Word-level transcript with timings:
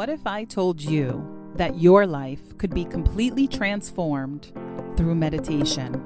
What 0.00 0.08
if 0.08 0.26
I 0.26 0.44
told 0.44 0.80
you 0.80 1.52
that 1.56 1.78
your 1.78 2.06
life 2.06 2.56
could 2.56 2.72
be 2.72 2.86
completely 2.86 3.46
transformed 3.46 4.50
through 4.96 5.14
meditation? 5.14 6.02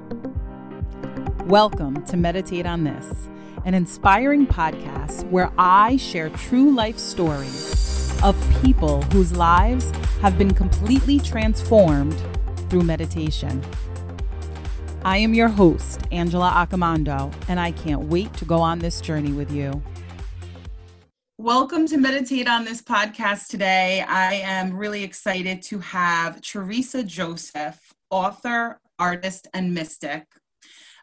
Welcome 1.46 2.04
to 2.06 2.16
Meditate 2.16 2.66
on 2.66 2.82
This, 2.82 3.28
an 3.64 3.72
inspiring 3.72 4.48
podcast 4.48 5.30
where 5.30 5.52
I 5.56 5.96
share 5.96 6.28
true 6.30 6.74
life 6.74 6.98
stories 6.98 8.20
of 8.24 8.34
people 8.64 9.02
whose 9.12 9.36
lives 9.36 9.92
have 10.20 10.38
been 10.38 10.54
completely 10.54 11.20
transformed 11.20 12.20
through 12.68 12.82
meditation. 12.82 13.62
I 15.04 15.18
am 15.18 15.34
your 15.34 15.50
host, 15.50 16.00
Angela 16.10 16.50
Accomando, 16.50 17.32
and 17.46 17.60
I 17.60 17.70
can't 17.70 18.08
wait 18.08 18.34
to 18.38 18.44
go 18.44 18.58
on 18.58 18.80
this 18.80 19.00
journey 19.00 19.30
with 19.30 19.52
you. 19.52 19.80
Welcome 21.44 21.86
to 21.88 21.98
Meditate 21.98 22.48
on 22.48 22.64
this 22.64 22.80
podcast 22.80 23.48
today. 23.48 24.00
I 24.00 24.36
am 24.36 24.74
really 24.74 25.04
excited 25.04 25.60
to 25.64 25.78
have 25.80 26.40
Theresa 26.40 27.02
Joseph, 27.02 27.78
author, 28.08 28.80
artist, 28.98 29.48
and 29.52 29.74
mystic. 29.74 30.22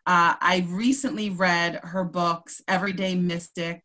Uh, 0.07 0.33
I 0.41 0.65
recently 0.67 1.29
read 1.29 1.81
her 1.83 2.03
books, 2.03 2.59
Everyday 2.67 3.13
Mystic, 3.13 3.83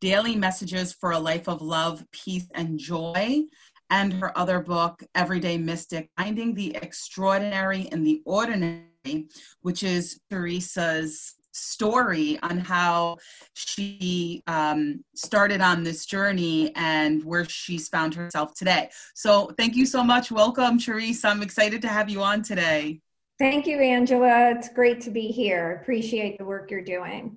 Daily 0.00 0.34
Messages 0.34 0.92
for 0.92 1.12
a 1.12 1.18
Life 1.20 1.48
of 1.48 1.62
Love, 1.62 2.04
Peace, 2.10 2.48
and 2.56 2.76
Joy, 2.76 3.42
and 3.88 4.14
her 4.14 4.36
other 4.36 4.58
book, 4.58 5.00
Everyday 5.14 5.58
Mystic, 5.58 6.10
Finding 6.18 6.54
the 6.54 6.74
Extraordinary 6.74 7.82
in 7.82 8.02
the 8.02 8.20
Ordinary, 8.26 9.28
which 9.62 9.84
is 9.84 10.20
Theresa's 10.28 11.36
story 11.54 12.38
on 12.42 12.58
how 12.58 13.16
she 13.54 14.42
um, 14.46 15.04
started 15.14 15.60
on 15.60 15.82
this 15.82 16.04
journey 16.06 16.72
and 16.76 17.24
where 17.24 17.44
she's 17.44 17.88
found 17.88 18.14
herself 18.14 18.54
today. 18.54 18.90
So, 19.14 19.52
thank 19.56 19.76
you 19.76 19.86
so 19.86 20.02
much. 20.02 20.30
Welcome, 20.30 20.78
Theresa. 20.78 21.28
I'm 21.28 21.42
excited 21.42 21.80
to 21.82 21.88
have 21.88 22.10
you 22.10 22.22
on 22.22 22.42
today. 22.42 23.00
Thank 23.38 23.66
you, 23.66 23.78
Angela. 23.78 24.50
It's 24.50 24.68
great 24.68 25.00
to 25.02 25.10
be 25.10 25.28
here. 25.28 25.80
Appreciate 25.82 26.38
the 26.38 26.44
work 26.44 26.70
you're 26.70 26.84
doing. 26.84 27.36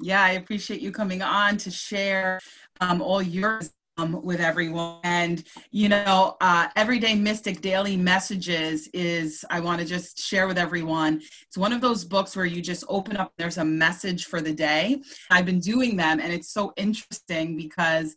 Yeah, 0.00 0.22
I 0.22 0.32
appreciate 0.32 0.80
you 0.80 0.92
coming 0.92 1.20
on 1.20 1.56
to 1.58 1.70
share 1.70 2.40
um, 2.80 3.02
all 3.02 3.20
your 3.20 3.60
um, 3.98 4.22
with 4.22 4.40
everyone. 4.40 4.98
And, 5.04 5.44
you 5.70 5.88
know, 5.88 6.36
uh, 6.40 6.68
Everyday 6.76 7.14
Mystic 7.14 7.60
Daily 7.60 7.96
Messages 7.96 8.88
is, 8.92 9.44
I 9.50 9.60
want 9.60 9.80
to 9.80 9.86
just 9.86 10.18
share 10.18 10.46
with 10.46 10.58
everyone. 10.58 11.20
It's 11.46 11.58
one 11.58 11.72
of 11.72 11.80
those 11.80 12.04
books 12.04 12.36
where 12.36 12.46
you 12.46 12.62
just 12.62 12.84
open 12.88 13.16
up, 13.16 13.32
there's 13.36 13.58
a 13.58 13.64
message 13.64 14.26
for 14.26 14.40
the 14.40 14.52
day. 14.52 15.02
I've 15.30 15.46
been 15.46 15.60
doing 15.60 15.96
them, 15.96 16.20
and 16.20 16.32
it's 16.32 16.50
so 16.50 16.72
interesting 16.76 17.56
because 17.56 18.16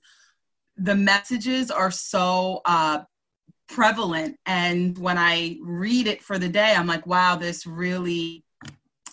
the 0.78 0.96
messages 0.96 1.70
are 1.70 1.92
so 1.92 2.62
uh, 2.66 3.00
prevalent. 3.68 4.38
And 4.46 4.98
when 4.98 5.18
I 5.18 5.58
read 5.62 6.08
it 6.08 6.22
for 6.24 6.40
the 6.40 6.50
day, 6.50 6.74
I'm 6.76 6.88
like, 6.88 7.06
wow, 7.06 7.36
this 7.36 7.66
really 7.66 8.44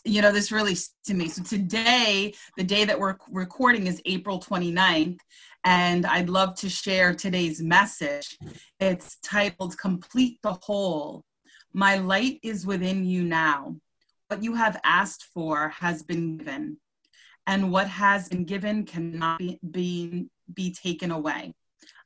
you 0.05 0.23
know 0.23 0.33
this 0.33 0.51
really 0.51 0.77
to 1.05 1.15
me 1.15 1.29
so 1.29 1.43
today 1.43 2.33
the 2.57 2.65
day 2.65 2.85
that 2.85 2.99
we're 2.99 3.17
recording 3.31 3.87
is 3.87 4.01
april 4.07 4.41
29th 4.41 5.19
and 5.65 6.07
I'd 6.07 6.31
love 6.31 6.55
to 6.57 6.69
share 6.69 7.15
today's 7.15 7.61
message. 7.61 8.39
It's 8.79 9.19
titled 9.23 9.77
Complete 9.79 10.39
the 10.43 10.57
Whole. 10.63 11.25
My 11.73 11.97
light 11.97 12.41
is 12.43 12.67
within 12.67 13.05
you 13.05 13.23
now. 13.25 13.77
What 14.29 14.43
you 14.43 14.55
have 14.55 14.81
asked 14.85 15.27
for 15.35 15.69
has 15.71 16.03
been 16.03 16.39
given, 16.39 16.79
and 17.47 17.71
what 17.71 17.89
has 17.89 18.29
been 18.29 18.45
given 18.45 18.85
cannot 18.85 19.39
be, 19.39 19.59
be, 19.71 20.27
be 20.55 20.73
taken 20.73 21.11
away. 21.11 21.53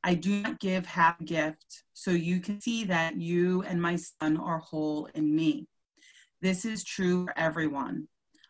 I 0.03 0.15
do 0.15 0.41
not 0.41 0.59
give 0.59 0.85
half 0.85 1.23
gift, 1.23 1.83
so 1.93 2.11
you 2.11 2.39
can 2.39 2.59
see 2.61 2.83
that 2.85 3.15
you 3.19 3.63
and 3.63 3.81
my 3.81 3.95
son 3.95 4.37
are 4.37 4.59
whole 4.59 5.07
in 5.13 5.35
me. 5.35 5.67
This 6.45 6.63
is 6.63 6.83
true 6.83 7.25
for 7.25 7.33
everyone. 7.39 8.07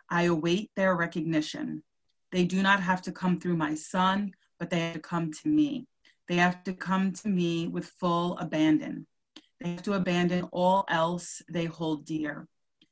I 0.09 0.24
await 0.24 0.69
their 0.75 0.97
recognition. 0.97 1.81
They 2.34 2.44
do 2.44 2.62
not 2.62 2.81
have 2.81 3.02
to 3.03 3.14
come 3.14 3.40
through 3.40 3.56
my 3.56 3.74
son, 3.74 4.34
but 4.59 4.69
they 4.69 4.81
have 4.81 4.96
to 4.96 5.00
come 5.00 5.31
to 5.31 5.47
me. 5.47 5.88
They 6.28 6.36
have 6.36 6.62
to 6.66 6.74
come 6.74 7.14
to 7.14 7.30
me 7.30 7.69
with 7.69 7.86
full 7.86 8.38
abandon. 8.38 9.08
They 9.62 9.69
have 9.69 9.84
to 9.84 9.94
abandon 9.94 10.44
all 10.52 10.84
else 10.90 11.42
they 11.50 11.64
hold 11.64 12.06
dear. 12.06 12.50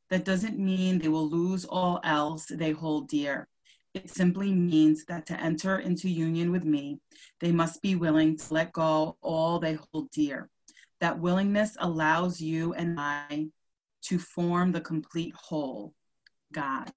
That 0.09 0.23
doesn't 0.23 0.57
mean 0.57 0.99
they 0.99 1.09
will 1.09 1.29
lose 1.29 1.65
all 1.65 1.99
else 2.05 2.45
they 2.45 2.71
hold 2.71 3.09
dear. 3.09 3.49
It 3.93 4.09
simply 4.09 4.53
means 4.53 5.03
that 5.09 5.25
to 5.25 5.37
enter 5.37 5.79
into 5.79 6.07
union 6.07 6.49
with 6.49 6.63
me, 6.63 7.01
they 7.41 7.51
must 7.51 7.81
be 7.81 7.95
willing 7.95 8.37
to 8.37 8.53
let 8.53 8.71
go 8.71 9.17
all 9.21 9.59
they 9.59 9.73
hold 9.73 10.11
dear. 10.11 10.49
That 11.01 11.19
willingness 11.19 11.75
allows 11.81 12.39
you 12.39 12.73
and 12.75 12.97
I 12.97 13.49
to 14.03 14.19
form 14.19 14.71
the 14.71 14.81
complete 14.81 15.33
whole, 15.35 15.93
God. 16.51 16.91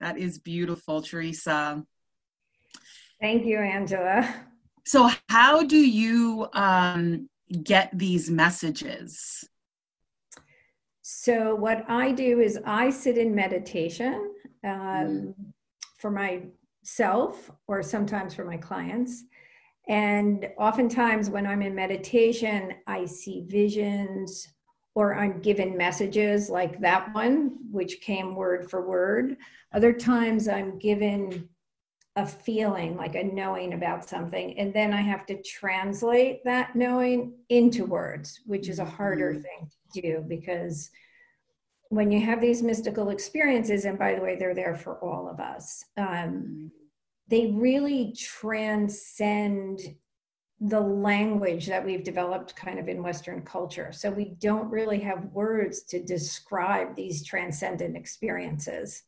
That 0.00 0.18
is 0.18 0.38
beautiful, 0.38 1.02
Theresa. 1.02 1.84
Thank 3.20 3.44
you, 3.44 3.58
Angela. 3.58 4.34
So, 4.86 5.10
how 5.28 5.62
do 5.62 5.76
you 5.76 6.48
um, 6.54 7.28
get 7.62 7.90
these 7.92 8.30
messages? 8.30 9.46
So, 11.02 11.54
what 11.54 11.84
I 11.88 12.12
do 12.12 12.40
is 12.40 12.58
I 12.64 12.88
sit 12.88 13.18
in 13.18 13.34
meditation 13.34 14.32
um, 14.64 14.70
mm. 14.70 15.34
for 15.98 16.10
myself 16.10 17.50
or 17.66 17.82
sometimes 17.82 18.34
for 18.34 18.44
my 18.44 18.56
clients. 18.56 19.24
And 19.88 20.48
oftentimes, 20.58 21.28
when 21.28 21.46
I'm 21.46 21.62
in 21.62 21.74
meditation, 21.74 22.74
I 22.86 23.04
see 23.04 23.44
visions 23.46 24.48
or 24.94 25.14
I'm 25.14 25.40
given 25.40 25.76
messages 25.76 26.50
like 26.50 26.80
that 26.80 27.14
one, 27.14 27.56
which 27.70 28.00
came 28.00 28.34
word 28.34 28.70
for 28.70 28.86
word. 28.86 29.36
Other 29.72 29.92
times, 29.92 30.48
I'm 30.48 30.78
given 30.78 31.48
a 32.16 32.26
feeling, 32.26 32.96
like 32.96 33.14
a 33.14 33.22
knowing 33.22 33.72
about 33.72 34.08
something. 34.08 34.58
And 34.58 34.74
then 34.74 34.92
I 34.92 35.00
have 35.00 35.26
to 35.26 35.40
translate 35.42 36.44
that 36.44 36.74
knowing 36.74 37.34
into 37.48 37.84
words, 37.84 38.40
which 38.46 38.68
is 38.68 38.80
a 38.80 38.84
harder 38.84 39.32
mm-hmm. 39.32 39.42
thing 39.42 39.70
to 39.94 40.00
do 40.00 40.24
because 40.28 40.90
when 41.88 42.10
you 42.10 42.20
have 42.20 42.40
these 42.40 42.62
mystical 42.62 43.10
experiences, 43.10 43.84
and 43.84 43.98
by 43.98 44.14
the 44.14 44.20
way, 44.20 44.36
they're 44.36 44.54
there 44.54 44.76
for 44.76 44.96
all 44.98 45.28
of 45.28 45.40
us, 45.40 45.84
um, 45.96 46.06
mm-hmm. 46.06 46.66
they 47.28 47.52
really 47.52 48.14
transcend 48.16 49.80
the 50.60 50.80
language 50.80 51.66
that 51.66 51.84
we've 51.84 52.04
developed 52.04 52.54
kind 52.54 52.78
of 52.78 52.88
in 52.88 53.02
Western 53.02 53.40
culture. 53.42 53.92
So 53.92 54.10
we 54.10 54.36
don't 54.40 54.70
really 54.70 55.00
have 55.00 55.32
words 55.32 55.82
to 55.84 56.02
describe 56.02 56.94
these 56.94 57.24
transcendent 57.24 57.96
experiences. 57.96 59.04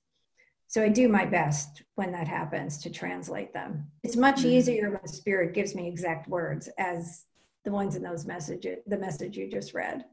So 0.68 0.82
I 0.82 0.88
do 0.88 1.08
my 1.08 1.26
best 1.26 1.82
when 1.96 2.12
that 2.12 2.26
happens 2.26 2.78
to 2.78 2.90
translate 2.90 3.52
them. 3.52 3.86
It's 4.02 4.16
much 4.16 4.38
mm-hmm. 4.38 4.48
easier 4.48 4.90
when 4.90 5.06
spirit 5.06 5.52
gives 5.52 5.74
me 5.74 5.86
exact 5.86 6.26
words 6.28 6.70
as 6.78 7.26
the 7.64 7.70
ones 7.70 7.96
in 7.96 8.02
those 8.02 8.24
messages, 8.24 8.78
the 8.86 8.96
message 8.96 9.36
you 9.36 9.50
just 9.50 9.74
read. 9.74 10.06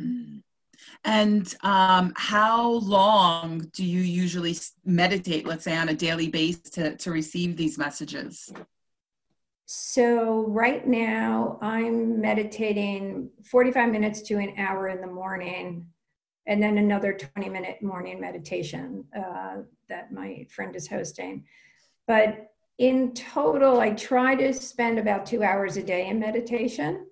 Mm-hmm. 0.00 0.38
And 1.04 1.54
um, 1.62 2.14
how 2.16 2.70
long 2.70 3.70
do 3.74 3.84
you 3.84 4.00
usually 4.00 4.56
meditate, 4.84 5.46
let's 5.46 5.64
say 5.64 5.76
on 5.76 5.90
a 5.90 5.94
daily 5.94 6.28
basis, 6.28 6.70
to, 6.70 6.96
to 6.96 7.10
receive 7.10 7.56
these 7.56 7.76
messages? 7.76 8.50
So, 9.66 10.46
right 10.48 10.86
now, 10.86 11.58
I'm 11.62 12.20
meditating 12.20 13.30
45 13.44 13.90
minutes 13.90 14.20
to 14.22 14.34
an 14.34 14.54
hour 14.58 14.88
in 14.88 15.00
the 15.00 15.06
morning 15.06 15.86
and 16.46 16.62
then 16.62 16.78
another 16.78 17.14
20 17.14 17.48
minute 17.48 17.82
morning 17.82 18.20
meditation 18.20 19.04
uh, 19.16 19.62
that 19.88 20.12
my 20.12 20.46
friend 20.50 20.76
is 20.76 20.86
hosting. 20.86 21.44
But 22.06 22.50
in 22.78 23.14
total, 23.14 23.80
I 23.80 23.90
try 23.90 24.34
to 24.34 24.52
spend 24.52 24.98
about 24.98 25.26
two 25.26 25.42
hours 25.42 25.76
a 25.76 25.82
day 25.82 26.08
in 26.08 26.18
meditation. 26.18 27.06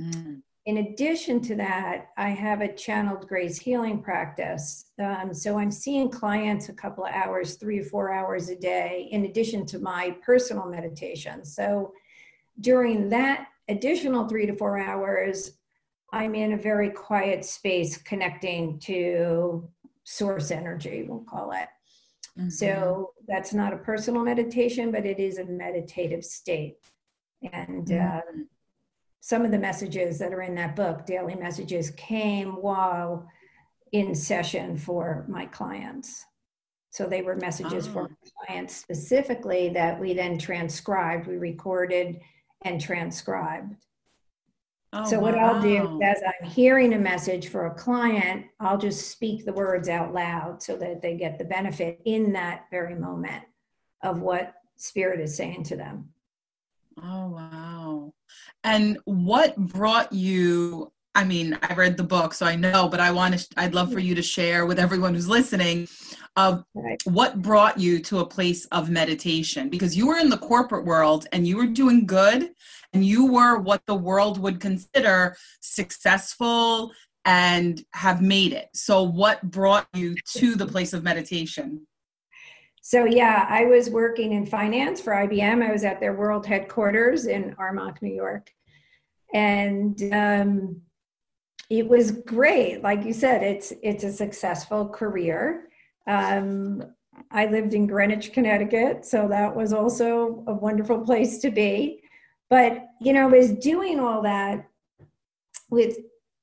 Mm. 0.00 0.42
In 0.66 0.76
addition 0.78 1.40
to 1.42 1.54
that, 1.56 2.08
I 2.18 2.28
have 2.28 2.60
a 2.60 2.72
channeled 2.72 3.26
grace 3.26 3.58
healing 3.58 4.02
practice. 4.02 4.90
Um, 5.02 5.32
so 5.32 5.58
I'm 5.58 5.70
seeing 5.70 6.10
clients 6.10 6.68
a 6.68 6.74
couple 6.74 7.04
of 7.04 7.12
hours, 7.14 7.54
three 7.54 7.80
or 7.80 7.84
four 7.84 8.12
hours 8.12 8.50
a 8.50 8.56
day, 8.56 9.08
in 9.10 9.24
addition 9.24 9.64
to 9.66 9.78
my 9.78 10.16
personal 10.22 10.66
meditation. 10.66 11.44
So 11.44 11.92
during 12.60 13.08
that 13.08 13.48
additional 13.68 14.28
three 14.28 14.46
to 14.46 14.54
four 14.54 14.78
hours, 14.78 15.52
I'm 16.12 16.34
in 16.34 16.52
a 16.52 16.58
very 16.58 16.90
quiet 16.90 17.44
space 17.44 17.96
connecting 17.96 18.78
to 18.80 19.68
source 20.04 20.50
energy, 20.50 21.04
we'll 21.08 21.20
call 21.20 21.52
it. 21.52 21.68
Mm-hmm. 22.38 22.50
So 22.50 23.12
that's 23.26 23.54
not 23.54 23.72
a 23.72 23.78
personal 23.78 24.22
meditation, 24.22 24.90
but 24.90 25.06
it 25.06 25.18
is 25.18 25.38
a 25.38 25.44
meditative 25.44 26.24
state. 26.24 26.76
And 27.52 27.86
mm-hmm. 27.86 28.18
uh, 28.18 28.44
some 29.20 29.44
of 29.44 29.50
the 29.50 29.58
messages 29.58 30.18
that 30.18 30.32
are 30.32 30.42
in 30.42 30.54
that 30.54 30.74
book, 30.74 31.06
Daily 31.06 31.34
Messages, 31.34 31.90
came 31.90 32.52
while 32.62 33.28
in 33.92 34.14
session 34.14 34.76
for 34.76 35.26
my 35.28 35.46
clients. 35.46 36.24
So 36.90 37.06
they 37.06 37.22
were 37.22 37.36
messages 37.36 37.86
oh. 37.88 37.92
for 37.92 38.10
ah. 38.10 38.44
clients 38.46 38.76
specifically 38.76 39.68
that 39.70 39.98
we 40.00 40.14
then 40.14 40.38
transcribed, 40.38 41.26
we 41.26 41.36
recorded, 41.36 42.20
and 42.62 42.80
transcribed. 42.80 43.76
Oh, 44.92 45.08
so 45.08 45.20
what 45.20 45.38
I'll 45.38 45.62
do 45.62 46.00
as 46.02 46.20
I'm 46.26 46.48
hearing 46.48 46.94
a 46.94 46.98
message 46.98 47.48
for 47.48 47.66
a 47.66 47.74
client, 47.74 48.46
I'll 48.58 48.78
just 48.78 49.08
speak 49.08 49.44
the 49.44 49.52
words 49.52 49.88
out 49.88 50.12
loud 50.12 50.60
so 50.60 50.76
that 50.78 51.00
they 51.00 51.16
get 51.16 51.38
the 51.38 51.44
benefit 51.44 52.00
in 52.04 52.32
that 52.32 52.64
very 52.72 52.96
moment 52.96 53.44
of 54.02 54.20
what 54.20 54.54
spirit 54.76 55.20
is 55.20 55.36
saying 55.36 55.62
to 55.64 55.76
them. 55.76 56.08
Oh, 57.02 57.28
wow. 57.28 58.12
And 58.64 58.98
what 59.04 59.56
brought 59.56 60.12
you? 60.12 60.92
I 61.14 61.24
mean, 61.24 61.58
I 61.62 61.74
read 61.74 61.96
the 61.96 62.04
book, 62.04 62.34
so 62.34 62.46
I 62.46 62.54
know, 62.54 62.88
but 62.88 63.00
I 63.00 63.10
want 63.10 63.36
to, 63.36 63.46
I'd 63.56 63.74
love 63.74 63.92
for 63.92 63.98
you 63.98 64.14
to 64.14 64.22
share 64.22 64.64
with 64.64 64.78
everyone 64.78 65.14
who's 65.14 65.28
listening 65.28 65.88
of 66.36 66.64
Right. 66.74 67.00
what 67.04 67.42
brought 67.42 67.78
you 67.78 67.98
to 68.00 68.20
a 68.20 68.26
place 68.26 68.64
of 68.66 68.90
meditation 68.90 69.68
because 69.68 69.96
you 69.96 70.06
were 70.06 70.18
in 70.18 70.30
the 70.30 70.38
corporate 70.38 70.84
world 70.84 71.26
and 71.32 71.48
you 71.48 71.56
were 71.56 71.66
doing 71.66 72.06
good 72.06 72.50
and 72.92 73.04
you 73.04 73.26
were 73.26 73.58
what 73.58 73.82
the 73.86 73.94
world 73.94 74.38
would 74.38 74.60
consider 74.60 75.36
successful 75.60 76.92
and 77.24 77.84
have 77.92 78.22
made 78.22 78.52
it. 78.52 78.68
So, 78.74 79.02
what 79.02 79.42
brought 79.42 79.88
you 79.94 80.14
to 80.36 80.54
the 80.54 80.66
place 80.66 80.92
of 80.92 81.02
meditation? 81.02 81.86
So 82.82 83.04
yeah, 83.04 83.46
I 83.48 83.64
was 83.64 83.90
working 83.90 84.32
in 84.32 84.46
finance 84.46 85.00
for 85.00 85.12
IBM. 85.12 85.62
I 85.62 85.72
was 85.72 85.84
at 85.84 86.00
their 86.00 86.14
world 86.14 86.46
headquarters 86.46 87.26
in 87.26 87.54
Armonk, 87.56 88.00
New 88.00 88.14
York, 88.14 88.50
and 89.34 90.02
um, 90.12 90.80
it 91.68 91.86
was 91.86 92.10
great. 92.10 92.82
Like 92.82 93.04
you 93.04 93.12
said, 93.12 93.42
it's 93.42 93.72
it's 93.82 94.04
a 94.04 94.12
successful 94.12 94.88
career. 94.88 95.68
Um, 96.06 96.82
I 97.30 97.46
lived 97.46 97.74
in 97.74 97.86
Greenwich, 97.86 98.32
Connecticut, 98.32 99.04
so 99.04 99.28
that 99.28 99.54
was 99.54 99.72
also 99.72 100.42
a 100.46 100.54
wonderful 100.54 101.00
place 101.00 101.38
to 101.40 101.50
be. 101.50 102.00
But 102.48 102.86
you 103.00 103.12
know, 103.12 103.24
I 103.24 103.30
was 103.30 103.52
doing 103.52 104.00
all 104.00 104.22
that 104.22 104.66
with 105.70 105.98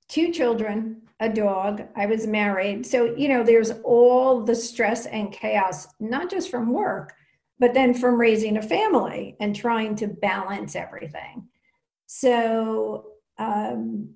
two 0.07 0.31
children, 0.31 1.01
a 1.19 1.29
dog. 1.29 1.83
I 1.95 2.05
was 2.05 2.27
married. 2.27 2.85
So, 2.85 3.15
you 3.15 3.27
know, 3.27 3.43
there's 3.43 3.71
all 3.83 4.43
the 4.43 4.55
stress 4.55 5.05
and 5.07 5.31
chaos, 5.31 5.87
not 5.99 6.29
just 6.29 6.49
from 6.49 6.71
work, 6.71 7.13
but 7.59 7.73
then 7.73 7.93
from 7.93 8.19
raising 8.19 8.57
a 8.57 8.61
family 8.61 9.35
and 9.39 9.55
trying 9.55 9.95
to 9.95 10.07
balance 10.07 10.75
everything. 10.75 11.47
So, 12.05 13.05
um, 13.37 14.13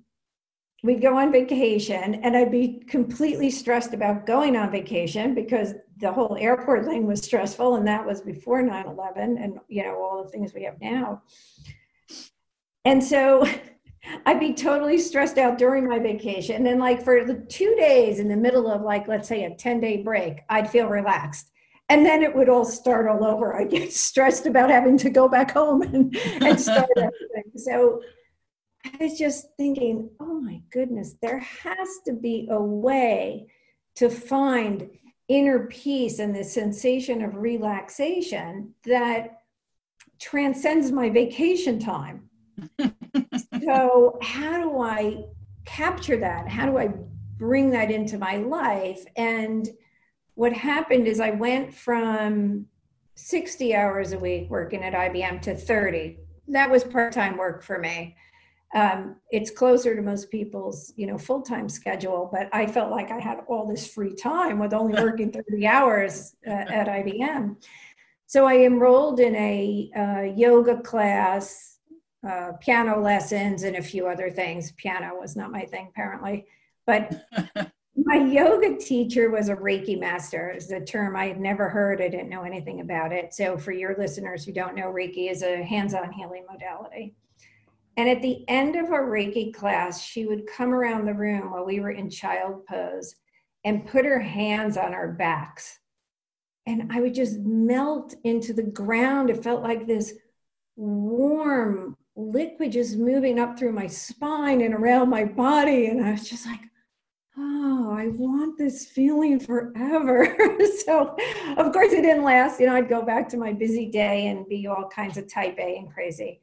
we'd 0.82 1.00
go 1.00 1.16
on 1.16 1.30
vacation 1.30 2.16
and 2.16 2.36
I'd 2.36 2.50
be 2.50 2.82
completely 2.88 3.50
stressed 3.50 3.94
about 3.94 4.26
going 4.26 4.56
on 4.56 4.70
vacation 4.70 5.34
because 5.34 5.74
the 5.98 6.12
whole 6.12 6.36
airport 6.38 6.84
thing 6.84 7.06
was 7.06 7.22
stressful 7.22 7.76
and 7.76 7.86
that 7.86 8.04
was 8.04 8.20
before 8.20 8.62
9-11 8.62 9.16
and 9.16 9.58
you 9.68 9.84
know 9.84 9.94
all 9.94 10.24
the 10.24 10.28
things 10.30 10.52
we 10.52 10.64
have 10.64 10.80
now 10.80 11.22
and 12.84 13.02
so 13.02 13.46
I'd 14.26 14.40
be 14.40 14.52
totally 14.52 14.98
stressed 14.98 15.38
out 15.38 15.58
during 15.58 15.88
my 15.88 15.98
vacation. 15.98 16.56
And 16.56 16.66
then, 16.66 16.78
like, 16.78 17.02
for 17.02 17.24
the 17.24 17.34
two 17.48 17.74
days 17.76 18.18
in 18.18 18.28
the 18.28 18.36
middle 18.36 18.70
of, 18.70 18.82
like, 18.82 19.08
let's 19.08 19.28
say 19.28 19.44
a 19.44 19.54
10 19.54 19.80
day 19.80 20.02
break, 20.02 20.40
I'd 20.48 20.70
feel 20.70 20.88
relaxed. 20.88 21.50
And 21.88 22.04
then 22.04 22.22
it 22.22 22.34
would 22.34 22.48
all 22.48 22.64
start 22.64 23.08
all 23.08 23.24
over. 23.24 23.56
I'd 23.56 23.70
get 23.70 23.92
stressed 23.92 24.46
about 24.46 24.70
having 24.70 24.96
to 24.98 25.10
go 25.10 25.28
back 25.28 25.52
home 25.52 25.82
and, 25.94 26.16
and 26.16 26.60
start 26.60 26.88
everything. 26.96 27.52
So 27.56 28.02
I 28.84 29.04
was 29.04 29.18
just 29.18 29.46
thinking, 29.56 30.10
oh 30.18 30.40
my 30.40 30.60
goodness, 30.70 31.14
there 31.22 31.38
has 31.38 31.88
to 32.06 32.12
be 32.12 32.48
a 32.50 32.60
way 32.60 33.46
to 33.96 34.08
find 34.08 34.90
inner 35.28 35.66
peace 35.66 36.18
and 36.18 36.34
the 36.34 36.42
sensation 36.42 37.22
of 37.22 37.36
relaxation 37.36 38.74
that 38.84 39.38
transcends 40.18 40.90
my 40.90 41.08
vacation 41.08 41.78
time 41.78 42.28
so 43.64 44.18
how 44.22 44.60
do 44.62 44.80
i 44.80 45.24
capture 45.64 46.16
that? 46.16 46.48
How 46.48 46.66
do 46.66 46.78
i 46.78 46.90
bring 47.36 47.70
that 47.70 47.90
into 47.90 48.18
my 48.18 48.36
life? 48.36 49.04
And 49.16 49.68
what 50.34 50.52
happened 50.52 51.06
is 51.06 51.20
i 51.20 51.30
went 51.30 51.74
from 51.74 52.66
60 53.14 53.74
hours 53.74 54.12
a 54.12 54.18
week 54.18 54.48
working 54.50 54.82
at 54.82 54.94
ibm 54.94 55.40
to 55.42 55.54
30 55.54 56.16
that 56.48 56.70
was 56.70 56.82
part-time 56.84 57.36
work 57.36 57.62
for 57.62 57.78
me. 57.78 58.16
Um, 58.74 59.16
it's 59.30 59.50
closer 59.50 59.94
to 59.94 60.02
most 60.02 60.30
people's 60.30 60.94
you 60.96 61.06
know 61.06 61.18
full-time 61.18 61.68
schedule 61.68 62.30
but 62.32 62.48
i 62.54 62.66
felt 62.66 62.90
like 62.90 63.10
i 63.10 63.20
had 63.20 63.40
all 63.46 63.68
this 63.68 63.86
free 63.86 64.14
time 64.14 64.58
with 64.58 64.72
only 64.72 64.94
working 65.02 65.30
30 65.30 65.66
hours 65.66 66.34
uh, 66.46 66.50
at 66.50 66.86
ibm 66.86 67.56
so 68.26 68.46
i 68.46 68.56
enrolled 68.56 69.20
in 69.20 69.36
a 69.36 69.90
uh, 69.94 70.22
yoga 70.34 70.80
class 70.80 71.71
uh, 72.28 72.52
piano 72.60 73.00
lessons 73.00 73.64
and 73.64 73.76
a 73.76 73.82
few 73.82 74.06
other 74.06 74.30
things. 74.30 74.72
Piano 74.72 75.18
was 75.18 75.36
not 75.36 75.50
my 75.50 75.64
thing, 75.64 75.88
apparently. 75.90 76.46
But 76.86 77.26
my 77.96 78.16
yoga 78.16 78.76
teacher 78.76 79.30
was 79.30 79.48
a 79.48 79.56
Reiki 79.56 79.98
master. 79.98 80.50
It's 80.50 80.70
a 80.70 80.80
term 80.80 81.16
I 81.16 81.26
had 81.26 81.40
never 81.40 81.68
heard. 81.68 82.00
I 82.00 82.08
didn't 82.08 82.28
know 82.28 82.42
anything 82.42 82.80
about 82.80 83.12
it. 83.12 83.34
So, 83.34 83.56
for 83.56 83.72
your 83.72 83.96
listeners 83.98 84.44
who 84.44 84.52
don't 84.52 84.76
know, 84.76 84.92
Reiki 84.92 85.30
is 85.30 85.42
a 85.42 85.62
hands 85.62 85.94
on 85.94 86.12
healing 86.12 86.44
modality. 86.50 87.14
And 87.96 88.08
at 88.08 88.22
the 88.22 88.44
end 88.48 88.76
of 88.76 88.90
our 88.90 89.04
Reiki 89.04 89.52
class, 89.52 90.02
she 90.02 90.26
would 90.26 90.46
come 90.46 90.72
around 90.72 91.04
the 91.04 91.14
room 91.14 91.50
while 91.50 91.64
we 91.64 91.80
were 91.80 91.90
in 91.90 92.08
child 92.08 92.64
pose 92.66 93.16
and 93.64 93.86
put 93.86 94.04
her 94.04 94.20
hands 94.20 94.76
on 94.76 94.94
our 94.94 95.08
backs. 95.08 95.78
And 96.66 96.90
I 96.92 97.00
would 97.00 97.14
just 97.14 97.38
melt 97.40 98.14
into 98.24 98.52
the 98.52 98.62
ground. 98.62 99.28
It 99.28 99.42
felt 99.42 99.62
like 99.62 99.86
this 99.86 100.14
warm 100.76 101.96
liquid 102.16 102.72
just 102.72 102.96
moving 102.96 103.38
up 103.38 103.58
through 103.58 103.72
my 103.72 103.86
spine 103.86 104.60
and 104.60 104.74
around 104.74 105.08
my 105.08 105.24
body. 105.24 105.86
And 105.86 106.04
I 106.04 106.12
was 106.12 106.28
just 106.28 106.46
like, 106.46 106.60
oh, 107.38 107.94
I 107.96 108.08
want 108.08 108.58
this 108.58 108.86
feeling 108.86 109.40
forever. 109.40 110.36
so, 110.84 111.16
of 111.56 111.72
course, 111.72 111.92
it 111.92 112.02
didn't 112.02 112.24
last. 112.24 112.60
You 112.60 112.66
know, 112.66 112.74
I'd 112.74 112.88
go 112.88 113.02
back 113.02 113.28
to 113.30 113.36
my 113.36 113.52
busy 113.52 113.90
day 113.90 114.26
and 114.28 114.48
be 114.48 114.66
all 114.66 114.88
kinds 114.88 115.16
of 115.16 115.32
type 115.32 115.58
A 115.58 115.78
and 115.78 115.92
crazy. 115.92 116.40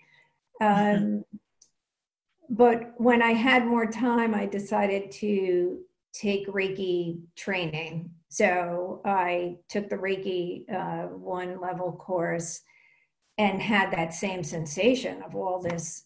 Um, 0.61 1.23
but 2.49 2.93
when 2.97 3.21
I 3.21 3.31
had 3.31 3.65
more 3.65 3.85
time, 3.85 4.33
I 4.33 4.47
decided 4.47 5.11
to 5.11 5.79
take 6.13 6.47
Reiki 6.47 7.21
training. 7.35 8.09
So 8.29 9.01
I 9.05 9.57
took 9.69 9.89
the 9.89 9.95
Reiki 9.95 10.71
uh, 10.73 11.07
one 11.07 11.61
level 11.61 11.91
course 11.91 12.61
and 13.39 13.61
had 13.61 13.89
that 13.91 14.13
same 14.13 14.43
sensation 14.43 15.23
of 15.23 15.33
all 15.33 15.61
this 15.61 16.03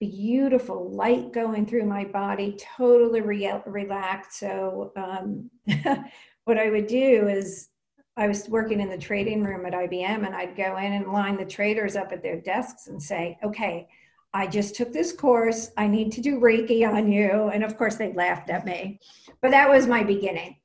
beautiful 0.00 0.90
light 0.90 1.32
going 1.32 1.64
through 1.64 1.86
my 1.86 2.04
body, 2.04 2.58
totally 2.76 3.20
re- 3.20 3.62
relaxed. 3.64 4.40
So, 4.40 4.92
um, 4.96 5.50
what 6.44 6.58
I 6.58 6.70
would 6.70 6.88
do 6.88 7.28
is 7.28 7.68
I 8.16 8.26
was 8.26 8.48
working 8.48 8.80
in 8.80 8.90
the 8.90 8.98
trading 8.98 9.44
room 9.44 9.64
at 9.66 9.72
IBM, 9.72 10.26
and 10.26 10.34
I'd 10.34 10.56
go 10.56 10.76
in 10.76 10.92
and 10.92 11.12
line 11.12 11.36
the 11.36 11.44
traders 11.44 11.94
up 11.94 12.10
at 12.10 12.24
their 12.24 12.40
desks 12.40 12.88
and 12.88 13.00
say, 13.00 13.38
okay, 13.44 13.86
I 14.32 14.48
just 14.48 14.74
took 14.74 14.92
this 14.92 15.12
course. 15.12 15.70
I 15.76 15.86
need 15.86 16.10
to 16.12 16.20
do 16.20 16.40
Reiki 16.40 16.86
on 16.86 17.10
you. 17.10 17.50
And 17.52 17.62
of 17.62 17.78
course, 17.78 17.94
they 17.94 18.12
laughed 18.12 18.50
at 18.50 18.66
me. 18.66 18.98
But 19.40 19.52
that 19.52 19.70
was 19.70 19.86
my 19.86 20.02
beginning. 20.02 20.56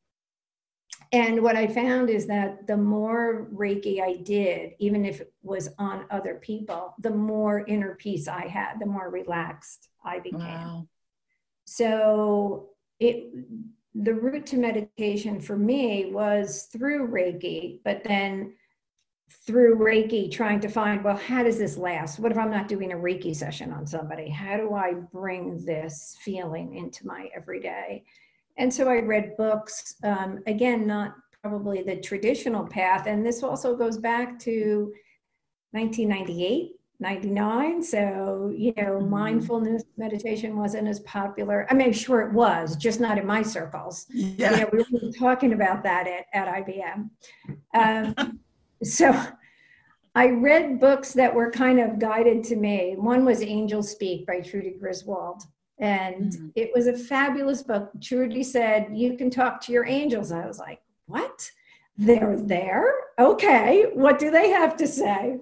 And 1.12 1.42
what 1.42 1.56
I 1.56 1.66
found 1.68 2.10
is 2.10 2.28
that 2.28 2.68
the 2.68 2.78
more 2.78 3.48
Reiki 3.51 4.00
I 4.01 4.18
did, 4.18 4.74
even 4.78 5.06
if 5.06 5.22
it 5.22 5.34
was 5.42 5.70
on 5.80 6.06
other 6.12 6.36
people, 6.36 6.94
the 7.00 7.10
more 7.10 7.66
inner 7.66 7.96
peace 7.96 8.28
I 8.28 8.46
had, 8.46 8.80
the 8.80 8.86
more 8.86 9.10
relaxed 9.10 9.89
I 10.04 10.20
became. 10.20 10.39
Wow. 10.39 10.88
So 11.66 12.70
it 13.00 13.34
the 13.96 14.13
route 14.13 14.46
to 14.46 14.58
meditation 14.58 15.42
for 15.42 15.58
me 15.58 16.12
was 16.12 16.68
through 16.72 17.08
Reiki, 17.08 17.80
but 17.84 18.04
then 18.04 18.54
through 19.46 19.78
Reiki 19.78 20.32
trying 20.32 20.60
to 20.60 20.70
find, 20.70 21.04
well, 21.04 21.18
how 21.18 21.44
does 21.44 21.58
this 21.58 21.75
last? 21.75 22.20
What 22.20 22.32
if 22.32 22.38
I'm 22.38 22.51
not 22.51 22.68
doing 22.68 22.92
a 22.92 22.96
Reiki 22.96 23.36
session 23.36 23.72
on 23.72 23.88
somebody? 23.88 24.30
How 24.30 24.58
do 24.58 24.74
I 24.74 24.94
bring 24.94 25.66
this 25.66 26.18
feeling 26.22 26.75
into 26.75 27.06
my 27.06 27.30
everyday? 27.36 28.04
And 28.58 28.74
so 28.74 28.89
I 28.89 29.00
read 29.00 29.38
books, 29.38 29.96
um, 30.03 30.39
again, 30.48 30.86
not 30.86 31.15
probably 31.41 31.82
the 31.82 31.96
traditional 31.98 32.68
path. 32.68 33.08
And 33.08 33.25
this 33.25 33.44
also 33.44 33.75
goes 33.75 33.98
back 33.98 34.38
to 34.39 34.91
1998, 35.72 36.72
99. 37.00 37.82
So, 37.82 38.51
you 38.53 38.74
know, 38.75 39.00
Mhm. 39.00 39.08
mindfulness 39.10 39.84
meditation 39.96 40.58
wasn't 40.58 40.88
as 40.88 41.00
popular. 41.01 41.65
I 41.70 41.74
mean, 41.74 41.94
sure 41.94 42.22
it 42.22 42.34
was, 42.34 42.75
just 42.75 43.00
not 43.00 43.18
in 43.18 43.25
my 43.25 43.41
circles. 43.41 44.06
Yeah. 44.10 44.51
You 44.51 44.58
know, 44.62 44.70
we 44.74 45.08
were 45.08 45.12
talking 45.13 45.53
about 45.53 45.84
that 45.84 46.08
at, 46.08 46.25
at 46.34 46.48
IBM. 46.50 47.10
Um, 47.74 48.39
so 48.84 49.18
I 50.15 50.29
read 50.32 50.82
books 50.82 51.13
that 51.13 51.34
were 51.34 51.51
kind 51.51 51.79
of 51.79 52.00
guided 52.00 52.44
to 52.46 52.58
me. 52.58 52.96
One 52.98 53.24
was 53.24 53.39
Angelspeake 53.41 54.25
by 54.25 54.41
Trudy 54.41 54.72
Griswold. 54.72 55.44
And 55.79 56.31
Mhm. 56.31 56.51
it 56.55 56.71
was 56.75 56.88
a 56.88 56.98
fabulous 56.98 57.63
book. 57.63 57.91
Trudy 58.01 58.43
said, 58.43 58.89
You 58.93 59.15
can 59.15 59.29
talk 59.29 59.62
to 59.62 59.71
your 59.71 59.86
angels. 59.86 60.31
I 60.31 60.45
was 60.45 60.59
like, 60.59 60.81
What? 61.05 61.51
They're 61.98 62.38
there? 62.38 62.93
Okay. 63.17 63.91
What 63.93 64.19
do 64.19 64.31
they 64.31 64.50
have 64.50 64.77
to 64.77 64.88
say? 64.88 65.39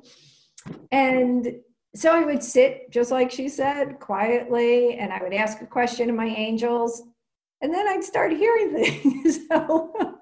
And 0.91 1.59
so 1.95 2.13
I 2.13 2.23
would 2.23 2.43
sit, 2.43 2.91
just 2.91 3.11
like 3.11 3.31
she 3.31 3.49
said, 3.49 3.99
quietly, 3.99 4.95
and 4.95 5.11
I 5.11 5.21
would 5.21 5.33
ask 5.33 5.61
a 5.61 5.65
question 5.65 6.07
to 6.07 6.13
my 6.13 6.27
angels, 6.27 7.03
and 7.61 7.73
then 7.73 7.87
I'd 7.87 8.03
start 8.03 8.31
hearing 8.31 8.73
things. 8.75 9.47
so 9.47 10.19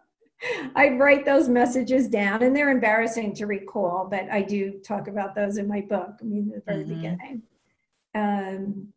I'd 0.76 1.00
write 1.00 1.26
those 1.26 1.50
messages 1.50 2.08
down, 2.08 2.44
and 2.44 2.56
they're 2.56 2.70
embarrassing 2.70 3.34
to 3.36 3.46
recall, 3.46 4.08
but 4.10 4.30
I 4.32 4.42
do 4.42 4.80
talk 4.80 5.08
about 5.08 5.36
those 5.36 5.58
in 5.58 5.68
my 5.68 5.82
book. 5.82 6.12
I 6.22 6.24
mean, 6.24 6.50
the 6.50 6.62
very 6.66 6.84
mm-hmm. 6.84 6.96
beginning. 6.96 7.42
Um, 8.14 8.94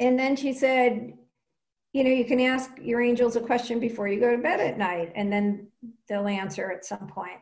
and 0.00 0.18
then 0.18 0.36
she 0.36 0.52
said, 0.52 1.14
you 1.92 2.04
know, 2.04 2.10
you 2.10 2.24
can 2.24 2.40
ask 2.40 2.70
your 2.80 3.00
angels 3.00 3.36
a 3.36 3.40
question 3.40 3.80
before 3.80 4.08
you 4.08 4.20
go 4.20 4.30
to 4.30 4.42
bed 4.42 4.60
at 4.60 4.78
night, 4.78 5.12
and 5.14 5.32
then 5.32 5.68
they'll 6.08 6.28
answer 6.28 6.70
at 6.70 6.84
some 6.84 7.06
point 7.06 7.40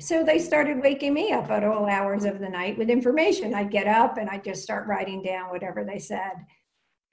so 0.00 0.22
they 0.22 0.38
started 0.38 0.80
waking 0.80 1.12
me 1.12 1.32
up 1.32 1.50
at 1.50 1.64
all 1.64 1.86
hours 1.86 2.24
of 2.24 2.38
the 2.38 2.48
night 2.48 2.78
with 2.78 2.90
information. 2.90 3.54
I'd 3.54 3.70
get 3.70 3.86
up 3.86 4.16
and 4.16 4.28
I'd 4.28 4.44
just 4.44 4.62
start 4.62 4.86
writing 4.86 5.22
down 5.22 5.50
whatever 5.50 5.84
they 5.84 5.98
said. 5.98 6.32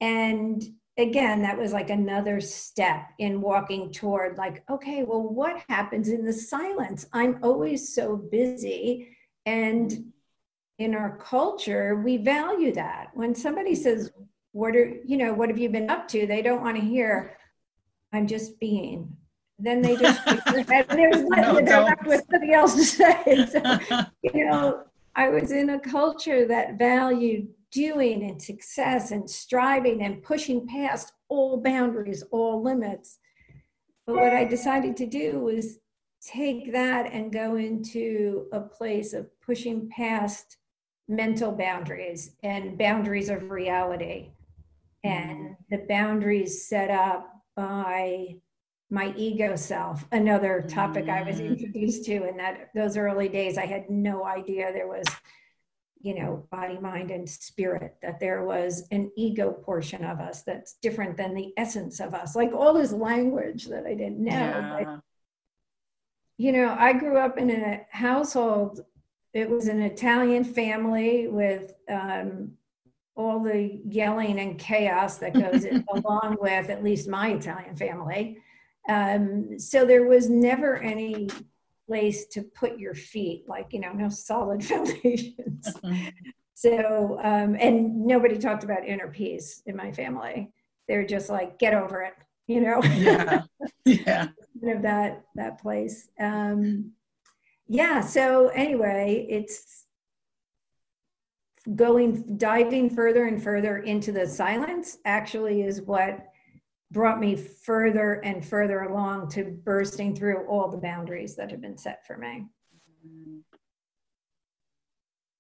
And 0.02 0.64
again, 0.98 1.42
that 1.42 1.58
was 1.58 1.74
like 1.74 1.90
another 1.90 2.40
step 2.40 3.08
in 3.18 3.42
walking 3.42 3.92
toward, 3.92 4.38
like, 4.38 4.64
okay, 4.70 5.04
well, 5.04 5.22
what 5.22 5.64
happens 5.68 6.10
in 6.10 6.26
the 6.26 6.34
silence? 6.34 7.08
I'm 7.12 7.40
always 7.42 7.94
so 7.94 8.16
busy. 8.16 9.10
And 9.46 10.12
in 10.78 10.94
our 10.94 11.18
culture, 11.18 11.96
we 11.96 12.18
value 12.18 12.74
that. 12.74 13.08
When 13.14 13.34
somebody 13.34 13.74
says, 13.74 14.12
What 14.56 14.76
are, 14.76 14.90
you 15.06 15.18
know, 15.18 15.34
what 15.34 15.50
have 15.50 15.58
you 15.58 15.70
been 15.70 15.90
up 15.90 16.08
to? 16.10 16.26
They 16.26 16.42
don't 16.42 16.62
want 16.62 16.78
to 16.78 16.82
hear, 16.82 17.38
I'm 18.14 18.26
just 18.26 18.60
being 18.60 19.18
then 19.60 19.82
they 19.82 19.96
just 19.96 20.22
and 20.28 20.66
there's 20.90 21.24
no, 21.24 21.62
they're 21.62 21.84
left 21.84 22.06
with 22.06 22.24
something 22.30 22.54
else 22.54 22.76
to 22.76 22.84
say. 22.84 23.48
So, 23.52 24.06
you 24.34 24.46
know, 24.50 24.84
I 25.16 25.30
was 25.30 25.52
in 25.52 25.70
a 25.70 25.80
culture 25.80 26.46
that 26.48 26.78
valued 26.78 27.48
doing 27.72 28.24
and 28.24 28.42
success 28.42 29.12
and 29.12 29.30
striving 29.30 30.02
and 30.02 30.24
pushing 30.24 30.68
past 30.68 31.14
all 31.30 31.58
boundaries, 31.58 32.24
all 32.32 32.62
limits. 32.62 33.20
But 34.06 34.16
what 34.16 34.34
I 34.34 34.46
decided 34.46 34.96
to 34.98 35.06
do 35.06 35.40
was 35.40 35.80
take 36.22 36.72
that 36.74 37.12
and 37.12 37.32
go 37.32 37.56
into 37.56 38.48
a 38.52 38.60
place 38.60 39.14
of 39.14 39.28
pushing 39.42 39.90
past 39.90 40.58
mental 41.08 41.52
boundaries 41.52 42.36
and 42.44 42.78
boundaries 42.78 43.30
of 43.30 43.52
reality 43.52 44.30
and 45.06 45.40
mm-hmm. 45.40 45.54
the 45.70 45.86
boundaries 45.88 46.68
set 46.68 46.90
up 46.90 47.32
by 47.56 48.36
my 48.90 49.14
ego 49.16 49.56
self 49.56 50.06
another 50.12 50.66
topic 50.68 51.10
i 51.10 51.24
was 51.24 51.40
mm. 51.40 51.48
introduced 51.48 52.06
to 52.06 52.28
in 52.28 52.38
that 52.38 52.70
those 52.76 52.98
early 52.98 53.28
days 53.28 53.58
i 53.58 53.66
had 53.66 53.90
no 53.90 54.26
idea 54.26 54.72
there 54.72 54.88
was 54.88 55.06
you 56.02 56.14
know 56.14 56.46
body 56.52 56.78
mind 56.80 57.10
and 57.10 57.28
spirit 57.28 57.96
that 58.04 58.20
there 58.20 58.44
was 58.44 58.88
an 58.92 59.12
ego 59.18 59.52
portion 59.52 60.04
of 60.04 60.20
us 60.20 60.44
that's 60.44 60.76
different 60.82 61.18
than 61.18 61.34
the 61.34 61.52
essence 61.58 62.00
of 62.00 62.14
us 62.14 62.36
like 62.36 62.54
all 62.54 62.74
this 62.74 62.92
language 62.92 63.66
that 63.66 63.86
i 63.88 63.94
didn't 63.96 64.24
know 64.24 64.32
yeah. 64.32 64.84
but, 64.84 65.00
you 66.38 66.52
know 66.52 66.76
i 66.80 66.94
grew 66.94 67.18
up 67.18 67.40
in 67.40 67.50
a 67.50 67.82
household 67.90 68.82
it 69.34 69.50
was 69.50 69.68
an 69.68 69.82
italian 69.82 70.44
family 70.44 71.28
with 71.28 71.74
um, 71.90 72.52
all 73.16 73.40
the 73.42 73.82
yelling 73.86 74.40
and 74.40 74.60
chaos 74.60 75.18
that 75.18 75.34
goes 75.34 75.66
along 75.94 76.38
with 76.40 76.70
at 76.70 76.84
least 76.84 77.08
my 77.08 77.30
italian 77.30 77.76
family 77.76 78.38
um, 78.88 79.58
so 79.58 79.86
there 79.86 80.06
was 80.06 80.30
never 80.30 80.78
any 80.78 81.28
place 81.88 82.26
to 82.28 82.42
put 82.42 82.80
your 82.80 82.94
feet, 82.94 83.46
like, 83.48 83.68
you 83.72 83.80
know, 83.80 83.92
no 83.92 84.10
solid 84.10 84.64
foundations. 84.66 85.68
Uh-huh. 85.84 86.12
So, 86.54 87.20
um, 87.22 87.56
and 87.60 88.06
nobody 88.06 88.38
talked 88.38 88.64
about 88.64 88.88
inner 88.88 89.10
peace 89.10 89.62
in 89.66 89.76
my 89.76 89.92
family. 89.92 90.52
They're 90.88 91.06
just 91.06 91.30
like, 91.30 91.60
get 91.60 91.74
over 91.74 92.02
it, 92.04 92.14
you 92.48 92.62
know? 92.62 92.82
Yeah. 92.84 93.44
Yeah. 93.86 94.28
of 94.64 94.82
that, 94.82 95.24
that 95.36 95.62
place. 95.62 96.08
Um, 96.20 96.92
yeah. 97.68 98.02
So 98.02 98.48
anyway, 98.50 99.28
it's 99.30 99.85
going, 101.74 102.38
diving 102.38 102.90
further 102.90 103.26
and 103.26 103.42
further 103.42 103.80
into 103.80 104.12
the 104.12 104.28
silence 104.28 104.98
actually 105.06 105.64
is 105.64 105.82
what 105.82 106.28
brought 106.92 107.20
me 107.20 107.36
further 107.36 108.22
and 108.24 108.46
further 108.46 108.82
along 108.82 109.30
to 109.30 109.44
bursting 109.64 110.16
through 110.16 110.46
all 110.48 110.70
the 110.70 110.78
boundaries 110.78 111.36
that 111.36 111.50
have 111.50 111.62
been 111.62 111.78
set 111.78 112.06
for 112.06 112.18
me. 112.18 112.46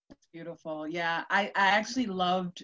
That's 0.10 0.27
beautiful. 0.34 0.88
Yeah, 0.88 1.24
I, 1.29 1.51
I 1.55 1.67
actually 1.67 2.08
loved 2.08 2.63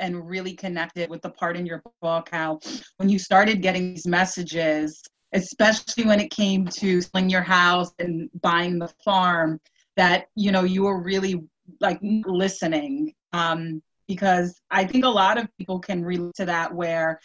and 0.00 0.28
really 0.28 0.54
connected 0.54 1.08
with 1.10 1.22
the 1.22 1.30
part 1.30 1.56
in 1.56 1.66
your 1.66 1.82
book 2.00 2.28
how 2.32 2.58
when 2.96 3.08
you 3.08 3.18
started 3.18 3.62
getting 3.62 3.94
these 3.94 4.06
messages, 4.06 5.02
especially 5.32 6.04
when 6.04 6.20
it 6.20 6.30
came 6.30 6.66
to 6.66 7.00
selling 7.00 7.30
your 7.30 7.42
house 7.42 7.92
and 7.98 8.28
buying 8.40 8.78
the 8.78 8.92
farm, 9.04 9.60
that 9.96 10.26
you 10.34 10.50
know 10.50 10.64
you 10.64 10.84
were 10.84 11.00
really 11.00 11.42
like 11.80 11.98
listening 12.02 13.14
um, 13.32 13.82
because 14.08 14.60
I 14.70 14.84
think 14.84 15.04
a 15.04 15.08
lot 15.08 15.38
of 15.38 15.48
people 15.58 15.78
can 15.78 16.04
relate 16.04 16.34
to 16.36 16.44
that 16.46 16.74
where 16.74 17.20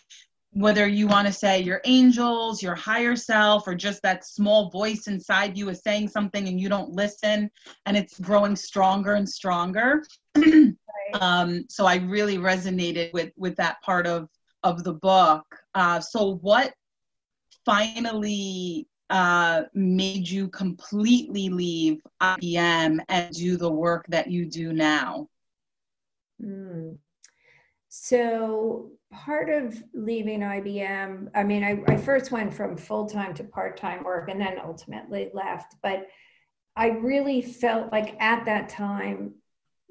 whether 0.52 0.88
you 0.88 1.08
want 1.08 1.28
to 1.28 1.34
say 1.34 1.62
your 1.62 1.82
angels, 1.86 2.64
your 2.64 2.74
higher 2.74 3.16
self, 3.16 3.68
or 3.68 3.76
just 3.76 4.02
that 4.02 4.26
small 4.26 4.72
voice 4.72 5.08
inside 5.08 5.56
you 5.56 5.70
is 5.70 5.82
saying 5.84 6.08
something 6.08 6.48
and 6.48 6.60
you 6.60 6.68
don't 6.68 6.90
listen, 6.90 7.52
and 7.86 7.96
it's 7.96 8.20
growing 8.20 8.56
stronger 8.56 9.14
and 9.14 9.30
stronger. 9.30 10.04
right. 10.36 10.74
um, 11.22 11.64
so 11.70 11.86
I 11.86 11.98
really 11.98 12.38
resonated 12.38 13.14
with 13.14 13.32
with 13.38 13.56
that 13.58 13.82
part 13.84 14.08
of 14.08 14.30
of 14.64 14.84
the 14.84 14.94
book. 14.94 15.46
Uh, 15.76 16.00
so 16.00 16.36
what 16.42 16.74
finally 17.64 18.88
uh, 19.10 19.64
made 19.74 20.28
you 20.28 20.48
completely 20.50 21.50
leave 21.50 22.02
IBM 22.22 23.00
and 23.08 23.34
do 23.34 23.58
the 23.58 23.72
work 23.72 24.06
that 24.08 24.30
you 24.30 24.46
do 24.46 24.74
now? 24.74 25.28
Mm. 26.42 26.98
So 27.90 28.92
part 29.12 29.50
of 29.50 29.82
leaving 29.94 30.42
IBM, 30.42 31.30
I 31.34 31.44
mean, 31.44 31.64
I, 31.64 31.82
I 31.88 31.98
first 31.98 32.32
went 32.32 32.54
from 32.54 32.78
full 32.78 33.08
time 33.08 33.34
to 33.36 33.44
part 33.44 33.78
time 33.78 34.04
work 34.04 34.30
and 34.30 34.40
then 34.40 34.60
ultimately 34.64 35.30
left. 35.34 35.76
But 35.82 36.08
I 36.76 36.90
really 36.90 37.42
felt 37.42 37.92
like 37.92 38.16
at 38.22 38.46
that 38.46 38.70
time, 38.70 39.36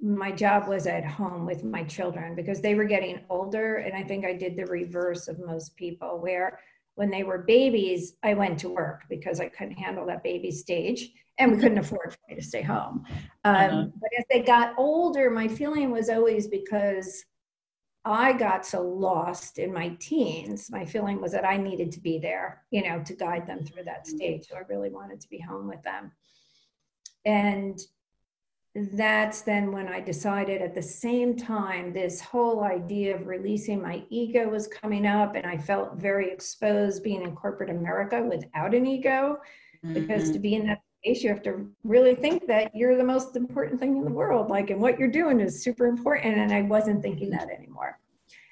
my 0.00 0.30
job 0.30 0.68
was 0.68 0.86
at 0.86 1.06
home 1.06 1.46
with 1.46 1.64
my 1.64 1.82
children 1.84 2.34
because 2.34 2.60
they 2.60 2.74
were 2.74 2.84
getting 2.84 3.20
older. 3.30 3.76
And 3.76 3.96
I 3.96 4.02
think 4.02 4.26
I 4.26 4.34
did 4.34 4.56
the 4.56 4.66
reverse 4.66 5.26
of 5.26 5.38
most 5.44 5.74
people, 5.76 6.18
where 6.20 6.60
when 6.96 7.10
they 7.10 7.22
were 7.22 7.38
babies, 7.38 8.14
I 8.22 8.34
went 8.34 8.58
to 8.60 8.68
work 8.68 9.04
because 9.08 9.38
I 9.38 9.48
couldn't 9.48 9.76
handle 9.76 10.06
that 10.06 10.24
baby 10.24 10.50
stage 10.50 11.10
and 11.38 11.52
we 11.52 11.58
couldn't 11.58 11.78
afford 11.78 12.12
for 12.12 12.18
me 12.28 12.34
to 12.34 12.42
stay 12.42 12.62
home. 12.62 13.04
Um, 13.44 13.54
uh-huh. 13.54 13.86
But 14.00 14.10
as 14.18 14.24
they 14.30 14.40
got 14.40 14.74
older, 14.78 15.30
my 15.30 15.46
feeling 15.46 15.90
was 15.90 16.08
always 16.08 16.48
because 16.48 17.22
I 18.06 18.32
got 18.32 18.64
so 18.64 18.82
lost 18.82 19.58
in 19.58 19.72
my 19.72 19.96
teens, 20.00 20.70
my 20.70 20.84
feeling 20.84 21.20
was 21.20 21.32
that 21.32 21.44
I 21.44 21.56
needed 21.56 21.92
to 21.92 22.00
be 22.00 22.18
there, 22.18 22.62
you 22.70 22.88
know, 22.88 23.02
to 23.02 23.14
guide 23.14 23.46
them 23.46 23.64
through 23.64 23.84
that 23.84 24.06
mm-hmm. 24.06 24.16
stage. 24.16 24.46
So 24.48 24.56
I 24.56 24.60
really 24.68 24.90
wanted 24.90 25.20
to 25.20 25.28
be 25.28 25.38
home 25.38 25.68
with 25.68 25.82
them. 25.82 26.12
And 27.26 27.78
that's 28.92 29.40
then 29.42 29.72
when 29.72 29.88
I 29.88 30.00
decided 30.00 30.60
at 30.60 30.74
the 30.74 30.82
same 30.82 31.36
time, 31.36 31.92
this 31.92 32.20
whole 32.20 32.62
idea 32.62 33.16
of 33.16 33.26
releasing 33.26 33.80
my 33.80 34.04
ego 34.10 34.48
was 34.48 34.68
coming 34.68 35.06
up, 35.06 35.34
and 35.34 35.46
I 35.46 35.56
felt 35.56 35.96
very 35.96 36.30
exposed 36.30 37.02
being 37.02 37.22
in 37.22 37.34
corporate 37.34 37.70
America 37.70 38.22
without 38.22 38.74
an 38.74 38.86
ego. 38.86 39.38
Mm-hmm. 39.84 39.94
Because 39.94 40.24
to 40.24 40.34
mm-hmm. 40.34 40.42
be 40.42 40.54
in 40.56 40.66
that 40.66 40.82
space, 41.02 41.22
you 41.22 41.30
have 41.30 41.42
to 41.44 41.70
really 41.84 42.14
think 42.14 42.46
that 42.48 42.74
you're 42.74 42.96
the 42.96 43.04
most 43.04 43.36
important 43.36 43.80
thing 43.80 43.96
in 43.96 44.04
the 44.04 44.10
world, 44.10 44.50
like, 44.50 44.70
and 44.70 44.80
what 44.80 44.98
you're 44.98 45.10
doing 45.10 45.40
is 45.40 45.62
super 45.62 45.86
important. 45.86 46.36
And 46.36 46.52
I 46.52 46.62
wasn't 46.62 47.02
thinking 47.02 47.30
that 47.30 47.48
anymore. 47.48 47.98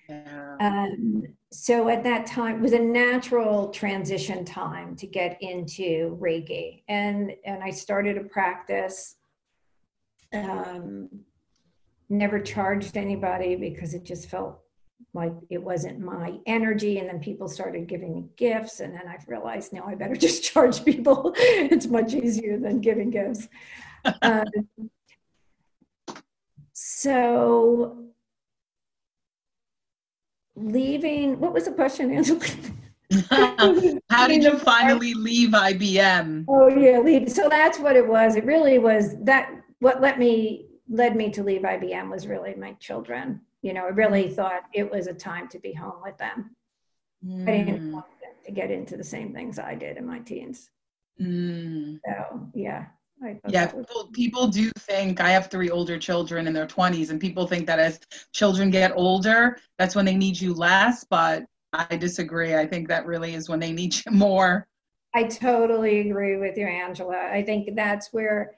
Yeah. 0.08 0.56
Um, 0.60 1.24
so 1.50 1.88
at 1.88 2.02
that 2.04 2.26
time, 2.26 2.56
it 2.56 2.60
was 2.62 2.72
a 2.72 2.78
natural 2.78 3.68
transition 3.68 4.44
time 4.44 4.96
to 4.96 5.06
get 5.06 5.38
into 5.40 6.18
Reiki, 6.20 6.82
and 6.88 7.32
and 7.44 7.62
I 7.62 7.70
started 7.70 8.16
a 8.16 8.24
practice. 8.24 9.16
Um, 10.32 11.08
never 12.08 12.40
charged 12.40 12.96
anybody 12.96 13.56
because 13.56 13.94
it 13.94 14.04
just 14.04 14.28
felt 14.28 14.60
like 15.12 15.32
it 15.50 15.62
wasn't 15.62 16.00
my 16.00 16.38
energy. 16.46 16.98
And 16.98 17.08
then 17.08 17.20
people 17.20 17.48
started 17.48 17.86
giving 17.86 18.14
me 18.14 18.26
gifts. 18.36 18.80
And 18.80 18.94
then 18.94 19.06
i 19.08 19.16
realized 19.26 19.72
now 19.72 19.84
i 19.86 19.94
better 19.94 20.16
just 20.26 20.42
charge 20.42 20.84
people. 20.84 21.34
It's 21.38 21.86
much 21.86 22.14
easier 22.14 22.58
than 22.58 22.80
giving 22.80 23.10
gifts. 23.10 23.48
Um, 24.22 24.44
so 26.72 28.04
leaving 30.56 31.40
what 31.40 31.52
was 31.52 31.64
the 31.64 31.72
question 31.72 32.12
angela? 32.12 32.40
How 34.10 34.26
did 34.26 34.42
you 34.42 34.58
finally 34.58 35.14
leave 35.14 35.50
ibm 35.50 36.44
oh 36.48 36.68
yeah 36.68 36.98
leave. 36.98 37.30
So 37.30 37.48
that's 37.48 37.78
what 37.78 37.96
it 37.96 38.06
was. 38.06 38.36
It 38.36 38.44
really 38.44 38.78
was 38.78 39.16
that 39.22 39.50
what 39.84 40.00
let 40.00 40.18
me 40.18 40.66
led 40.88 41.14
me 41.14 41.30
to 41.30 41.42
leave 41.42 41.60
IBM 41.60 42.10
was 42.10 42.26
really 42.26 42.54
my 42.54 42.72
children. 42.74 43.40
You 43.60 43.74
know, 43.74 43.84
I 43.84 43.88
really 43.88 44.24
mm. 44.24 44.34
thought 44.34 44.62
it 44.72 44.90
was 44.90 45.06
a 45.06 45.14
time 45.14 45.46
to 45.48 45.58
be 45.58 45.72
home 45.72 46.00
with 46.02 46.16
them. 46.16 46.56
Mm. 47.24 47.42
I 47.42 47.64
didn't 47.64 47.90
mm. 47.90 47.92
want 47.92 48.06
them 48.20 48.32
to 48.46 48.52
get 48.52 48.70
into 48.70 48.96
the 48.96 49.04
same 49.04 49.32
things 49.34 49.58
I 49.58 49.74
did 49.74 49.98
in 49.98 50.06
my 50.06 50.20
teens. 50.20 50.70
Mm. 51.20 52.00
So 52.04 52.48
yeah. 52.54 52.86
Yeah, 53.48 53.68
people, 53.68 54.10
people 54.12 54.46
do 54.48 54.70
think 54.80 55.18
I 55.18 55.30
have 55.30 55.46
three 55.46 55.70
older 55.70 55.98
children 55.98 56.46
in 56.46 56.52
their 56.52 56.66
20s, 56.66 57.08
and 57.08 57.18
people 57.18 57.46
think 57.46 57.66
that 57.68 57.78
as 57.78 57.98
children 58.32 58.70
get 58.70 58.92
older, 58.94 59.56
that's 59.78 59.94
when 59.94 60.04
they 60.04 60.16
need 60.16 60.38
you 60.38 60.52
less. 60.52 61.04
But 61.04 61.46
I 61.72 61.96
disagree. 61.96 62.54
I 62.54 62.66
think 62.66 62.88
that 62.88 63.06
really 63.06 63.32
is 63.34 63.48
when 63.48 63.60
they 63.60 63.72
need 63.72 63.94
you 64.04 64.12
more. 64.12 64.66
I 65.14 65.24
totally 65.24 66.10
agree 66.10 66.36
with 66.36 66.58
you, 66.58 66.66
Angela. 66.66 67.16
I 67.16 67.42
think 67.42 67.74
that's 67.76 68.12
where 68.12 68.52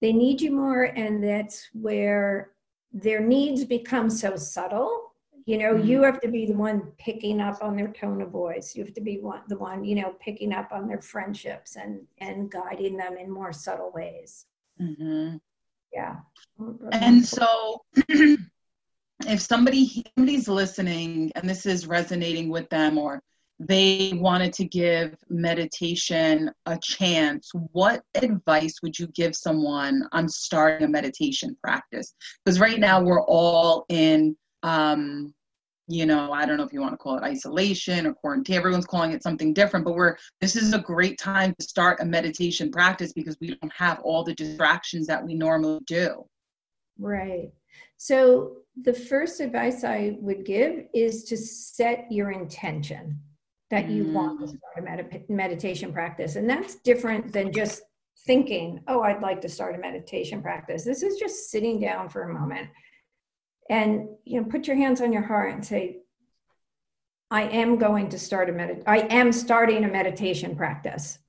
they 0.00 0.12
need 0.12 0.40
you 0.40 0.52
more, 0.52 0.84
and 0.84 1.22
that's 1.22 1.68
where 1.72 2.50
their 2.92 3.20
needs 3.20 3.64
become 3.64 4.10
so 4.10 4.36
subtle. 4.36 5.12
You 5.46 5.58
know, 5.58 5.74
mm-hmm. 5.74 5.88
you 5.88 6.02
have 6.02 6.20
to 6.20 6.28
be 6.28 6.46
the 6.46 6.54
one 6.54 6.92
picking 6.98 7.40
up 7.40 7.62
on 7.62 7.76
their 7.76 7.88
tone 7.88 8.22
of 8.22 8.30
voice. 8.30 8.74
You 8.74 8.84
have 8.84 8.94
to 8.94 9.00
be 9.00 9.18
one, 9.18 9.42
the 9.48 9.56
one, 9.56 9.84
you 9.84 9.96
know, 9.96 10.14
picking 10.20 10.52
up 10.52 10.70
on 10.72 10.86
their 10.86 11.00
friendships 11.00 11.76
and 11.76 12.00
and 12.18 12.50
guiding 12.50 12.96
them 12.96 13.16
in 13.16 13.30
more 13.30 13.52
subtle 13.52 13.90
ways. 13.94 14.46
Mm-hmm. 14.80 15.36
Yeah. 15.92 16.16
And 16.92 17.26
so 17.26 17.82
if 18.08 19.40
somebody 19.40 20.04
somebody's 20.16 20.48
listening 20.48 21.32
and 21.34 21.48
this 21.48 21.66
is 21.66 21.86
resonating 21.86 22.48
with 22.48 22.68
them 22.70 22.96
or 22.98 23.22
they 23.60 24.14
wanted 24.16 24.54
to 24.54 24.64
give 24.64 25.14
meditation 25.28 26.50
a 26.64 26.78
chance. 26.82 27.50
What 27.72 28.02
advice 28.14 28.76
would 28.82 28.98
you 28.98 29.06
give 29.08 29.36
someone 29.36 30.08
on 30.12 30.28
starting 30.30 30.86
a 30.86 30.90
meditation 30.90 31.54
practice? 31.62 32.14
Because 32.42 32.58
right 32.58 32.80
now 32.80 33.02
we're 33.02 33.22
all 33.24 33.84
in 33.90 34.34
um, 34.62 35.34
you 35.88 36.06
know 36.06 36.32
i 36.32 36.46
don't 36.46 36.56
know 36.56 36.62
if 36.62 36.72
you 36.72 36.80
want 36.80 36.92
to 36.92 36.96
call 36.96 37.16
it 37.16 37.24
isolation 37.24 38.06
or 38.06 38.14
quarantine 38.14 38.54
everyone's 38.54 38.86
calling 38.86 39.10
it 39.10 39.24
something 39.24 39.52
different 39.52 39.84
but 39.84 39.96
we're 39.96 40.16
this 40.40 40.54
is 40.54 40.72
a 40.72 40.78
great 40.78 41.18
time 41.18 41.52
to 41.58 41.66
start 41.66 42.00
a 42.00 42.04
meditation 42.04 42.70
practice 42.70 43.12
because 43.12 43.36
we 43.40 43.56
don't 43.60 43.72
have 43.72 43.98
all 44.04 44.22
the 44.22 44.34
distractions 44.34 45.06
that 45.08 45.24
we 45.24 45.34
normally 45.34 45.80
do. 45.86 46.24
Right. 46.98 47.50
So 47.96 48.58
the 48.80 48.92
first 48.92 49.40
advice 49.40 49.82
I 49.82 50.16
would 50.20 50.44
give 50.44 50.84
is 50.94 51.24
to 51.24 51.36
set 51.36 52.06
your 52.10 52.30
intention 52.30 53.18
that 53.70 53.88
you 53.88 54.04
mm. 54.04 54.12
want 54.12 54.40
to 54.40 54.48
start 54.48 54.78
a 54.78 54.82
med- 54.82 55.24
meditation 55.28 55.92
practice. 55.92 56.36
And 56.36 56.48
that's 56.48 56.76
different 56.76 57.32
than 57.32 57.52
just 57.52 57.82
thinking, 58.26 58.80
oh, 58.88 59.02
I'd 59.02 59.22
like 59.22 59.40
to 59.42 59.48
start 59.48 59.74
a 59.74 59.78
meditation 59.78 60.42
practice. 60.42 60.84
This 60.84 61.02
is 61.02 61.18
just 61.18 61.50
sitting 61.50 61.80
down 61.80 62.08
for 62.08 62.22
a 62.22 62.32
moment 62.32 62.68
and 63.68 64.08
you 64.24 64.40
know 64.40 64.46
put 64.48 64.66
your 64.66 64.76
hands 64.76 65.00
on 65.00 65.12
your 65.12 65.22
heart 65.22 65.54
and 65.54 65.64
say 65.64 65.98
i 67.30 67.42
am 67.42 67.78
going 67.78 68.08
to 68.08 68.18
start 68.18 68.50
a 68.50 68.52
med 68.52 68.82
i 68.84 68.98
am 68.98 69.30
starting 69.30 69.84
a 69.84 69.88
meditation 69.88 70.56
practice 70.56 71.20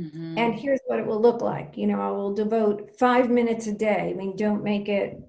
mm-hmm. 0.00 0.38
and 0.38 0.54
here's 0.54 0.80
what 0.86 0.98
it 0.98 1.04
will 1.04 1.20
look 1.20 1.42
like 1.42 1.76
you 1.76 1.86
know 1.86 2.00
i 2.00 2.10
will 2.10 2.32
devote 2.32 2.90
five 2.98 3.28
minutes 3.28 3.66
a 3.66 3.72
day 3.72 4.08
i 4.08 4.14
mean 4.14 4.34
don't 4.34 4.64
make 4.64 4.88
it 4.88 5.20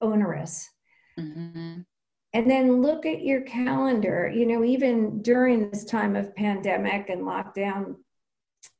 onerous. 0.00 0.68
Mm-hmm. 1.18 1.65
And 2.36 2.50
then 2.50 2.82
look 2.82 3.06
at 3.06 3.22
your 3.22 3.40
calendar. 3.40 4.30
You 4.30 4.44
know, 4.44 4.62
even 4.62 5.22
during 5.22 5.70
this 5.70 5.86
time 5.86 6.14
of 6.14 6.36
pandemic 6.36 7.08
and 7.08 7.22
lockdown, 7.22 7.96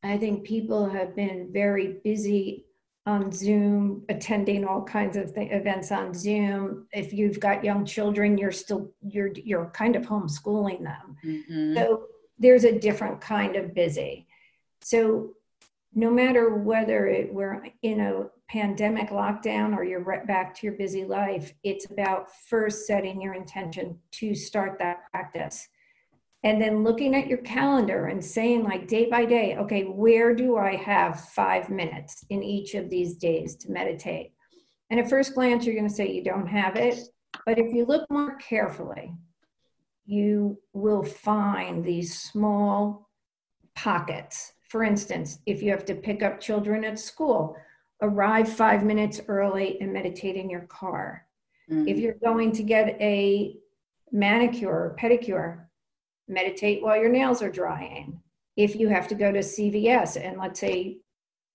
I 0.02 0.18
think 0.18 0.44
people 0.44 0.86
have 0.90 1.16
been 1.16 1.48
very 1.50 1.96
busy 2.04 2.66
on 3.06 3.32
Zoom, 3.32 4.04
attending 4.10 4.66
all 4.66 4.82
kinds 4.82 5.16
of 5.16 5.34
th- 5.34 5.50
events 5.50 5.90
on 5.90 6.12
Zoom. 6.12 6.86
If 6.92 7.14
you've 7.14 7.40
got 7.40 7.64
young 7.64 7.86
children, 7.86 8.36
you're 8.36 8.52
still 8.52 8.92
you're 9.00 9.32
you're 9.32 9.70
kind 9.70 9.96
of 9.96 10.02
homeschooling 10.02 10.82
them. 10.82 11.16
Mm-hmm. 11.24 11.76
So 11.76 12.08
there's 12.38 12.64
a 12.64 12.78
different 12.78 13.22
kind 13.22 13.56
of 13.56 13.72
busy. 13.72 14.26
So 14.82 15.30
no 15.94 16.10
matter 16.10 16.56
whether 16.56 17.06
it, 17.06 17.32
we're 17.32 17.64
in 17.80 18.00
a 18.00 18.26
pandemic 18.48 19.10
lockdown 19.10 19.76
or 19.76 19.84
you're 19.84 20.04
right 20.04 20.26
back 20.26 20.54
to 20.54 20.66
your 20.66 20.76
busy 20.76 21.04
life, 21.04 21.52
it's 21.64 21.90
about 21.90 22.30
first 22.48 22.86
setting 22.86 23.20
your 23.20 23.34
intention 23.34 23.98
to 24.12 24.34
start 24.34 24.78
that 24.78 25.10
practice. 25.10 25.68
And 26.44 26.62
then 26.62 26.84
looking 26.84 27.16
at 27.16 27.26
your 27.26 27.38
calendar 27.38 28.06
and 28.06 28.24
saying, 28.24 28.62
like, 28.62 28.86
day 28.86 29.10
by 29.10 29.24
day, 29.24 29.56
okay, 29.56 29.82
where 29.82 30.32
do 30.34 30.56
I 30.56 30.76
have 30.76 31.28
five 31.30 31.70
minutes 31.70 32.24
in 32.30 32.42
each 32.42 32.74
of 32.74 32.88
these 32.88 33.16
days 33.16 33.56
to 33.56 33.72
meditate? 33.72 34.32
And 34.90 35.00
at 35.00 35.10
first 35.10 35.34
glance, 35.34 35.66
you're 35.66 35.74
going 35.74 35.88
to 35.88 35.94
say 35.94 36.08
you 36.08 36.22
don't 36.22 36.46
have 36.46 36.76
it. 36.76 37.00
But 37.44 37.58
if 37.58 37.72
you 37.72 37.84
look 37.84 38.08
more 38.10 38.36
carefully, 38.36 39.12
you 40.04 40.60
will 40.72 41.02
find 41.02 41.84
these 41.84 42.20
small 42.20 43.10
pockets. 43.74 44.52
For 44.68 44.84
instance, 44.84 45.40
if 45.46 45.62
you 45.62 45.72
have 45.72 45.84
to 45.86 45.96
pick 45.96 46.22
up 46.22 46.40
children 46.40 46.84
at 46.84 46.98
school, 46.98 47.56
arrive 48.02 48.52
five 48.52 48.84
minutes 48.84 49.20
early 49.28 49.80
and 49.80 49.92
meditate 49.92 50.36
in 50.36 50.50
your 50.50 50.62
car. 50.62 51.26
Mm-hmm. 51.70 51.88
If 51.88 51.98
you're 51.98 52.14
going 52.14 52.52
to 52.52 52.62
get 52.62 53.00
a 53.00 53.56
manicure 54.12 54.70
or 54.70 54.96
pedicure, 54.98 55.64
meditate 56.28 56.82
while 56.82 56.96
your 56.96 57.08
nails 57.08 57.42
are 57.42 57.50
drying. 57.50 58.20
If 58.56 58.76
you 58.76 58.88
have 58.88 59.08
to 59.08 59.14
go 59.14 59.32
to 59.32 59.40
CVS, 59.40 60.16
and 60.16 60.38
let's 60.38 60.60
say 60.60 60.98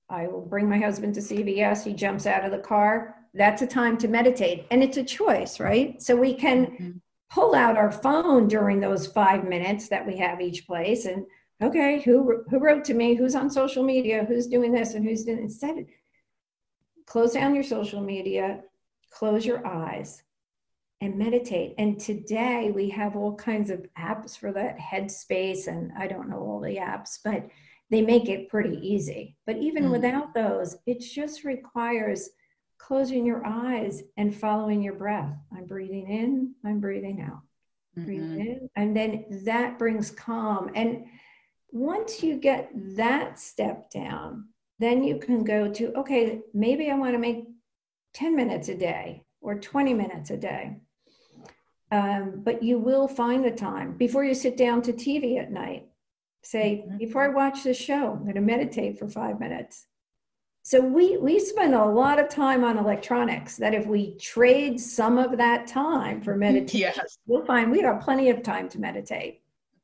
I 0.10 0.28
will 0.28 0.46
bring 0.46 0.70
my 0.70 0.78
husband 0.78 1.16
to 1.16 1.22
CVS, 1.22 1.84
he 1.84 1.94
jumps 1.94 2.26
out 2.26 2.46
of 2.46 2.52
the 2.52 2.60
car, 2.60 3.16
that's 3.34 3.62
a 3.62 3.68
time 3.68 3.98
to 4.00 4.08
meditate. 4.08 4.66
And 4.72 4.84
it's 4.84 4.98
a 4.98 5.04
choice, 5.04 5.60
right? 5.60 6.02
So 6.02 6.16
we 6.16 6.34
can 6.34 6.66
mm-hmm. 6.66 6.92
pull 7.32 7.56
out 7.56 7.78
our 7.78 7.92
phone 7.92 8.48
during 8.48 8.80
those 8.80 9.08
five 9.08 9.48
minutes 9.48 9.88
that 9.90 10.06
we 10.06 10.18
have 10.18 10.42
each 10.42 10.68
place 10.68 11.06
and 11.06 11.26
okay, 11.62 12.02
who 12.02 12.44
who 12.50 12.60
wrote 12.60 12.84
to 12.86 12.94
me, 12.94 13.16
who's 13.16 13.36
on 13.36 13.50
social 13.50 13.84
media, 13.84 14.26
who's 14.28 14.48
doing 14.48 14.72
this 14.72 14.96
and 14.96 15.06
who's 15.06 15.24
doing 15.24 15.40
instead 15.40 15.86
close 17.06 17.34
down 17.34 17.56
your 17.56 17.64
social 17.64 18.02
media, 18.02 18.62
close 19.10 19.46
your 19.46 19.66
eyes, 19.66 20.24
and 21.02 21.18
meditate. 21.18 21.74
And 21.78 22.00
today 22.00 22.72
we 22.74 22.90
have 22.90 23.16
all 23.16 23.36
kinds 23.36 23.70
of 23.70 23.86
apps 23.98 24.38
for 24.38 24.52
that 24.54 24.78
headspace, 24.78 25.68
and 25.68 25.92
I 25.98 26.08
don't 26.08 26.30
know 26.30 26.40
all 26.40 26.60
the 26.60 26.78
apps, 26.78 27.20
but 27.24 27.48
they 27.90 28.02
make 28.02 28.30
it 28.30 28.50
pretty 28.50 28.78
easy. 28.78 29.36
But 29.46 29.58
even 29.58 29.86
mm 29.86 29.92
without 29.92 30.34
those, 30.34 30.78
it 30.86 31.02
just 31.02 31.44
requires 31.44 32.30
closing 32.78 33.26
your 33.26 33.46
eyes 33.46 34.04
and 34.18 34.36
following 34.36 34.82
your 34.82 34.94
breath. 34.94 35.36
I'm 35.56 35.66
breathing 35.66 36.08
in, 36.10 36.56
I'm 36.64 36.80
breathing 36.80 37.22
out. 37.22 37.42
Mm-hmm. 37.98 38.06
Breathing 38.06 38.40
in, 38.40 38.70
and 38.76 38.96
then 38.96 39.26
that 39.46 39.78
brings 39.78 40.12
calm. 40.12 40.72
And 40.76 41.06
once 41.72 42.24
you 42.24 42.38
get 42.38 42.72
that 42.96 43.40
step 43.40 43.90
down, 43.92 44.48
then 44.82 45.04
you 45.04 45.18
can 45.18 45.44
go 45.44 45.72
to, 45.72 45.94
okay, 46.00 46.42
maybe 46.54 46.90
I 46.90 46.96
want 46.96 47.14
to 47.14 47.20
make 47.20 47.46
10 48.14 48.36
minutes 48.36 48.68
a 48.70 48.76
day 48.76 49.24
or 49.42 49.56
20 49.56 49.94
minutes 49.94 50.30
a 50.30 50.38
day. 50.38 50.78
Um, 51.92 52.42
but 52.44 52.64
you 52.64 52.80
will 52.80 53.08
find 53.08 53.44
the 53.44 53.52
time 53.52 53.98
before 53.98 54.24
you 54.24 54.34
sit 54.34 54.56
down 54.56 54.82
to 54.84 54.94
TV 54.94 55.38
at 55.40 55.52
night. 55.52 55.88
Say, 56.42 56.86
mm-hmm. 56.88 56.98
before 56.98 57.24
I 57.24 57.28
watch 57.28 57.64
this 57.64 57.78
show, 57.78 58.14
I'm 58.14 58.24
going 58.24 58.36
to 58.36 58.42
meditate 58.42 58.98
for 58.98 59.08
five 59.08 59.40
minutes. 59.40 59.86
So 60.64 60.80
we 60.80 61.18
we 61.18 61.40
spend 61.40 61.74
a 61.74 61.86
lot 61.86 62.20
of 62.20 62.30
time 62.30 62.64
on 62.64 62.78
electronics. 62.78 63.58
That 63.58 63.74
if 63.74 63.88
we 63.88 64.16
trade 64.18 64.80
some 64.80 65.18
of 65.18 65.38
that 65.38 65.68
time 65.68 66.22
for 66.22 66.36
meditation, 66.48 66.94
yes. 66.96 67.18
we'll 67.26 67.46
find 67.46 67.72
we 67.72 67.82
have 67.82 68.02
plenty 68.02 68.30
of 68.30 68.44
time 68.44 68.70
to 68.70 68.80
meditate. 68.80 69.42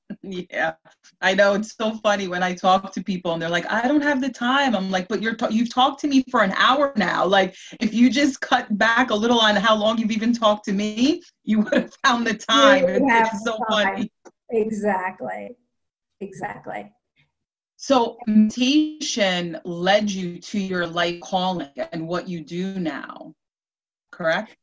yeah 0.24 0.74
i 1.22 1.34
know 1.34 1.54
it's 1.54 1.76
so 1.76 1.91
funny 1.96 2.28
when 2.28 2.41
i 2.41 2.54
talk 2.54 2.93
to 2.93 3.04
people 3.04 3.34
and 3.34 3.41
they're 3.41 3.50
like 3.50 3.70
i 3.72 3.88
don't 3.88 4.02
have 4.02 4.22
the 4.22 4.30
time. 4.30 4.76
I'm 4.76 4.89
like 4.89 5.08
but 5.08 5.22
you're 5.22 5.36
t- 5.36 5.48
you've 5.52 5.74
talked 5.74 6.00
to 6.02 6.08
me 6.08 6.24
for 6.32 6.43
an 6.43 6.54
hour 6.54 6.93
now. 6.96 7.26
Like 7.26 7.56
if 7.80 7.93
you 7.93 8.10
just 8.10 8.39
cut 8.41 8.78
back 8.78 9.10
a 9.10 9.15
little 9.15 9.39
on 9.39 9.56
how 9.56 9.76
long 9.76 9.98
you've 9.98 10.12
even 10.12 10.34
talked 10.34 10.65
to 10.65 10.74
me 10.74 11.22
you 11.43 11.60
would 11.62 11.74
have 11.74 11.93
found 12.06 12.26
the 12.28 12.36
time. 12.36 12.86
It's 12.88 13.43
so 13.43 13.58
time. 13.70 13.96
funny. 13.96 14.12
Exactly. 14.50 15.56
Exactly. 16.22 16.91
So 17.78 18.17
meditation 18.28 19.60
led 19.63 20.10
you 20.10 20.39
to 20.39 20.60
your 20.60 20.88
life 20.88 21.22
calling 21.22 21.70
and 21.91 22.08
what 22.08 22.28
you 22.28 22.41
do 22.41 22.80
now 22.80 23.36
correct? 24.12 24.58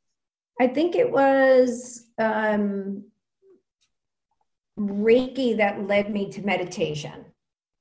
I 0.61 0.69
think 0.69 0.95
it 0.95 1.11
was 1.11 2.07
um 2.19 3.05
Reiki 4.79 5.57
that 5.57 5.87
led 5.87 6.13
me 6.13 6.31
to 6.31 6.43
meditation. 6.43 7.25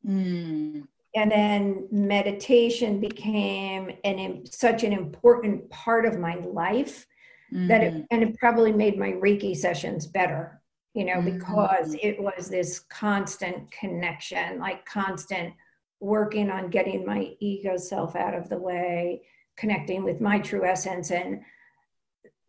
Mm. 0.06 0.88
And 1.16 1.32
then 1.32 1.88
meditation 1.92 3.00
became 3.00 3.92
an 4.04 4.46
such 4.50 4.84
an 4.84 4.94
important 4.94 5.70
part 5.70 6.06
of 6.06 6.20
my 6.20 6.36
life 6.36 7.06
mm. 7.54 7.68
that 7.68 7.84
it, 7.84 7.94
hmm. 7.94 8.02
and 8.10 8.24
it 8.24 8.38
probably 8.40 8.72
made 8.72 8.98
my 8.98 9.12
Reiki 9.12 9.56
sessions 9.56 10.08
better, 10.08 10.60
you 10.96 11.06
know, 11.06 11.18
mm. 11.18 11.38
because 11.38 11.96
it 12.02 12.20
was 12.20 12.50
this 12.50 12.80
constant 12.80 13.72
connection, 13.72 14.60
like 14.60 14.86
constant 14.86 15.54
working 16.00 16.50
on 16.50 16.70
getting 16.70 17.06
my 17.06 17.34
ego 17.40 17.78
self 17.78 18.16
out 18.16 18.34
of 18.34 18.50
the 18.50 18.58
way, 18.58 19.22
connecting 19.56 20.04
with 20.04 20.20
my 20.20 20.40
true 20.40 20.66
essence 20.66 21.12
and 21.12 21.42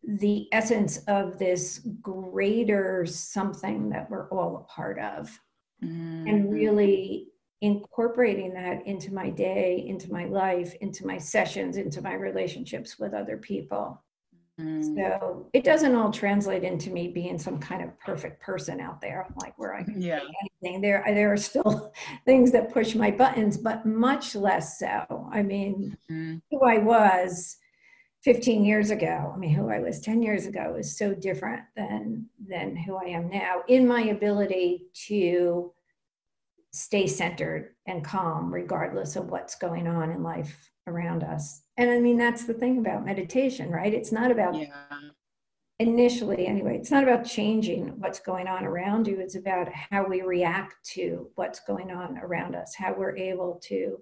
the 0.06 0.48
essence 0.52 0.98
of 1.08 1.38
this 1.38 1.80
greater 2.02 3.06
something 3.06 3.88
that 3.90 4.10
we're 4.10 4.28
all 4.28 4.56
a 4.56 4.72
part 4.72 4.98
of 4.98 5.38
mm-hmm. 5.82 6.26
and 6.26 6.52
really 6.52 7.28
incorporating 7.60 8.52
that 8.52 8.86
into 8.86 9.14
my 9.14 9.30
day 9.30 9.84
into 9.86 10.12
my 10.12 10.26
life 10.26 10.74
into 10.80 11.06
my 11.06 11.16
sessions 11.16 11.76
into 11.76 12.02
my 12.02 12.12
relationships 12.12 12.98
with 12.98 13.14
other 13.14 13.38
people 13.38 14.02
mm-hmm. 14.60 14.94
so 14.94 15.48
it 15.54 15.64
doesn't 15.64 15.94
all 15.94 16.10
translate 16.10 16.64
into 16.64 16.90
me 16.90 17.08
being 17.08 17.38
some 17.38 17.58
kind 17.58 17.82
of 17.82 17.98
perfect 18.00 18.42
person 18.42 18.80
out 18.80 19.00
there 19.00 19.26
like 19.40 19.58
where 19.58 19.74
i 19.74 19.82
can 19.82 20.02
yeah. 20.02 20.20
anything 20.62 20.82
there 20.82 21.02
there 21.06 21.32
are 21.32 21.38
still 21.38 21.92
things 22.26 22.52
that 22.52 22.72
push 22.72 22.94
my 22.94 23.10
buttons 23.10 23.56
but 23.56 23.86
much 23.86 24.34
less 24.34 24.78
so 24.78 25.26
i 25.32 25.42
mean 25.42 25.96
mm-hmm. 26.10 26.36
who 26.50 26.60
i 26.66 26.76
was 26.76 27.56
15 28.24 28.64
years 28.64 28.90
ago 28.90 29.32
i 29.34 29.38
mean 29.38 29.54
who 29.54 29.68
i 29.68 29.78
was 29.78 30.00
10 30.00 30.22
years 30.22 30.46
ago 30.46 30.76
is 30.78 30.96
so 30.96 31.14
different 31.14 31.62
than 31.76 32.26
than 32.48 32.74
who 32.74 32.96
i 32.96 33.04
am 33.04 33.28
now. 33.28 33.62
In 33.68 33.86
my 33.86 34.02
ability 34.04 34.86
to 35.06 35.72
stay 36.72 37.06
centered 37.06 37.74
and 37.86 38.04
calm 38.04 38.52
regardless 38.52 39.14
of 39.14 39.30
what's 39.30 39.54
going 39.54 39.86
on 39.86 40.10
in 40.10 40.22
life 40.22 40.70
around 40.86 41.22
us. 41.22 41.62
And 41.76 41.90
i 41.90 42.00
mean 42.00 42.16
that's 42.16 42.46
the 42.46 42.54
thing 42.54 42.78
about 42.78 43.04
meditation 43.04 43.70
right? 43.70 43.92
It's 43.92 44.12
not 44.12 44.30
about 44.30 44.54
yeah. 44.54 44.86
initially 45.78 46.46
anyway 46.46 46.78
it's 46.78 46.90
not 46.90 47.04
about 47.04 47.26
changing 47.26 47.88
what's 48.00 48.20
going 48.20 48.48
on 48.48 48.64
around 48.64 49.06
you. 49.06 49.20
It's 49.20 49.36
about 49.36 49.68
how 49.70 50.06
we 50.06 50.22
react 50.22 50.74
to 50.94 51.30
what's 51.34 51.60
going 51.60 51.90
on 51.90 52.18
around 52.18 52.54
us 52.54 52.74
how 52.74 52.94
we're 52.94 53.16
able 53.16 53.60
to 53.64 54.00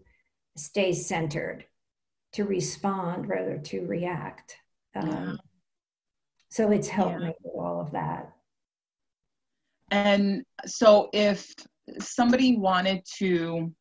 stay 0.57 0.93
centered 0.93 1.65
to 2.33 2.45
respond 2.45 3.29
rather 3.29 3.59
to 3.59 3.87
react. 3.87 4.57
Um, 4.95 5.09
yeah. 5.09 5.33
So 6.49 6.71
it's 6.71 6.89
helped 6.89 7.21
yeah. 7.21 7.29
me 7.29 7.35
with 7.43 7.55
all 7.55 7.81
of 7.81 7.93
that. 7.93 8.33
And 9.91 10.45
so 10.65 11.11
if 11.13 11.53
somebody 12.01 12.57
wanted 12.57 13.03
to 13.19 13.73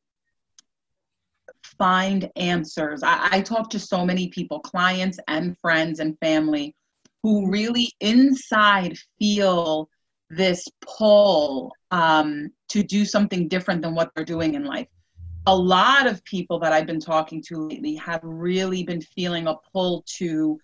find 1.78 2.30
answers, 2.36 3.04
I, 3.04 3.30
I 3.32 3.42
talk 3.42 3.70
to 3.72 3.80
so 3.80 4.06
many 4.06 4.28
people, 4.30 4.60
clients 4.60 5.20
and 5.28 5.58
friends 5.60 6.00
and 6.00 6.18
family, 6.20 6.76
who 7.24 7.50
really 7.50 7.92
inside 8.00 8.98
feel 9.20 9.90
this 10.30 10.66
pull 10.82 11.74
um, 11.92 12.50
to 12.70 12.84
do 12.84 13.06
something 13.06 13.48
different 13.48 13.82
than 13.82 13.96
what 13.96 14.12
they're 14.16 14.26
doing 14.26 14.56
in 14.56 14.66
life 14.66 14.88
a 15.48 15.56
lot 15.56 16.08
of 16.08 16.24
people 16.24 16.60
that 16.60 16.74
I've 16.74 16.86
been 16.86 17.00
talking 17.00 17.42
to 17.48 17.58
lately 17.58 17.96
have 17.96 18.20
really 18.24 18.84
been 18.84 19.02
feeling 19.02 19.48
a 19.48 19.56
pull 19.74 20.04
to 20.18 20.60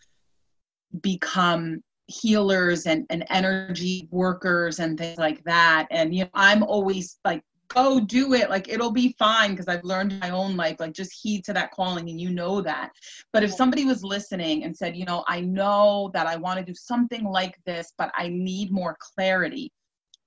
become 1.01 1.81
healers 2.07 2.85
and, 2.85 3.05
and 3.09 3.25
energy 3.29 4.07
workers 4.11 4.79
and 4.79 4.97
things 4.97 5.17
like 5.17 5.43
that. 5.43 5.87
And 5.91 6.13
you 6.13 6.23
know, 6.23 6.29
I'm 6.33 6.63
always 6.63 7.19
like, 7.25 7.41
go 7.69 7.99
do 7.99 8.33
it. 8.33 8.49
Like 8.49 8.69
it'll 8.69 8.91
be 8.91 9.15
fine 9.19 9.51
because 9.51 9.67
I've 9.67 9.83
learned 9.83 10.19
my 10.19 10.29
own 10.29 10.55
life, 10.55 10.77
like 10.79 10.93
just 10.93 11.11
heed 11.21 11.43
to 11.45 11.53
that 11.53 11.71
calling 11.71 12.09
and 12.09 12.21
you 12.21 12.29
know 12.29 12.61
that. 12.61 12.91
But 13.33 13.43
if 13.43 13.51
somebody 13.51 13.83
was 13.83 14.03
listening 14.03 14.63
and 14.63 14.75
said, 14.75 14.95
you 14.95 15.05
know, 15.05 15.25
I 15.27 15.41
know 15.41 16.11
that 16.13 16.27
I 16.27 16.37
want 16.37 16.59
to 16.59 16.65
do 16.65 16.75
something 16.75 17.25
like 17.25 17.57
this, 17.65 17.91
but 17.97 18.11
I 18.15 18.29
need 18.29 18.71
more 18.71 18.97
clarity, 19.15 19.71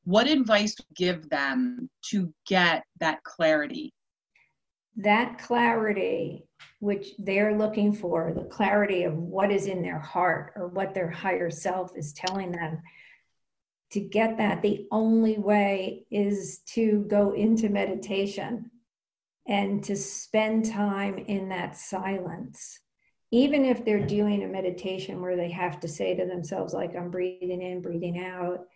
what 0.05 0.27
advice 0.27 0.77
give 0.95 1.29
them 1.31 1.89
to 2.11 2.33
get 2.47 2.83
that 2.99 3.23
clarity? 3.23 3.93
That 4.97 5.39
clarity 5.39 6.47
which 6.81 7.09
they're 7.19 7.57
looking 7.57 7.93
for 7.93 8.33
the 8.35 8.45
clarity 8.45 9.05
of 9.05 9.15
what 9.15 9.51
is 9.51 9.67
in 9.67 9.83
their 9.83 9.99
heart 9.99 10.53
or 10.57 10.69
what 10.69 10.95
their 10.95 11.11
higher 11.11 11.51
self 11.51 11.91
is 11.97 12.13
telling 12.13 12.51
them 12.51 12.81
to 13.93 14.01
get 14.01 14.39
that 14.39 14.63
the 14.63 14.87
only 14.91 15.39
way 15.39 16.07
is 16.11 16.61
to 16.65 17.05
go 17.09 17.33
into 17.33 17.69
meditation 17.69 18.71
and 19.47 19.83
to 19.85 19.97
spend 19.97 20.65
time 20.71 21.19
in 21.19 21.49
that 21.49 21.77
silence. 21.77 22.79
Even 23.33 23.65
if 23.65 23.85
they're 23.85 24.07
doing 24.07 24.43
a 24.43 24.49
meditation 24.49 25.21
where 25.21 25.37
they 25.37 25.51
have 25.51 25.81
to 25.81 25.89
say 25.89 26.15
to 26.15 26.27
themselves 26.27 26.75
like 26.75 26.97
i'm 26.97 27.11
breathing 27.11 27.63
in 27.63 27.81
breathing 27.81 28.19
out 28.25 28.67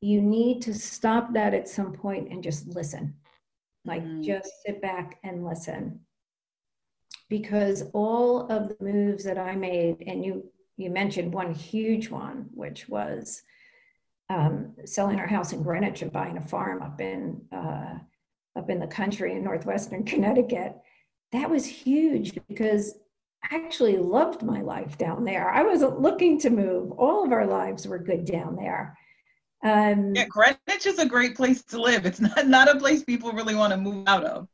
you 0.00 0.22
need 0.22 0.62
to 0.62 0.72
stop 0.72 1.34
that 1.34 1.52
at 1.52 1.68
some 1.68 1.92
point 1.92 2.32
and 2.32 2.42
just 2.42 2.66
listen 2.68 3.14
like 3.84 4.04
mm. 4.04 4.24
just 4.24 4.50
sit 4.64 4.82
back 4.82 5.18
and 5.22 5.44
listen. 5.44 6.00
Because 7.28 7.84
all 7.92 8.50
of 8.50 8.68
the 8.68 8.76
moves 8.80 9.24
that 9.24 9.38
I 9.38 9.54
made, 9.54 10.02
and 10.06 10.24
you 10.24 10.50
you 10.76 10.90
mentioned 10.90 11.32
one 11.32 11.54
huge 11.54 12.10
one, 12.10 12.48
which 12.54 12.88
was 12.88 13.42
um, 14.30 14.74
selling 14.84 15.18
our 15.18 15.26
house 15.26 15.52
in 15.52 15.62
Greenwich 15.62 16.02
and 16.02 16.12
buying 16.12 16.38
a 16.38 16.40
farm 16.40 16.82
up 16.82 17.00
in 17.00 17.42
uh, 17.52 17.98
up 18.56 18.70
in 18.70 18.80
the 18.80 18.86
country 18.86 19.32
in 19.32 19.44
northwestern 19.44 20.04
Connecticut. 20.12 20.76
That 21.32 21.50
was 21.50 21.64
huge 21.64 22.38
because 22.48 22.94
I 23.44 23.56
actually 23.56 23.96
loved 23.96 24.42
my 24.42 24.60
life 24.60 24.98
down 24.98 25.24
there. 25.24 25.50
I 25.50 25.62
wasn't 25.62 26.00
looking 26.00 26.38
to 26.40 26.50
move. 26.50 26.92
All 26.92 27.24
of 27.24 27.32
our 27.32 27.46
lives 27.46 27.86
were 27.86 27.98
good 27.98 28.24
down 28.24 28.56
there. 28.56 28.98
Um, 29.62 30.14
yeah, 30.14 30.26
Greenwich 30.26 30.86
is 30.86 30.98
a 30.98 31.06
great 31.06 31.36
place 31.36 31.62
to 31.64 31.80
live. 31.80 32.06
It's 32.06 32.20
not 32.20 32.46
not 32.46 32.74
a 32.74 32.78
place 32.78 33.04
people 33.04 33.32
really 33.32 33.54
want 33.54 33.72
to 33.72 33.76
move 33.76 34.04
out 34.06 34.24
of. 34.24 34.48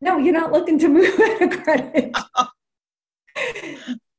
No, 0.00 0.18
you're 0.18 0.34
not 0.34 0.52
looking 0.52 0.78
to 0.80 0.88
move 0.88 1.18
out 1.20 1.42
of 1.42 1.64
Greenwich. 1.64 2.14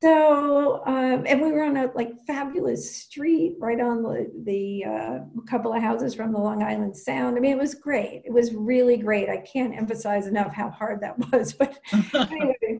so, 0.01 0.83
um, 0.85 1.25
and 1.27 1.41
we 1.41 1.51
were 1.51 1.63
on 1.63 1.77
a 1.77 1.91
like 1.93 2.11
fabulous 2.25 2.95
street 2.95 3.55
right 3.59 3.79
on 3.79 4.01
the 4.01 4.31
the 4.43 4.85
uh, 4.85 5.19
couple 5.47 5.73
of 5.73 5.81
houses 5.81 6.15
from 6.15 6.31
the 6.31 6.39
Long 6.39 6.63
Island 6.63 6.97
Sound. 6.97 7.37
I 7.37 7.39
mean, 7.39 7.51
it 7.51 7.61
was 7.61 7.75
great. 7.75 8.23
It 8.25 8.33
was 8.33 8.53
really 8.53 8.97
great. 8.97 9.29
I 9.29 9.37
can't 9.37 9.77
emphasize 9.77 10.25
enough 10.25 10.53
how 10.53 10.69
hard 10.71 11.01
that 11.01 11.19
was. 11.31 11.53
But 11.53 11.77
anyway, 12.13 12.79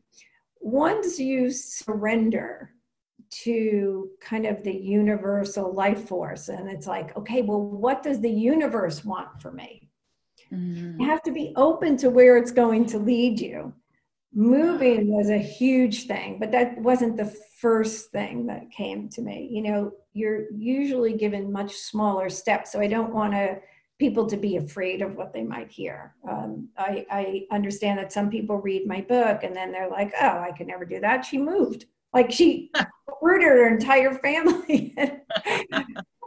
once 0.60 1.18
you 1.20 1.50
surrender 1.52 2.72
to 3.32 4.10
kind 4.20 4.46
of 4.46 4.62
the 4.62 4.72
universal 4.72 5.72
life 5.72 6.06
force. 6.06 6.48
And 6.48 6.68
it's 6.68 6.86
like, 6.86 7.16
okay, 7.16 7.42
well, 7.42 7.62
what 7.62 8.02
does 8.02 8.20
the 8.20 8.30
universe 8.30 9.04
want 9.04 9.40
for 9.40 9.50
me? 9.50 9.88
Mm-hmm. 10.52 11.00
You 11.00 11.08
have 11.08 11.22
to 11.22 11.32
be 11.32 11.52
open 11.56 11.96
to 11.98 12.10
where 12.10 12.36
it's 12.36 12.50
going 12.50 12.86
to 12.86 12.98
lead 12.98 13.40
you. 13.40 13.72
Moving 14.34 15.08
was 15.08 15.30
a 15.30 15.38
huge 15.38 16.06
thing, 16.06 16.38
but 16.38 16.50
that 16.52 16.78
wasn't 16.78 17.16
the 17.16 17.34
first 17.58 18.10
thing 18.10 18.46
that 18.46 18.70
came 18.70 19.08
to 19.10 19.22
me. 19.22 19.48
You 19.50 19.62
know, 19.62 19.92
you're 20.12 20.50
usually 20.52 21.14
given 21.14 21.52
much 21.52 21.74
smaller 21.74 22.28
steps. 22.28 22.72
So 22.72 22.80
I 22.80 22.86
don't 22.86 23.14
want 23.14 23.32
to 23.32 23.58
people 23.98 24.26
to 24.26 24.36
be 24.36 24.56
afraid 24.56 25.00
of 25.00 25.14
what 25.14 25.32
they 25.32 25.44
might 25.44 25.70
hear. 25.70 26.14
Um, 26.28 26.68
I, 26.76 27.06
I 27.10 27.46
understand 27.52 27.98
that 27.98 28.12
some 28.12 28.30
people 28.30 28.56
read 28.56 28.86
my 28.86 29.00
book 29.02 29.44
and 29.44 29.54
then 29.54 29.70
they're 29.70 29.88
like, 29.88 30.12
oh, 30.20 30.38
I 30.40 30.50
could 30.56 30.66
never 30.66 30.84
do 30.84 30.98
that. 31.00 31.24
She 31.24 31.38
moved. 31.38 31.86
Like 32.12 32.32
she 32.32 32.70
murdered 33.22 33.58
her 33.58 33.68
entire 33.68 34.14
family. 34.14 34.94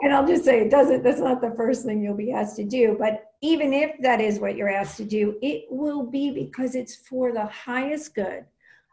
and 0.02 0.14
I'll 0.14 0.28
just 0.28 0.46
say 0.46 0.62
it 0.62 0.72
doesn't, 0.72 1.04
that's 1.04 1.20
not 1.20 1.42
the 1.42 1.54
first 1.56 1.86
thing 1.86 2.04
you'll 2.04 2.16
be 2.16 2.32
asked 2.32 2.56
to 2.58 2.66
do. 2.66 2.96
But 3.00 3.32
even 3.42 3.74
if 3.74 3.92
that 4.02 4.22
is 4.22 4.40
what 4.40 4.56
you're 4.56 4.70
asked 4.70 4.98
to 4.98 5.06
do, 5.06 5.38
it 5.42 5.66
will 5.70 6.04
be 6.04 6.32
because 6.32 6.76
it's 6.76 6.96
for 6.96 7.32
the 7.32 7.46
highest 7.46 8.16
good 8.16 8.46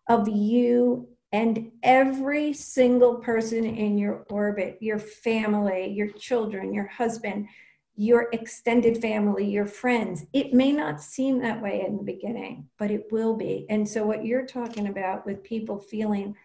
of 0.09 0.29
you 0.29 1.09
and 1.33 1.71
every 1.83 2.53
single 2.53 3.17
person 3.17 3.65
in 3.65 3.97
your 3.97 4.27
orbit, 4.29 4.77
your 4.81 4.99
family, 4.99 5.91
your 5.91 6.09
children, 6.09 6.75
your 6.75 6.87
husband, 6.87 7.49
your 7.97 8.29
extended 8.33 8.99
family, 8.99 9.49
your 9.49 9.67
friends. 9.67 10.27
It 10.33 10.53
may 10.53 10.73
not 10.73 11.03
seem 11.03 11.41
that 11.41 11.63
way 11.63 11.85
in 11.87 11.97
the 11.97 12.03
beginning, 12.03 12.69
but 12.79 12.91
it 12.91 13.07
will 13.11 13.35
be. 13.35 13.67
And 13.71 13.89
so, 13.89 14.05
what 14.05 14.25
you're 14.25 14.47
talking 14.47 14.89
about 14.89 15.25
with 15.25 15.43
people 15.43 15.79
feeling 15.79 16.37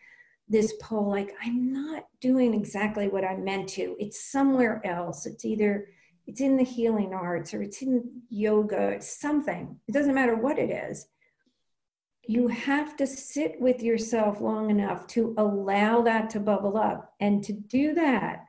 this 0.50 0.74
pull 0.82 1.10
like 1.10 1.34
i'm 1.44 1.72
not 1.74 2.06
doing 2.22 2.54
exactly 2.54 3.08
what 3.08 3.24
i'm 3.24 3.44
meant 3.44 3.68
to. 3.70 3.96
It's 4.00 4.32
somewhere 4.32 4.82
else. 4.86 5.26
It's 5.26 5.46
either 5.46 5.88
it's 6.26 6.42
in 6.42 6.58
the 6.58 6.64
healing 6.64 7.14
arts 7.14 7.54
or 7.54 7.62
it's 7.62 7.82
in 7.82 8.04
yoga 8.30 8.90
it's 8.90 9.20
something. 9.20 9.80
It 9.88 9.94
doesn't 9.94 10.16
matter 10.16 10.36
what 10.36 10.60
it 10.60 10.70
is. 10.70 11.08
You 12.28 12.48
have 12.50 12.98
to 12.98 13.08
sit 13.08 13.60
with 13.62 13.82
yourself 13.82 14.42
long 14.42 14.70
enough 14.70 15.08
to 15.08 15.34
allow 15.38 16.02
that 16.02 16.30
to 16.32 16.42
bubble 16.42 16.78
up. 16.78 17.14
And 17.20 17.44
to 17.46 17.54
do 17.54 17.94
that 17.96 18.44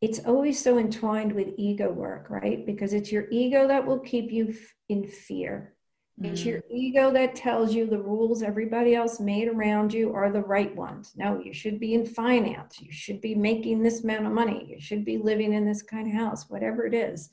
it's 0.00 0.20
always 0.20 0.62
so 0.62 0.78
entwined 0.78 1.32
with 1.32 1.54
ego 1.56 1.90
work 1.90 2.30
right? 2.30 2.64
Because 2.64 2.92
it's 2.92 3.10
your 3.10 3.26
ego 3.30 3.66
that 3.68 3.86
will 3.86 3.98
keep 3.98 4.30
you 4.30 4.54
in 4.88 5.06
fear 5.06 5.74
it's 6.20 6.44
your 6.44 6.58
mm. 6.58 6.70
ego 6.70 7.12
that 7.12 7.36
tells 7.36 7.74
you 7.74 7.86
the 7.86 8.02
rules 8.02 8.42
everybody 8.42 8.94
else 8.94 9.20
made 9.20 9.48
around 9.48 9.92
you 9.92 10.12
are 10.14 10.30
the 10.30 10.42
right 10.42 10.74
ones. 10.74 11.12
No, 11.16 11.38
you 11.38 11.52
should 11.52 11.78
be 11.78 11.94
in 11.94 12.04
finance. 12.04 12.80
You 12.80 12.90
should 12.90 13.20
be 13.20 13.34
making 13.34 13.82
this 13.82 14.02
amount 14.02 14.26
of 14.26 14.32
money. 14.32 14.66
You 14.68 14.80
should 14.80 15.04
be 15.04 15.18
living 15.18 15.52
in 15.52 15.64
this 15.64 15.82
kind 15.82 16.08
of 16.08 16.14
house, 16.14 16.50
whatever 16.50 16.86
it 16.86 16.94
is. 16.94 17.30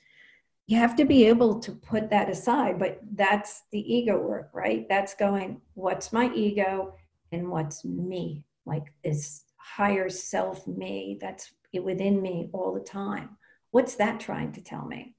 You 0.68 0.78
have 0.78 0.96
to 0.98 1.06
be 1.06 1.26
able 1.26 1.60
to 1.60 1.72
put 1.72 2.10
that 2.10 2.30
aside, 2.30 2.80
but 2.80 3.00
that's 3.14 3.64
the 3.72 3.80
ego 3.80 4.20
work, 4.20 4.50
right? 4.54 4.88
That's 4.88 5.14
going, 5.14 5.62
what's 5.74 6.14
my 6.14 6.32
ego 6.34 6.96
and 7.32 7.50
what's 7.50 7.86
me, 7.86 8.46
like 8.66 8.86
this 9.04 9.44
higher 9.58 10.10
self 10.10 10.68
me 10.68 11.18
that's 11.20 11.52
within 11.74 12.22
me 12.22 12.50
all 12.54 12.74
the 12.74 12.80
time. 12.80 13.38
What's 13.72 13.96
that 13.96 14.20
trying 14.20 14.54
to 14.54 14.62
tell 14.62 14.86
me? 14.86 15.16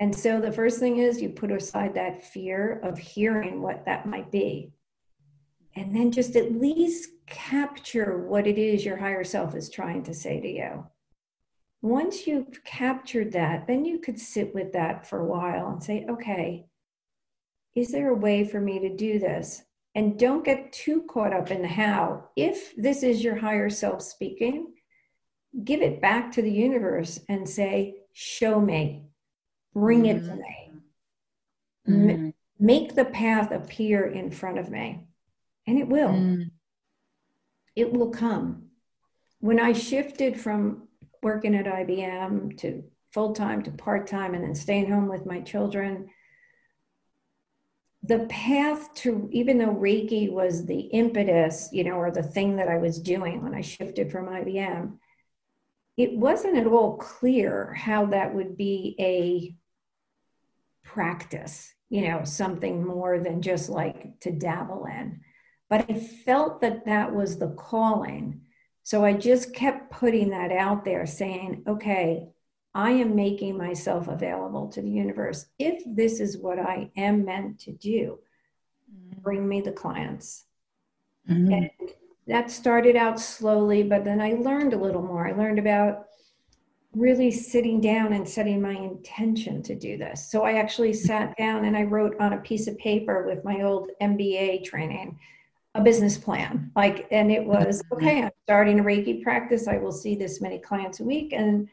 And 0.00 0.14
so 0.14 0.40
the 0.40 0.52
first 0.52 0.80
thing 0.80 0.98
is 0.98 1.22
you 1.22 1.28
put 1.28 1.52
aside 1.52 1.94
that 1.94 2.24
fear 2.24 2.80
of 2.82 2.98
hearing 2.98 3.62
what 3.62 3.84
that 3.86 4.06
might 4.06 4.30
be. 4.32 4.72
And 5.76 5.94
then 5.94 6.10
just 6.10 6.36
at 6.36 6.52
least 6.52 7.10
capture 7.26 8.26
what 8.26 8.46
it 8.46 8.58
is 8.58 8.84
your 8.84 8.96
higher 8.96 9.24
self 9.24 9.54
is 9.54 9.70
trying 9.70 10.02
to 10.04 10.14
say 10.14 10.40
to 10.40 10.48
you. 10.48 10.86
Once 11.82 12.26
you've 12.26 12.64
captured 12.64 13.32
that, 13.32 13.66
then 13.66 13.84
you 13.84 13.98
could 13.98 14.18
sit 14.18 14.54
with 14.54 14.72
that 14.72 15.06
for 15.06 15.20
a 15.20 15.26
while 15.26 15.68
and 15.68 15.82
say, 15.82 16.06
okay, 16.08 16.66
is 17.74 17.90
there 17.90 18.10
a 18.10 18.16
way 18.16 18.44
for 18.44 18.60
me 18.60 18.78
to 18.78 18.96
do 18.96 19.18
this? 19.18 19.62
And 19.94 20.18
don't 20.18 20.44
get 20.44 20.72
too 20.72 21.02
caught 21.02 21.32
up 21.32 21.50
in 21.50 21.62
the 21.62 21.68
how. 21.68 22.28
If 22.36 22.74
this 22.76 23.02
is 23.02 23.22
your 23.22 23.36
higher 23.36 23.70
self 23.70 24.02
speaking, 24.02 24.74
give 25.62 25.82
it 25.82 26.00
back 26.00 26.32
to 26.32 26.42
the 26.42 26.50
universe 26.50 27.20
and 27.28 27.48
say, 27.48 27.96
Show 28.12 28.60
me, 28.60 29.04
bring 29.74 30.06
it 30.06 30.20
to 30.20 30.30
mm-hmm. 30.30 30.38
me. 30.38 30.70
Mm-hmm. 31.88 32.10
M- 32.10 32.34
make 32.58 32.94
the 32.94 33.04
path 33.04 33.50
appear 33.50 34.06
in 34.06 34.30
front 34.30 34.58
of 34.58 34.70
me. 34.70 35.06
And 35.66 35.78
it 35.78 35.88
will. 35.88 36.10
Mm. 36.10 36.50
It 37.74 37.92
will 37.92 38.10
come. 38.10 38.66
When 39.40 39.58
I 39.58 39.72
shifted 39.72 40.40
from 40.40 40.88
working 41.22 41.54
at 41.54 41.66
IBM 41.66 42.58
to 42.58 42.84
full 43.12 43.34
time 43.34 43.62
to 43.62 43.70
part 43.70 44.06
time 44.06 44.34
and 44.34 44.44
then 44.44 44.54
staying 44.54 44.90
home 44.90 45.08
with 45.08 45.26
my 45.26 45.40
children, 45.40 46.08
the 48.06 48.26
path 48.28 48.92
to 48.94 49.28
even 49.32 49.56
though 49.56 49.74
reiki 49.74 50.30
was 50.30 50.66
the 50.66 50.80
impetus 50.80 51.70
you 51.72 51.82
know 51.82 51.94
or 51.94 52.10
the 52.10 52.22
thing 52.22 52.56
that 52.56 52.68
i 52.68 52.76
was 52.76 53.00
doing 53.00 53.42
when 53.42 53.54
i 53.54 53.60
shifted 53.60 54.12
from 54.12 54.26
ibm 54.26 54.98
it 55.96 56.16
wasn't 56.16 56.56
at 56.56 56.66
all 56.66 56.96
clear 56.96 57.72
how 57.72 58.04
that 58.06 58.34
would 58.34 58.56
be 58.56 58.94
a 58.98 59.54
practice 60.84 61.74
you 61.88 62.08
know 62.08 62.22
something 62.24 62.86
more 62.86 63.18
than 63.18 63.42
just 63.42 63.68
like 63.68 64.18
to 64.20 64.30
dabble 64.30 64.86
in 64.86 65.20
but 65.68 65.84
i 65.90 65.94
felt 65.94 66.60
that 66.60 66.84
that 66.84 67.14
was 67.14 67.38
the 67.38 67.48
calling 67.58 68.40
so 68.82 69.04
i 69.04 69.12
just 69.12 69.54
kept 69.54 69.90
putting 69.90 70.30
that 70.30 70.52
out 70.52 70.84
there 70.84 71.06
saying 71.06 71.62
okay 71.66 72.28
I 72.74 72.90
am 72.90 73.14
making 73.14 73.56
myself 73.56 74.08
available 74.08 74.68
to 74.70 74.82
the 74.82 74.90
universe. 74.90 75.46
If 75.58 75.82
this 75.86 76.18
is 76.18 76.36
what 76.36 76.58
I 76.58 76.90
am 76.96 77.24
meant 77.24 77.60
to 77.60 77.72
do, 77.72 78.18
mm-hmm. 78.92 79.20
bring 79.20 79.48
me 79.48 79.60
the 79.60 79.72
clients. 79.72 80.44
Mm-hmm. 81.30 81.52
And 81.52 81.70
that 82.26 82.50
started 82.50 82.96
out 82.96 83.20
slowly, 83.20 83.84
but 83.84 84.04
then 84.04 84.20
I 84.20 84.32
learned 84.32 84.72
a 84.72 84.78
little 84.78 85.02
more. 85.02 85.26
I 85.26 85.32
learned 85.32 85.60
about 85.60 86.06
really 86.94 87.30
sitting 87.30 87.80
down 87.80 88.12
and 88.12 88.28
setting 88.28 88.60
my 88.60 88.72
intention 88.72 89.62
to 89.62 89.74
do 89.74 89.96
this. 89.96 90.30
So 90.30 90.44
I 90.44 90.54
actually 90.54 90.92
sat 90.92 91.36
down 91.36 91.64
and 91.64 91.76
I 91.76 91.82
wrote 91.82 92.16
on 92.20 92.34
a 92.34 92.40
piece 92.40 92.68
of 92.68 92.78
paper 92.78 93.26
with 93.26 93.44
my 93.44 93.62
old 93.62 93.90
MBA 94.00 94.64
training 94.64 95.18
a 95.74 95.82
business 95.82 96.16
plan. 96.16 96.70
Like, 96.76 97.08
and 97.10 97.32
it 97.32 97.44
was 97.44 97.82
mm-hmm. 97.82 97.94
okay, 97.94 98.22
I'm 98.22 98.30
starting 98.44 98.80
a 98.80 98.84
Reiki 98.84 99.22
practice. 99.22 99.66
I 99.66 99.78
will 99.78 99.92
see 99.92 100.14
this 100.14 100.40
many 100.40 100.58
clients 100.58 101.00
a 101.00 101.04
week. 101.04 101.32
And 101.32 101.68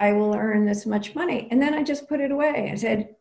I 0.00 0.12
will 0.12 0.34
earn 0.34 0.66
this 0.66 0.86
much 0.86 1.14
money. 1.14 1.48
And 1.50 1.62
then 1.62 1.74
I 1.74 1.82
just 1.82 2.08
put 2.08 2.20
it 2.20 2.32
away. 2.32 2.70
I 2.72 2.74
said, 2.74 3.14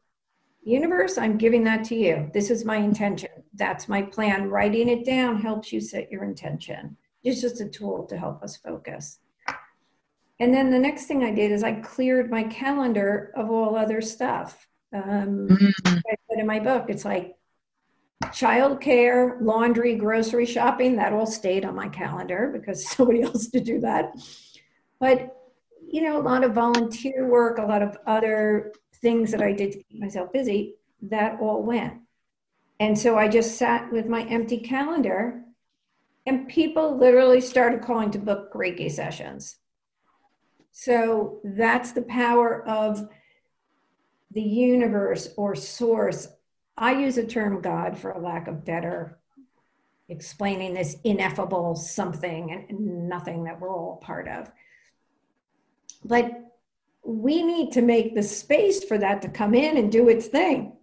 Universe, 0.64 1.18
I'm 1.18 1.38
giving 1.38 1.64
that 1.66 1.84
to 1.86 1.96
you. 1.96 2.32
This 2.34 2.50
is 2.50 2.66
my 2.66 2.78
intention. 2.78 3.30
That's 3.54 3.88
my 3.88 4.02
plan. 4.02 4.50
Writing 4.50 4.90
it 4.90 5.06
down 5.06 5.42
helps 5.42 5.72
you 5.72 5.82
set 5.82 6.12
your 6.12 6.24
intention. 6.24 6.98
It's 7.24 7.42
just 7.42 7.62
a 7.62 7.70
tool 7.70 8.06
to 8.08 8.18
help 8.18 8.42
us 8.42 8.58
focus. 8.58 9.20
And 10.40 10.54
then 10.54 10.72
the 10.72 10.80
next 10.80 11.06
thing 11.06 11.24
I 11.24 11.32
did 11.32 11.52
is 11.52 11.64
I 11.64 11.74
cleared 11.74 12.32
my 12.32 12.44
calendar 12.44 13.32
of 13.36 13.52
all 13.52 13.76
other 13.76 14.02
stuff. 14.02 14.68
Um, 14.92 15.48
mm-hmm. 15.48 15.96
I 15.96 16.16
said 16.30 16.40
in 16.40 16.48
my 16.48 16.60
book, 16.60 16.86
it's 16.90 17.06
like 17.06 17.36
childcare, 18.26 19.38
laundry, 19.42 19.96
grocery 19.96 20.46
shopping. 20.46 20.96
That 20.96 21.14
all 21.14 21.26
stayed 21.26 21.66
on 21.66 21.76
my 21.76 21.90
calendar 21.90 22.50
because 22.54 22.88
somebody 22.90 23.22
else 23.22 23.48
to 23.50 23.60
do 23.60 23.80
that. 23.82 24.14
But 25.00 25.36
you 25.88 26.02
know, 26.02 26.20
a 26.20 26.24
lot 26.24 26.44
of 26.44 26.54
volunteer 26.54 27.28
work, 27.28 27.60
a 27.60 27.64
lot 27.64 27.84
of 27.84 27.98
other 28.08 28.74
things 29.02 29.32
that 29.32 29.42
I 29.42 29.52
did 29.52 29.74
to 29.74 29.84
keep 29.84 30.00
myself 30.00 30.34
busy, 30.34 30.76
that 31.04 31.40
all 31.40 31.62
went. 31.62 32.02
And 32.80 32.98
so 32.98 33.18
I 33.18 33.28
just 33.28 33.58
sat 33.58 33.92
with 33.92 34.08
my 34.08 34.24
empty 34.24 34.58
calendar, 34.58 35.44
and 36.26 36.48
people 36.48 36.98
literally 36.98 37.42
started 37.42 37.82
calling 37.82 38.12
to 38.12 38.20
book 38.20 38.54
Reiki 38.54 38.92
sessions. 38.92 39.58
So 40.74 41.40
that's 41.44 41.94
the 41.94 42.02
power 42.02 42.68
of 42.68 43.08
the 44.32 44.42
universe 44.42 45.30
or 45.38 45.56
source. 45.56 46.28
I 46.78 46.94
use 46.94 47.16
the 47.16 47.26
term 47.26 47.62
God 47.62 47.98
for 47.98 48.12
a 48.12 48.20
lack 48.20 48.48
of 48.48 48.66
better 48.66 49.18
explaining 50.10 50.74
this 50.74 50.98
ineffable 51.06 51.76
something 51.76 52.52
and 52.52 53.08
nothing 53.08 53.46
that 53.46 53.60
we're 53.60 53.74
all 53.74 53.98
part 54.04 54.28
of 54.28 54.52
but 56.06 56.32
we 57.04 57.44
need 57.44 57.72
to 57.74 57.82
make 57.82 58.16
the 58.16 58.24
space 58.24 58.84
for 58.84 58.98
that 58.98 59.22
to 59.22 59.30
come 59.30 59.54
in 59.54 59.78
and 59.78 59.92
do 59.92 60.10
its 60.10 60.28
thing. 60.28 60.74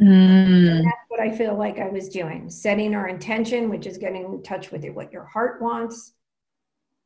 Mm. 0.00 0.82
that's 0.82 0.96
what 1.08 1.20
I 1.20 1.30
feel 1.30 1.56
like 1.56 1.78
I 1.78 1.88
was 1.88 2.08
doing 2.08 2.48
setting 2.48 2.94
our 2.94 3.08
intention, 3.08 3.68
which 3.68 3.86
is 3.86 3.98
getting 3.98 4.24
in 4.24 4.42
touch 4.42 4.70
with 4.70 4.84
it, 4.84 4.94
what 4.94 5.12
your 5.12 5.24
heart 5.24 5.60
wants, 5.60 6.14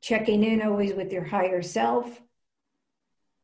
checking 0.06 0.44
in 0.44 0.62
always 0.62 0.94
with 0.94 1.12
your 1.12 1.24
higher 1.24 1.62
self, 1.62 2.22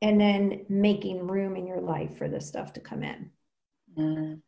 and 0.00 0.20
then 0.20 0.64
making 0.68 1.26
room 1.26 1.56
in 1.56 1.66
your 1.66 1.80
life 1.80 2.16
for 2.16 2.28
this 2.28 2.46
stuff 2.46 2.72
to 2.74 2.80
come 2.80 3.02
in. 3.02 3.30
Mm. 3.98 4.40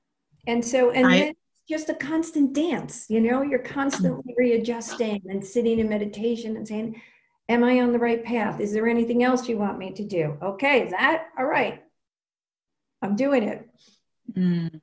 And 0.46 0.64
so, 0.64 0.92
and 0.92 1.06
I, 1.08 1.18
then 1.18 1.34
just 1.68 1.88
a 1.88 1.94
constant 1.94 2.52
dance, 2.52 3.06
you 3.08 3.20
know, 3.20 3.42
you're 3.42 3.58
constantly 3.58 4.32
readjusting 4.38 5.22
and 5.28 5.44
sitting 5.44 5.80
in 5.80 5.88
meditation 5.88 6.56
and 6.56 6.68
saying, 6.68 7.02
Am 7.48 7.64
I 7.64 7.80
on 7.80 7.92
the 7.92 7.98
right 7.98 8.24
path? 8.24 8.60
Is 8.60 8.72
there 8.72 8.88
anything 8.88 9.22
else 9.22 9.48
you 9.48 9.58
want 9.58 9.76
me 9.76 9.90
to 9.92 10.04
do? 10.04 10.38
Okay, 10.40 10.88
that, 10.90 11.26
all 11.36 11.44
right. 11.44 11.82
I'm 13.02 13.16
doing 13.16 13.42
it. 13.42 13.68
Mm. 14.32 14.80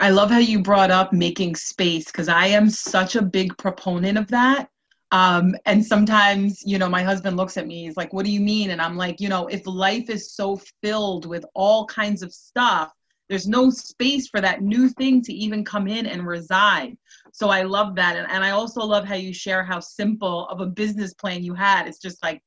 I 0.00 0.10
love 0.10 0.30
how 0.30 0.38
you 0.38 0.60
brought 0.60 0.90
up 0.90 1.12
making 1.12 1.54
space 1.54 2.06
because 2.06 2.28
I 2.28 2.46
am 2.46 2.68
such 2.68 3.14
a 3.14 3.22
big 3.22 3.56
proponent 3.58 4.18
of 4.18 4.28
that. 4.28 4.71
Um, 5.12 5.54
and 5.66 5.84
sometimes, 5.84 6.62
you 6.64 6.78
know, 6.78 6.88
my 6.88 7.02
husband 7.02 7.36
looks 7.36 7.58
at 7.58 7.66
me, 7.66 7.84
he's 7.84 7.96
like, 7.96 8.12
What 8.12 8.24
do 8.24 8.32
you 8.32 8.40
mean? 8.40 8.70
And 8.70 8.80
I'm 8.80 8.96
like, 8.96 9.20
You 9.20 9.28
know, 9.28 9.46
if 9.46 9.66
life 9.66 10.10
is 10.10 10.32
so 10.34 10.60
filled 10.82 11.26
with 11.26 11.44
all 11.54 11.86
kinds 11.86 12.22
of 12.22 12.32
stuff, 12.32 12.90
there's 13.28 13.46
no 13.46 13.70
space 13.70 14.28
for 14.28 14.40
that 14.40 14.62
new 14.62 14.88
thing 14.88 15.22
to 15.22 15.32
even 15.32 15.64
come 15.64 15.86
in 15.86 16.06
and 16.06 16.26
reside. 16.26 16.96
So 17.32 17.50
I 17.50 17.62
love 17.62 17.94
that. 17.96 18.16
And, 18.16 18.30
and 18.30 18.44
I 18.44 18.50
also 18.50 18.80
love 18.84 19.06
how 19.06 19.14
you 19.14 19.32
share 19.32 19.62
how 19.62 19.80
simple 19.80 20.46
of 20.48 20.60
a 20.60 20.66
business 20.66 21.14
plan 21.14 21.42
you 21.42 21.54
had. 21.54 21.86
It's 21.86 21.98
just 21.98 22.22
like, 22.22 22.42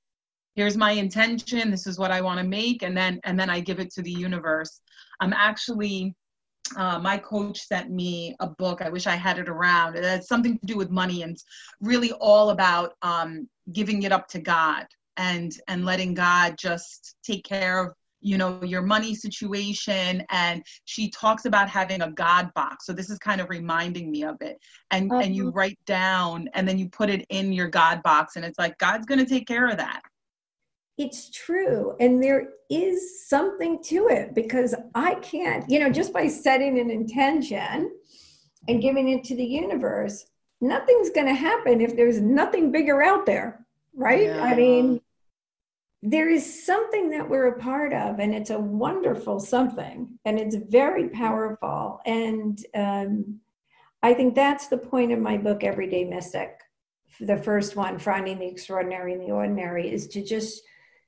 here's 0.55 0.77
my 0.77 0.91
intention. 0.91 1.71
This 1.71 1.87
is 1.87 1.97
what 1.97 2.11
I 2.11 2.21
want 2.21 2.39
to 2.39 2.45
make. 2.45 2.83
And 2.83 2.95
then, 2.95 3.19
and 3.23 3.39
then 3.39 3.49
I 3.49 3.61
give 3.61 3.79
it 3.79 3.91
to 3.93 4.01
the 4.01 4.11
universe. 4.11 4.81
I'm 5.19 5.33
actually, 5.33 6.15
uh, 6.77 6.99
my 6.99 7.17
coach 7.17 7.61
sent 7.61 7.91
me 7.91 8.35
a 8.39 8.47
book. 8.47 8.81
I 8.81 8.89
wish 8.89 9.07
I 9.07 9.15
had 9.15 9.37
it 9.37 9.49
around. 9.49 9.95
It 9.95 10.03
has 10.03 10.27
something 10.27 10.57
to 10.57 10.65
do 10.65 10.77
with 10.77 10.89
money 10.89 11.21
and 11.21 11.37
really 11.81 12.11
all 12.13 12.49
about 12.49 12.93
um, 13.01 13.47
giving 13.71 14.03
it 14.03 14.11
up 14.11 14.27
to 14.29 14.39
God 14.39 14.85
and 15.17 15.53
and 15.67 15.85
letting 15.85 16.13
God 16.13 16.55
just 16.57 17.15
take 17.23 17.43
care 17.43 17.85
of 17.85 17.93
you 18.21 18.39
know 18.39 18.59
your 18.63 18.81
money 18.81 19.13
situation 19.13 20.23
and 20.31 20.63
she 20.85 21.09
talks 21.11 21.45
about 21.45 21.69
having 21.69 22.01
a 22.01 22.11
god 22.11 22.51
box 22.55 22.85
so 22.85 22.91
this 22.91 23.11
is 23.11 23.19
kind 23.19 23.39
of 23.39 23.49
reminding 23.49 24.09
me 24.09 24.23
of 24.23 24.35
it 24.41 24.57
and 24.89 25.11
mm-hmm. 25.11 25.21
and 25.21 25.35
you 25.35 25.49
uh-huh. 25.49 25.53
write 25.53 25.79
down 25.85 26.49
and 26.55 26.67
then 26.67 26.79
you 26.79 26.89
put 26.89 27.09
it 27.09 27.23
in 27.29 27.53
your 27.53 27.67
god 27.67 28.01
box 28.01 28.35
and 28.35 28.43
it's 28.43 28.57
like 28.57 28.75
god's 28.79 29.05
going 29.05 29.19
to 29.19 29.25
take 29.25 29.45
care 29.45 29.67
of 29.67 29.77
that 29.77 30.01
it's 30.97 31.29
true 31.29 31.95
and 31.99 32.23
there 32.23 32.49
is 32.69 33.27
something 33.27 33.81
to 33.83 34.07
it 34.07 34.33
because 34.33 34.73
i 34.93 35.15
can't 35.15 35.69
you 35.69 35.79
know 35.79 35.89
just 35.89 36.13
by 36.13 36.27
setting 36.27 36.79
an 36.79 36.89
intention 36.89 37.91
and 38.67 38.81
giving 38.81 39.09
it 39.09 39.23
to 39.23 39.35
the 39.35 39.43
universe 39.43 40.25
nothing's 40.61 41.09
going 41.09 41.27
to 41.27 41.33
happen 41.33 41.81
if 41.81 41.95
there's 41.95 42.21
nothing 42.21 42.71
bigger 42.71 43.03
out 43.03 43.25
there 43.25 43.65
right 43.93 44.27
yeah. 44.27 44.43
i 44.43 44.55
mean 44.55 44.99
there 46.01 46.29
is 46.29 46.65
something 46.65 47.09
that 47.09 47.27
we're 47.27 47.47
a 47.47 47.59
part 47.59 47.91
of 47.91 48.19
and 48.19 48.33
it's 48.33 48.51
a 48.51 48.59
wonderful 48.59 49.39
something 49.39 50.07
and 50.23 50.39
it's 50.39 50.55
very 50.55 51.09
powerful 51.09 51.99
and 52.05 52.65
um, 52.73 53.39
i 54.01 54.13
think 54.13 54.33
that's 54.33 54.67
the 54.67 54.77
point 54.77 55.11
of 55.11 55.19
my 55.19 55.37
book 55.37 55.63
everyday 55.63 56.05
mystic 56.05 56.59
the 57.19 57.37
first 57.37 57.75
one 57.75 57.99
finding 57.99 58.39
the 58.39 58.47
extraordinary 58.47 59.13
in 59.13 59.19
the 59.19 59.31
ordinary 59.31 59.91
is 59.91 60.07
to 60.07 60.23
just 60.23 60.61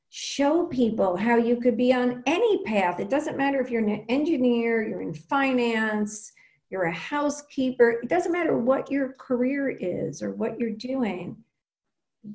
show 0.10 0.66
people 0.66 1.16
how 1.18 1.36
you 1.36 1.58
could 1.58 1.78
be 1.78 1.94
on 1.94 2.24
any 2.26 2.64
path 2.64 3.00
it 3.00 3.10
doesn't 3.10 3.38
matter 3.38 3.60
if 3.60 3.70
you're 3.70 3.86
an 3.86 4.06
engineer 4.10 4.88
you're 4.88 5.02
in 5.02 5.14
finance 5.14 6.32
you're 6.70 6.84
a 6.84 6.94
housekeeper, 6.94 8.02
it 8.04 8.10
doesn't 8.10 8.32
matter 8.32 8.58
what 8.58 8.92
your 8.92 9.14
career 9.14 9.70
is 9.70 10.22
or 10.22 10.32
what 10.32 10.60
you're 10.60 10.70
doing, 10.72 11.38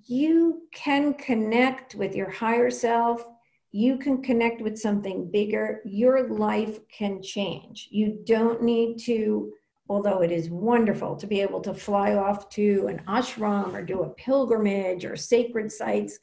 you 0.06 0.62
can 0.72 1.14
connect 1.14 1.94
with 1.94 2.14
your 2.14 2.30
higher 2.30 2.70
self. 2.70 3.26
You 3.72 3.98
can 3.98 4.22
connect 4.22 4.62
with 4.62 4.78
something 4.78 5.30
bigger. 5.30 5.82
Your 5.84 6.28
life 6.28 6.78
can 6.88 7.22
change. 7.22 7.88
You 7.90 8.20
don't 8.24 8.62
need 8.62 8.98
to, 9.00 9.52
although 9.88 10.22
it 10.22 10.30
is 10.30 10.48
wonderful 10.48 11.16
to 11.16 11.26
be 11.26 11.40
able 11.40 11.60
to 11.60 11.74
fly 11.74 12.14
off 12.14 12.48
to 12.50 12.86
an 12.88 13.02
ashram 13.06 13.74
or 13.74 13.82
do 13.82 14.02
a 14.02 14.10
pilgrimage 14.10 15.04
or 15.04 15.16
sacred 15.16 15.70
sites. 15.70 16.18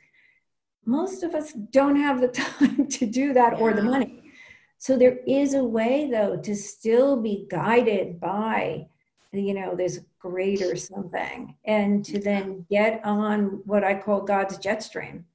Most 0.89 1.21
of 1.21 1.35
us 1.35 1.53
don't 1.53 1.97
have 1.97 2.19
the 2.19 2.27
time 2.45 2.87
to 2.87 3.05
do 3.05 3.31
that 3.33 3.59
or 3.61 3.73
the 3.73 3.83
money. 3.83 4.23
So 4.79 4.97
there 4.97 5.19
is 5.27 5.53
a 5.53 5.63
way, 5.63 6.09
though, 6.09 6.37
to 6.37 6.55
still 6.55 7.21
be 7.21 7.45
guided 7.49 8.19
by, 8.19 8.87
you 9.31 9.53
know, 9.53 9.75
this 9.75 9.99
greater 10.17 10.75
something 10.75 11.55
and 11.65 12.03
to 12.05 12.17
then 12.17 12.65
get 12.69 13.01
on 13.05 13.61
what 13.65 13.83
I 13.83 13.93
call 13.93 14.21
God's 14.21 14.57
jet 14.57 14.81
stream. 14.81 15.25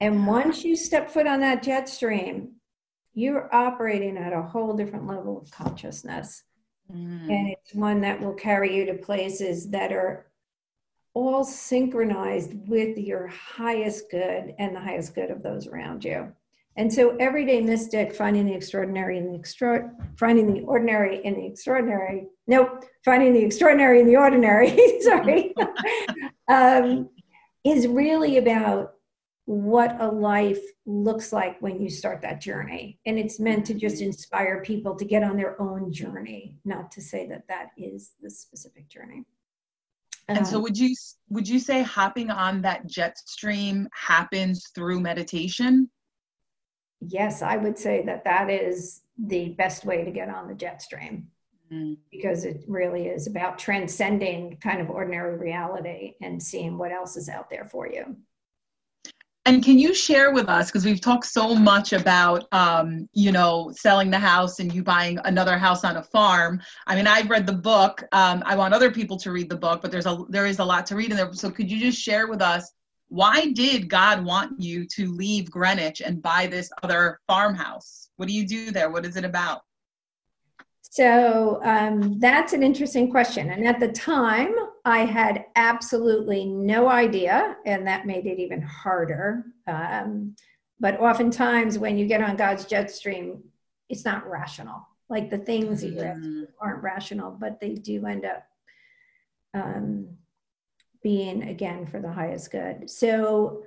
And 0.00 0.26
once 0.26 0.62
you 0.62 0.76
step 0.76 1.10
foot 1.10 1.26
on 1.26 1.40
that 1.40 1.62
jet 1.62 1.88
stream, 1.88 2.56
you're 3.14 3.54
operating 3.54 4.18
at 4.18 4.32
a 4.32 4.42
whole 4.42 4.74
different 4.74 5.06
level 5.06 5.40
of 5.40 5.50
consciousness. 5.50 6.42
Mm. 6.92 7.30
And 7.30 7.48
it's 7.48 7.74
one 7.74 8.00
that 8.02 8.20
will 8.20 8.34
carry 8.34 8.76
you 8.76 8.84
to 8.86 8.94
places 8.94 9.70
that 9.70 9.92
are 9.92 10.26
all 11.14 11.44
synchronized 11.44 12.52
with 12.68 12.96
your 12.96 13.26
highest 13.28 14.10
good 14.10 14.54
and 14.58 14.74
the 14.74 14.80
highest 14.80 15.14
good 15.14 15.30
of 15.30 15.42
those 15.42 15.66
around 15.66 16.04
you. 16.04 16.32
And 16.76 16.90
so, 16.90 17.16
everyday 17.16 17.60
mystic, 17.60 18.14
finding 18.14 18.46
the 18.46 18.54
extraordinary 18.54 19.18
in 19.18 19.30
the 19.30 19.38
extra, 19.38 19.90
finding 20.16 20.54
the 20.54 20.62
ordinary 20.62 21.22
in 21.22 21.34
the 21.34 21.44
extraordinary. 21.44 22.28
Nope, 22.46 22.84
finding 23.04 23.34
the 23.34 23.44
extraordinary 23.44 24.00
in 24.00 24.06
the 24.06 24.16
ordinary. 24.16 24.78
sorry, 25.02 25.54
um, 26.48 27.10
is 27.62 27.86
really 27.86 28.38
about 28.38 28.94
what 29.44 30.00
a 30.00 30.08
life 30.08 30.60
looks 30.86 31.32
like 31.32 31.60
when 31.60 31.78
you 31.78 31.90
start 31.90 32.22
that 32.22 32.40
journey, 32.40 32.98
and 33.04 33.18
it's 33.18 33.38
meant 33.38 33.66
to 33.66 33.74
just 33.74 34.00
inspire 34.00 34.62
people 34.62 34.94
to 34.96 35.04
get 35.04 35.22
on 35.22 35.36
their 35.36 35.60
own 35.60 35.92
journey, 35.92 36.56
not 36.64 36.90
to 36.92 37.02
say 37.02 37.26
that 37.26 37.46
that 37.48 37.68
is 37.76 38.12
the 38.22 38.30
specific 38.30 38.88
journey. 38.88 39.24
And 40.36 40.46
so, 40.46 40.60
would 40.60 40.76
you 40.76 40.94
would 41.28 41.48
you 41.48 41.58
say 41.58 41.82
hopping 41.82 42.30
on 42.30 42.62
that 42.62 42.86
jet 42.86 43.16
stream 43.26 43.88
happens 43.94 44.70
through 44.74 45.00
meditation? 45.00 45.88
yes, 47.08 47.42
I 47.42 47.56
would 47.56 47.78
say 47.78 48.02
that 48.06 48.24
that 48.24 48.50
is 48.50 49.02
the 49.18 49.50
best 49.50 49.84
way 49.84 50.04
to 50.04 50.10
get 50.10 50.28
on 50.28 50.48
the 50.48 50.54
jet 50.54 50.82
stream 50.82 51.28
mm. 51.72 51.96
because 52.10 52.44
it 52.44 52.64
really 52.66 53.06
is 53.06 53.26
about 53.26 53.58
transcending 53.58 54.56
kind 54.62 54.80
of 54.80 54.90
ordinary 54.90 55.36
reality 55.36 56.14
and 56.20 56.42
seeing 56.42 56.78
what 56.78 56.92
else 56.92 57.16
is 57.16 57.28
out 57.28 57.50
there 57.50 57.64
for 57.64 57.88
you. 57.88 58.16
And 59.44 59.64
can 59.64 59.76
you 59.76 59.92
share 59.92 60.32
with 60.32 60.48
us, 60.48 60.68
because 60.68 60.84
we've 60.84 61.00
talked 61.00 61.26
so 61.26 61.52
much 61.54 61.92
about, 61.92 62.46
um, 62.52 63.08
you 63.12 63.32
know, 63.32 63.72
selling 63.74 64.08
the 64.08 64.18
house 64.18 64.60
and 64.60 64.72
you 64.72 64.84
buying 64.84 65.18
another 65.24 65.58
house 65.58 65.82
on 65.82 65.96
a 65.96 66.02
farm. 66.02 66.60
I 66.86 66.94
mean, 66.94 67.08
I've 67.08 67.28
read 67.28 67.46
the 67.46 67.52
book. 67.52 68.04
Um, 68.12 68.44
I 68.46 68.54
want 68.54 68.72
other 68.72 68.92
people 68.92 69.16
to 69.18 69.32
read 69.32 69.50
the 69.50 69.56
book, 69.56 69.82
but 69.82 69.90
there's 69.90 70.06
a 70.06 70.24
there 70.28 70.46
is 70.46 70.60
a 70.60 70.64
lot 70.64 70.86
to 70.86 70.96
read 70.96 71.10
in 71.10 71.16
there. 71.16 71.32
So 71.32 71.50
could 71.50 71.68
you 71.68 71.80
just 71.80 71.98
share 72.00 72.28
with 72.28 72.40
us 72.40 72.70
why 73.08 73.50
did 73.52 73.90
God 73.90 74.24
want 74.24 74.58
you 74.58 74.86
to 74.86 75.12
leave 75.12 75.50
Greenwich 75.50 76.00
and 76.00 76.22
buy 76.22 76.46
this 76.46 76.70
other 76.82 77.20
farmhouse? 77.26 78.08
What 78.16 78.28
do 78.28 78.34
you 78.34 78.46
do 78.46 78.70
there? 78.70 78.90
What 78.90 79.04
is 79.04 79.16
it 79.16 79.24
about? 79.24 79.62
So 80.80 81.60
um, 81.64 82.18
that's 82.20 82.52
an 82.52 82.62
interesting 82.62 83.10
question. 83.10 83.50
And 83.50 83.66
at 83.66 83.80
the 83.80 83.88
time, 83.88 84.54
I 84.84 85.00
had 85.00 85.46
absolutely 85.54 86.44
no 86.44 86.88
idea, 86.88 87.56
and 87.64 87.86
that 87.86 88.06
made 88.06 88.26
it 88.26 88.40
even 88.40 88.62
harder. 88.62 89.44
Um, 89.66 90.34
but 90.80 90.98
oftentimes, 90.98 91.78
when 91.78 91.96
you 91.96 92.06
get 92.06 92.22
on 92.22 92.36
God's 92.36 92.64
jet 92.64 92.90
stream, 92.90 93.44
it's 93.88 94.04
not 94.04 94.28
rational. 94.28 94.86
Like 95.08 95.30
the 95.30 95.38
things 95.38 95.84
mm-hmm. 95.84 96.22
you 96.22 96.48
aren't 96.60 96.82
rational, 96.82 97.30
but 97.30 97.60
they 97.60 97.74
do 97.74 98.06
end 98.06 98.24
up 98.24 98.44
um, 99.54 100.08
being 101.02 101.42
again 101.44 101.86
for 101.86 102.00
the 102.00 102.10
highest 102.10 102.50
good. 102.50 102.90
So 102.90 103.62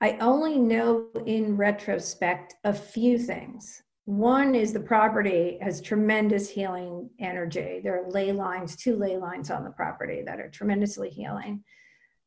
I 0.00 0.12
only 0.20 0.58
know 0.58 1.08
in 1.26 1.56
retrospect 1.56 2.54
a 2.64 2.72
few 2.72 3.18
things. 3.18 3.82
One 4.08 4.54
is 4.54 4.72
the 4.72 4.80
property 4.80 5.58
has 5.60 5.82
tremendous 5.82 6.48
healing 6.48 7.10
energy. 7.18 7.82
There 7.84 8.02
are 8.02 8.08
ley 8.08 8.32
lines, 8.32 8.74
two 8.74 8.96
ley 8.96 9.18
lines 9.18 9.50
on 9.50 9.64
the 9.64 9.70
property 9.70 10.22
that 10.22 10.40
are 10.40 10.48
tremendously 10.48 11.10
healing. 11.10 11.62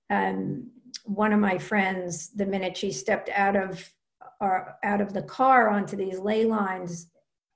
Um, 0.08 0.70
one 1.06 1.34
of 1.34 1.40
my 1.40 1.58
friends, 1.58 2.30
the 2.36 2.46
minute 2.46 2.78
she 2.78 2.92
stepped 2.92 3.30
out 3.30 3.56
of 3.56 3.92
or 4.40 4.78
out 4.84 5.02
of 5.02 5.12
the 5.12 5.24
car 5.24 5.70
onto 5.70 5.96
these 5.96 6.20
ley 6.20 6.46
lines, 6.46 7.08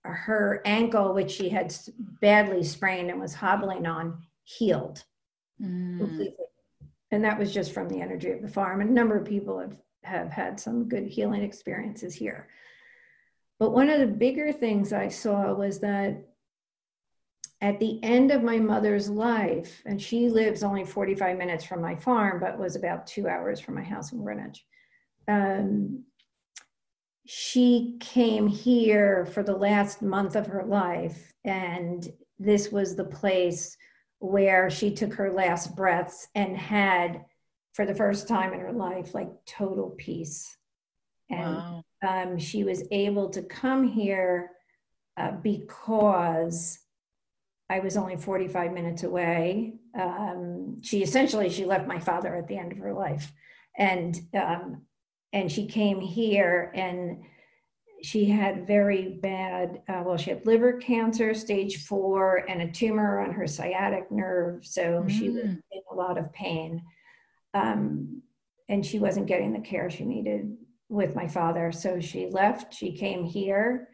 her 0.01 0.59
ankle, 0.65 1.13
which 1.13 1.29
she 1.29 1.49
had 1.49 1.71
badly 2.19 2.63
sprained 2.63 3.11
and 3.11 3.21
was 3.21 3.35
hobbling 3.35 3.85
on, 3.85 4.23
healed 4.43 5.03
mm. 5.61 5.99
completely. 5.99 6.45
And 7.11 7.23
that 7.23 7.37
was 7.37 7.53
just 7.53 7.73
from 7.73 7.89
the 7.89 8.01
energy 8.01 8.31
of 8.31 8.41
the 8.41 8.47
farm. 8.47 8.81
And 8.81 8.89
a 8.89 8.93
number 8.93 9.17
of 9.17 9.27
people 9.27 9.59
have, 9.59 9.77
have 10.03 10.31
had 10.31 10.59
some 10.59 10.89
good 10.89 11.05
healing 11.05 11.43
experiences 11.43 12.15
here. 12.15 12.47
But 13.59 13.71
one 13.71 13.89
of 13.89 13.99
the 13.99 14.07
bigger 14.07 14.51
things 14.51 14.91
I 14.91 15.07
saw 15.07 15.53
was 15.53 15.79
that 15.79 16.25
at 17.61 17.79
the 17.79 18.03
end 18.03 18.31
of 18.31 18.43
my 18.43 18.59
mother's 18.59 19.09
life, 19.09 19.81
and 19.85 20.01
she 20.01 20.29
lives 20.29 20.61
only 20.61 20.83
45 20.83 21.37
minutes 21.37 21.63
from 21.63 21.81
my 21.81 21.95
farm, 21.95 22.39
but 22.39 22.59
was 22.59 22.75
about 22.75 23.07
two 23.07 23.27
hours 23.27 23.59
from 23.59 23.75
my 23.75 23.83
house 23.83 24.11
in 24.11 24.23
Greenwich. 24.23 24.65
Um, 25.27 26.03
she 27.25 27.95
came 27.99 28.47
here 28.47 29.25
for 29.25 29.41
the 29.41 29.55
last 29.55 30.01
month 30.01 30.35
of 30.35 30.47
her 30.47 30.63
life, 30.63 31.33
and 31.43 32.07
this 32.37 32.71
was 32.71 32.95
the 32.95 33.05
place 33.05 33.77
where 34.19 34.69
she 34.69 34.93
took 34.93 35.13
her 35.13 35.31
last 35.31 35.75
breaths 35.75 36.27
and 36.35 36.57
had, 36.57 37.25
for 37.73 37.85
the 37.85 37.95
first 37.95 38.27
time 38.27 38.53
in 38.53 38.59
her 38.59 38.73
life, 38.73 39.15
like 39.15 39.29
total 39.45 39.91
peace. 39.97 40.55
And 41.29 41.55
wow. 41.55 41.83
Um, 42.05 42.37
she 42.37 42.63
was 42.63 42.83
able 42.91 43.29
to 43.29 43.41
come 43.41 43.87
here 43.87 44.51
uh, 45.17 45.31
because 45.31 46.79
I 47.69 47.79
was 47.79 47.97
only 47.97 48.15
45 48.15 48.73
minutes 48.73 49.03
away. 49.03 49.75
Um, 49.97 50.81
she 50.81 51.01
essentially 51.01 51.49
she 51.49 51.65
left 51.65 51.87
my 51.87 51.99
father 51.99 52.35
at 52.35 52.47
the 52.47 52.57
end 52.57 52.71
of 52.71 52.77
her 52.79 52.93
life, 52.93 53.31
and 53.77 54.19
um, 54.33 54.83
and 55.33 55.51
she 55.51 55.67
came 55.67 55.99
here 55.99 56.71
and 56.75 57.23
she 58.03 58.25
had 58.25 58.67
very 58.67 59.17
bad, 59.21 59.81
uh, 59.87 60.03
well, 60.05 60.17
she 60.17 60.29
had 60.29 60.45
liver 60.45 60.73
cancer, 60.73 61.33
stage 61.33 61.85
four, 61.85 62.45
and 62.47 62.61
a 62.61 62.71
tumor 62.71 63.19
on 63.19 63.31
her 63.31 63.47
sciatic 63.47 64.11
nerve. 64.11 64.63
So 64.63 65.03
mm. 65.03 65.09
she 65.09 65.29
was 65.29 65.43
in 65.43 65.61
a 65.91 65.95
lot 65.95 66.17
of 66.19 66.31
pain. 66.31 66.83
Um, 67.55 68.21
and 68.69 68.85
she 68.85 68.99
wasn't 68.99 69.27
getting 69.27 69.53
the 69.53 69.59
care 69.59 69.89
she 69.89 70.05
needed 70.05 70.55
with 70.89 71.15
my 71.15 71.27
father. 71.27 71.71
So 71.71 71.99
she 71.99 72.27
left, 72.27 72.73
she 72.73 72.95
came 72.95 73.23
here, 73.23 73.89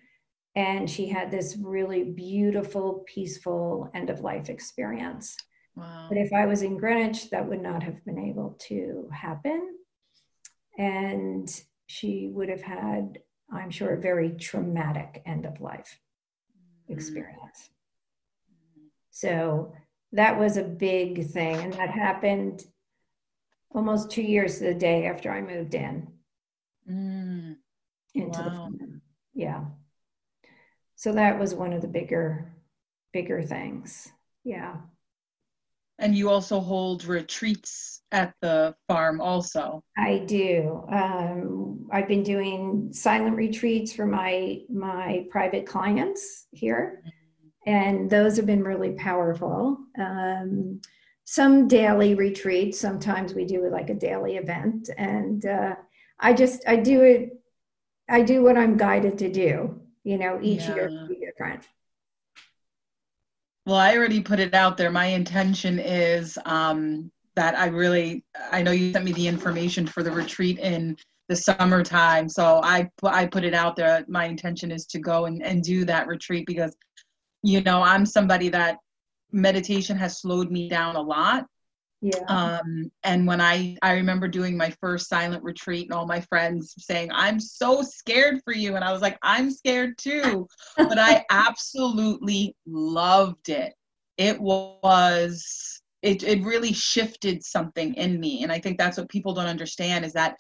and 0.55 0.89
she 0.89 1.07
had 1.07 1.31
this 1.31 1.57
really 1.61 2.03
beautiful, 2.03 3.05
peaceful 3.07 3.89
end 3.93 4.09
of 4.09 4.21
life 4.21 4.49
experience. 4.49 5.37
Wow. 5.75 6.07
But 6.09 6.17
if 6.17 6.33
I 6.33 6.45
was 6.45 6.61
in 6.61 6.77
Greenwich, 6.77 7.29
that 7.29 7.47
would 7.47 7.61
not 7.61 7.83
have 7.83 8.03
been 8.05 8.19
able 8.19 8.57
to 8.67 9.07
happen. 9.13 9.69
And 10.77 11.49
she 11.87 12.29
would 12.33 12.49
have 12.49 12.61
had 12.61 13.19
I'm 13.51 13.69
sure, 13.69 13.93
a 13.93 14.01
very 14.01 14.31
traumatic 14.31 15.21
end 15.25 15.45
of 15.45 15.59
life 15.59 15.99
mm-hmm. 16.57 16.93
experience. 16.93 17.69
So 19.11 19.73
that 20.13 20.39
was 20.39 20.57
a 20.57 20.63
big 20.63 21.27
thing. 21.27 21.57
And 21.57 21.73
that 21.73 21.89
happened 21.89 22.63
almost 23.71 24.09
two 24.09 24.21
years 24.21 24.57
to 24.57 24.65
the 24.65 24.73
day 24.73 25.05
after 25.05 25.31
I 25.31 25.41
moved 25.41 25.75
in 25.75 26.07
mm. 26.91 27.55
into 28.13 28.39
wow. 28.39 28.45
the 28.45 28.51
farm. 28.51 29.01
Yeah. 29.33 29.65
So 30.95 31.13
that 31.13 31.39
was 31.39 31.55
one 31.55 31.73
of 31.73 31.81
the 31.81 31.87
bigger, 31.87 32.53
bigger 33.13 33.41
things. 33.41 34.11
Yeah. 34.43 34.75
And 35.97 36.15
you 36.15 36.29
also 36.29 36.59
hold 36.59 37.05
retreats 37.05 38.01
at 38.11 38.33
the 38.41 38.75
farm, 38.87 39.21
also. 39.21 39.83
I 39.97 40.23
do. 40.25 40.83
Um, 40.91 41.87
I've 41.91 42.07
been 42.07 42.23
doing 42.23 42.89
silent 42.91 43.35
retreats 43.35 43.93
for 43.93 44.07
my 44.07 44.61
my 44.67 45.27
private 45.29 45.67
clients 45.67 46.47
here, 46.51 47.03
and 47.67 48.09
those 48.09 48.35
have 48.37 48.47
been 48.47 48.63
really 48.63 48.93
powerful. 48.93 49.77
Um, 49.99 50.81
some 51.25 51.67
daily 51.67 52.15
retreats. 52.15 52.79
Sometimes 52.79 53.35
we 53.35 53.45
do 53.45 53.69
like 53.69 53.91
a 53.91 53.93
daily 53.93 54.37
event, 54.37 54.89
and 54.97 55.45
uh, 55.45 55.75
I 56.21 56.33
just 56.33 56.61
I 56.67 56.77
do 56.77 57.01
it. 57.01 57.41
I 58.07 58.21
do 58.21 58.43
what 58.43 58.57
I'm 58.57 58.77
guided 58.77 59.17
to 59.19 59.31
do. 59.31 59.81
You 60.03 60.17
know, 60.17 60.39
each 60.41 60.61
yeah. 60.61 60.75
year 60.75 61.05
be 61.07 61.15
different. 61.15 61.67
Well, 63.65 63.75
I 63.75 63.95
already 63.95 64.21
put 64.21 64.39
it 64.39 64.53
out 64.53 64.77
there. 64.77 64.89
My 64.89 65.05
intention 65.05 65.79
is 65.79 66.37
um, 66.45 67.11
that 67.35 67.57
I 67.57 67.67
really, 67.67 68.25
I 68.51 68.63
know 68.63 68.71
you 68.71 68.91
sent 68.91 69.05
me 69.05 69.13
the 69.13 69.27
information 69.27 69.85
for 69.85 70.01
the 70.01 70.11
retreat 70.11 70.57
in 70.57 70.97
the 71.29 71.35
summertime. 71.35 72.27
So 72.27 72.59
I, 72.63 72.89
I 73.03 73.27
put 73.27 73.43
it 73.43 73.53
out 73.53 73.75
there. 73.75 74.03
My 74.07 74.25
intention 74.25 74.71
is 74.71 74.87
to 74.87 74.99
go 74.99 75.25
and, 75.25 75.43
and 75.43 75.61
do 75.61 75.85
that 75.85 76.07
retreat 76.07 76.47
because, 76.47 76.75
you 77.43 77.61
know, 77.61 77.83
I'm 77.83 78.05
somebody 78.05 78.49
that 78.49 78.77
meditation 79.31 79.95
has 79.97 80.19
slowed 80.19 80.51
me 80.51 80.67
down 80.67 80.95
a 80.95 81.01
lot. 81.01 81.45
Yeah. 82.01 82.23
Um, 82.27 82.91
and 83.03 83.27
when 83.27 83.39
I 83.39 83.77
I 83.83 83.93
remember 83.93 84.27
doing 84.27 84.57
my 84.57 84.73
first 84.81 85.07
silent 85.07 85.43
retreat 85.43 85.85
and 85.85 85.93
all 85.93 86.07
my 86.07 86.21
friends 86.21 86.73
saying, 86.79 87.11
I'm 87.13 87.39
so 87.39 87.83
scared 87.83 88.41
for 88.43 88.53
you. 88.53 88.75
And 88.75 88.83
I 88.83 88.91
was 88.91 89.03
like, 89.03 89.19
I'm 89.21 89.51
scared 89.51 89.97
too. 89.99 90.47
but 90.77 90.97
I 90.97 91.23
absolutely 91.29 92.55
loved 92.65 93.49
it. 93.49 93.73
It 94.17 94.41
was 94.41 95.79
it 96.01 96.23
it 96.23 96.43
really 96.43 96.73
shifted 96.73 97.43
something 97.43 97.93
in 97.93 98.19
me. 98.19 98.41
And 98.41 98.51
I 98.51 98.59
think 98.59 98.79
that's 98.79 98.97
what 98.97 99.09
people 99.09 99.35
don't 99.35 99.45
understand 99.45 100.03
is 100.03 100.13
that 100.13 100.37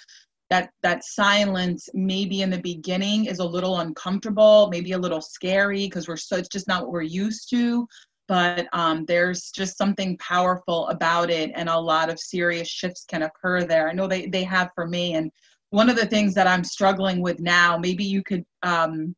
that 0.49 0.71
that 0.81 1.03
silence 1.03 1.89
maybe 1.93 2.41
in 2.41 2.49
the 2.49 2.59
beginning 2.59 3.25
is 3.25 3.39
a 3.39 3.45
little 3.45 3.79
uncomfortable 3.79 4.67
maybe 4.69 4.91
a 4.91 4.97
little 4.97 5.21
scary 5.21 5.85
because 5.85 6.09
we're 6.09 6.17
so 6.17 6.35
it's 6.35 6.49
just 6.49 6.67
not 6.67 6.83
what 6.83 6.91
we're 6.91 7.01
used 7.01 7.49
to 7.49 7.87
but 8.27 8.67
um, 8.73 9.05
there's 9.05 9.51
just 9.51 9.77
something 9.77 10.17
powerful 10.17 10.87
about 10.87 11.29
it 11.29 11.51
and 11.55 11.69
a 11.69 11.77
lot 11.77 12.09
of 12.09 12.19
serious 12.19 12.67
shifts 12.67 13.05
can 13.07 13.23
occur 13.23 13.63
there. 13.63 13.89
I 13.89 13.93
know 13.93 14.07
they, 14.07 14.27
they 14.27 14.43
have 14.43 14.69
for 14.75 14.87
me 14.87 15.15
and 15.15 15.31
one 15.71 15.89
of 15.89 15.95
the 15.95 16.05
things 16.05 16.33
that 16.35 16.47
i'm 16.47 16.63
struggling 16.63 17.21
with 17.21 17.39
now 17.39 17.77
maybe 17.77 18.03
you 18.03 18.21
could 18.21 18.45
um, 18.61 19.15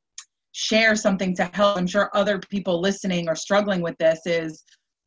share 0.53 0.95
something 0.95 1.35
to 1.35 1.43
help 1.53 1.77
i'm 1.77 1.87
sure 1.87 2.09
other 2.13 2.39
people 2.39 2.79
listening 2.79 3.27
are 3.27 3.35
struggling 3.35 3.81
with 3.81 3.97
this 3.97 4.21
is 4.25 4.63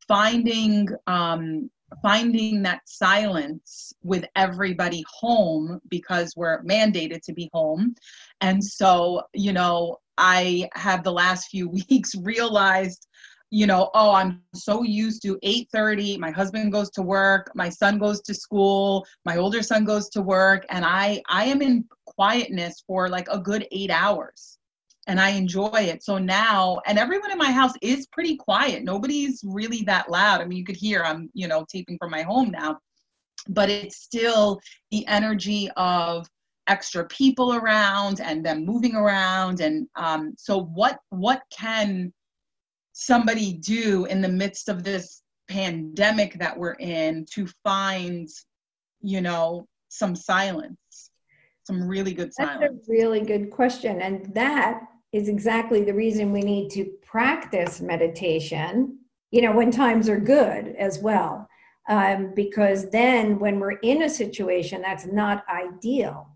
finding 0.06 0.86
um, 1.06 1.70
finding 2.02 2.62
that 2.62 2.80
silence 2.86 3.92
with 4.02 4.24
everybody 4.34 5.04
home 5.08 5.80
because 5.88 6.32
we're 6.36 6.62
mandated 6.64 7.22
to 7.22 7.32
be 7.32 7.48
home. 7.52 7.94
And 8.40 8.62
so 8.62 9.22
you 9.32 9.52
know 9.52 9.98
i 10.18 10.68
have 10.74 11.04
the 11.04 11.12
last 11.12 11.48
few 11.48 11.68
weeks 11.90 12.14
realized 12.16 13.06
you 13.50 13.66
know 13.66 13.90
oh 13.94 14.12
i'm 14.12 14.42
so 14.54 14.82
used 14.82 15.22
to 15.22 15.38
8:30 15.42 16.18
my 16.18 16.30
husband 16.30 16.72
goes 16.72 16.90
to 16.90 17.02
work 17.02 17.52
my 17.54 17.68
son 17.68 17.98
goes 17.98 18.20
to 18.22 18.34
school 18.34 19.06
my 19.24 19.36
older 19.36 19.62
son 19.62 19.84
goes 19.84 20.08
to 20.10 20.22
work 20.22 20.66
and 20.68 20.84
i 20.84 21.22
i 21.28 21.44
am 21.44 21.62
in 21.62 21.84
quietness 22.06 22.82
for 22.86 23.08
like 23.08 23.28
a 23.30 23.38
good 23.38 23.66
8 23.70 23.90
hours 23.90 24.58
and 25.08 25.20
i 25.20 25.30
enjoy 25.30 25.70
it. 25.72 26.02
So 26.02 26.18
now 26.18 26.80
and 26.86 26.98
everyone 26.98 27.30
in 27.30 27.38
my 27.38 27.52
house 27.52 27.74
is 27.80 28.08
pretty 28.08 28.36
quiet. 28.36 28.82
Nobody's 28.82 29.40
really 29.44 29.82
that 29.82 30.10
loud. 30.10 30.40
I 30.40 30.44
mean 30.44 30.58
you 30.58 30.64
could 30.64 30.76
hear 30.76 31.04
i'm 31.04 31.30
you 31.32 31.46
know 31.46 31.64
taping 31.70 31.98
from 31.98 32.10
my 32.10 32.22
home 32.22 32.50
now 32.50 32.78
but 33.48 33.70
it's 33.70 33.98
still 34.02 34.60
the 34.90 35.06
energy 35.06 35.70
of 35.76 36.26
extra 36.66 37.04
people 37.06 37.54
around 37.54 38.20
and 38.20 38.44
them 38.44 38.64
moving 38.64 38.96
around 38.96 39.60
and 39.60 39.86
um, 39.94 40.34
so 40.36 40.64
what 40.64 40.98
what 41.10 41.42
can 41.50 42.12
somebody 42.98 43.52
do 43.52 44.06
in 44.06 44.22
the 44.22 44.28
midst 44.28 44.70
of 44.70 44.82
this 44.82 45.20
pandemic 45.48 46.38
that 46.38 46.56
we're 46.56 46.76
in 46.76 47.26
to 47.30 47.46
find 47.62 48.26
you 49.02 49.20
know 49.20 49.68
some 49.90 50.16
silence 50.16 51.10
some 51.64 51.86
really 51.86 52.14
good 52.14 52.32
silence 52.32 52.58
that's 52.62 52.88
a 52.88 52.90
really 52.90 53.20
good 53.20 53.50
question 53.50 54.00
and 54.00 54.34
that 54.34 54.80
is 55.12 55.28
exactly 55.28 55.84
the 55.84 55.92
reason 55.92 56.32
we 56.32 56.40
need 56.40 56.70
to 56.70 56.86
practice 57.04 57.82
meditation 57.82 58.98
you 59.30 59.42
know 59.42 59.52
when 59.52 59.70
times 59.70 60.08
are 60.08 60.18
good 60.18 60.74
as 60.78 60.98
well 60.98 61.46
um, 61.90 62.32
because 62.34 62.88
then 62.88 63.38
when 63.38 63.60
we're 63.60 63.78
in 63.82 64.04
a 64.04 64.08
situation 64.08 64.80
that's 64.80 65.04
not 65.04 65.44
ideal 65.50 66.35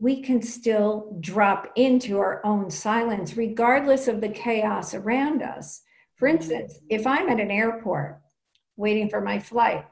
we 0.00 0.22
can 0.22 0.40
still 0.40 1.14
drop 1.20 1.70
into 1.76 2.18
our 2.18 2.44
own 2.44 2.70
silence 2.70 3.36
regardless 3.36 4.08
of 4.08 4.20
the 4.20 4.28
chaos 4.28 4.94
around 4.94 5.42
us. 5.42 5.82
For 6.16 6.26
instance, 6.26 6.80
if 6.88 7.06
I'm 7.06 7.28
at 7.28 7.38
an 7.38 7.50
airport 7.50 8.20
waiting 8.76 9.10
for 9.10 9.20
my 9.20 9.38
flight, 9.38 9.84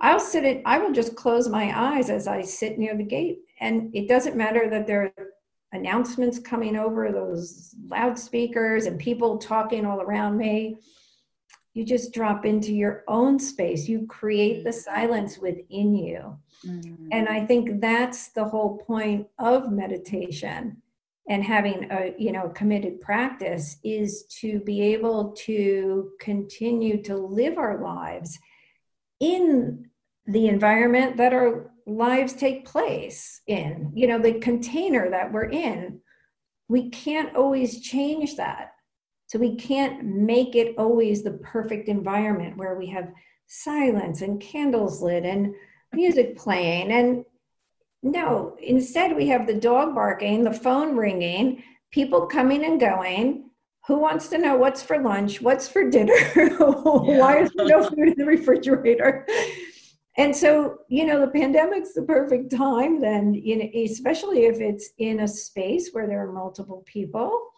I'll 0.00 0.20
sit 0.20 0.44
it, 0.44 0.60
I 0.66 0.78
will 0.78 0.92
just 0.92 1.14
close 1.14 1.48
my 1.48 1.72
eyes 1.96 2.10
as 2.10 2.26
I 2.26 2.42
sit 2.42 2.78
near 2.78 2.96
the 2.96 3.04
gate. 3.04 3.38
And 3.60 3.94
it 3.94 4.08
doesn't 4.08 4.36
matter 4.36 4.68
that 4.68 4.88
there 4.88 5.12
are 5.16 5.26
announcements 5.72 6.40
coming 6.40 6.76
over 6.76 7.12
those 7.12 7.76
loudspeakers 7.88 8.86
and 8.86 8.98
people 8.98 9.38
talking 9.38 9.86
all 9.86 10.00
around 10.00 10.36
me. 10.36 10.76
You 11.74 11.84
just 11.84 12.14
drop 12.14 12.46
into 12.46 12.72
your 12.72 13.04
own 13.08 13.38
space. 13.38 13.88
You 13.88 14.06
create 14.06 14.64
the 14.64 14.70
mm-hmm. 14.70 14.94
silence 14.94 15.38
within 15.38 15.94
you. 15.94 16.38
Mm-hmm. 16.66 17.08
And 17.12 17.28
I 17.28 17.44
think 17.44 17.80
that's 17.80 18.28
the 18.28 18.44
whole 18.44 18.78
point 18.78 19.26
of 19.38 19.70
meditation 19.70 20.80
and 21.28 21.42
having 21.42 21.90
a 21.90 22.14
you 22.18 22.32
know 22.32 22.48
committed 22.50 23.00
practice 23.00 23.78
is 23.82 24.24
to 24.24 24.60
be 24.60 24.82
able 24.82 25.32
to 25.32 26.10
continue 26.20 27.02
to 27.02 27.16
live 27.16 27.58
our 27.58 27.82
lives 27.82 28.38
in 29.20 29.88
the 30.26 30.48
environment 30.48 31.16
that 31.16 31.32
our 31.32 31.70
lives 31.86 32.32
take 32.34 32.64
place 32.64 33.40
in 33.46 33.90
you 33.94 34.06
know 34.06 34.18
the 34.18 34.34
container 34.34 35.10
that 35.10 35.32
we're 35.32 35.50
in 35.50 36.00
we 36.68 36.88
can't 36.90 37.36
always 37.36 37.80
change 37.80 38.36
that 38.36 38.73
so 39.26 39.38
we 39.38 39.56
can't 39.56 40.04
make 40.04 40.54
it 40.54 40.74
always 40.78 41.22
the 41.22 41.38
perfect 41.42 41.88
environment 41.88 42.56
where 42.56 42.76
we 42.76 42.86
have 42.88 43.12
silence 43.46 44.22
and 44.22 44.40
candles 44.40 45.02
lit 45.02 45.24
and 45.24 45.54
music 45.92 46.36
playing. 46.36 46.92
And 46.92 47.24
no, 48.02 48.56
instead 48.62 49.16
we 49.16 49.28
have 49.28 49.46
the 49.46 49.54
dog 49.54 49.94
barking, 49.94 50.44
the 50.44 50.52
phone 50.52 50.96
ringing, 50.96 51.62
people 51.90 52.26
coming 52.26 52.64
and 52.64 52.78
going. 52.78 53.50
Who 53.86 53.98
wants 53.98 54.28
to 54.28 54.38
know 54.38 54.56
what's 54.56 54.82
for 54.82 54.98
lunch? 54.98 55.42
What's 55.42 55.68
for 55.68 55.88
dinner? 55.90 56.14
Why 56.58 57.42
is 57.42 57.50
there 57.54 57.66
no 57.66 57.84
food 57.84 58.08
in 58.08 58.14
the 58.16 58.24
refrigerator? 58.24 59.26
And 60.16 60.34
so, 60.34 60.78
you 60.88 61.04
know, 61.04 61.20
the 61.20 61.32
pandemic's 61.32 61.92
the 61.92 62.02
perfect 62.02 62.54
time 62.54 63.00
then, 63.00 63.34
you 63.34 63.58
know, 63.58 63.68
especially 63.74 64.46
if 64.46 64.60
it's 64.60 64.90
in 64.98 65.20
a 65.20 65.28
space 65.28 65.90
where 65.92 66.06
there 66.06 66.26
are 66.26 66.32
multiple 66.32 66.82
people 66.86 67.50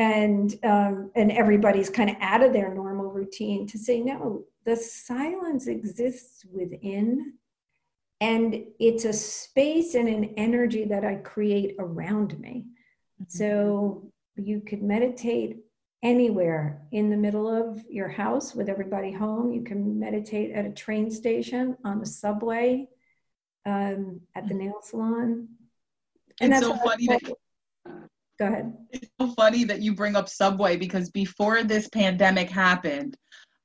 and 0.00 0.58
um, 0.64 1.10
and 1.14 1.30
everybody's 1.30 1.90
kind 1.90 2.10
of 2.10 2.16
out 2.20 2.42
of 2.42 2.52
their 2.52 2.74
normal 2.74 3.10
routine 3.10 3.66
to 3.68 3.78
say 3.78 4.00
no 4.00 4.42
the 4.64 4.74
silence 4.74 5.66
exists 5.66 6.44
within 6.52 7.34
and 8.20 8.64
it's 8.78 9.04
a 9.04 9.12
space 9.12 9.94
and 9.94 10.08
an 10.08 10.34
energy 10.36 10.84
that 10.84 11.04
I 11.04 11.16
create 11.16 11.76
around 11.78 12.38
me. 12.38 12.66
Mm-hmm. 13.22 13.24
So 13.28 14.12
you 14.36 14.60
could 14.60 14.82
meditate 14.82 15.58
anywhere 16.02 16.82
in 16.92 17.10
the 17.10 17.16
middle 17.16 17.48
of 17.48 17.82
your 17.88 18.08
house 18.08 18.54
with 18.54 18.68
everybody 18.68 19.10
home. 19.10 19.52
You 19.52 19.62
can 19.62 19.98
meditate 19.98 20.52
at 20.52 20.66
a 20.66 20.70
train 20.70 21.10
station, 21.10 21.76
on 21.84 21.98
the 21.98 22.06
subway, 22.06 22.88
um, 23.66 24.20
at 24.34 24.48
the 24.48 24.54
nail 24.54 24.80
salon. 24.82 25.48
And 26.40 26.52
it's 26.52 26.62
so 26.62 26.76
funny 26.76 27.06
that. 27.06 27.22
Go 28.40 28.46
ahead. 28.46 28.72
It's 28.90 29.10
so 29.20 29.28
funny 29.32 29.64
that 29.64 29.82
you 29.82 29.94
bring 29.94 30.16
up 30.16 30.26
Subway 30.26 30.78
because 30.78 31.10
before 31.10 31.62
this 31.62 31.88
pandemic 31.90 32.48
happened, 32.48 33.14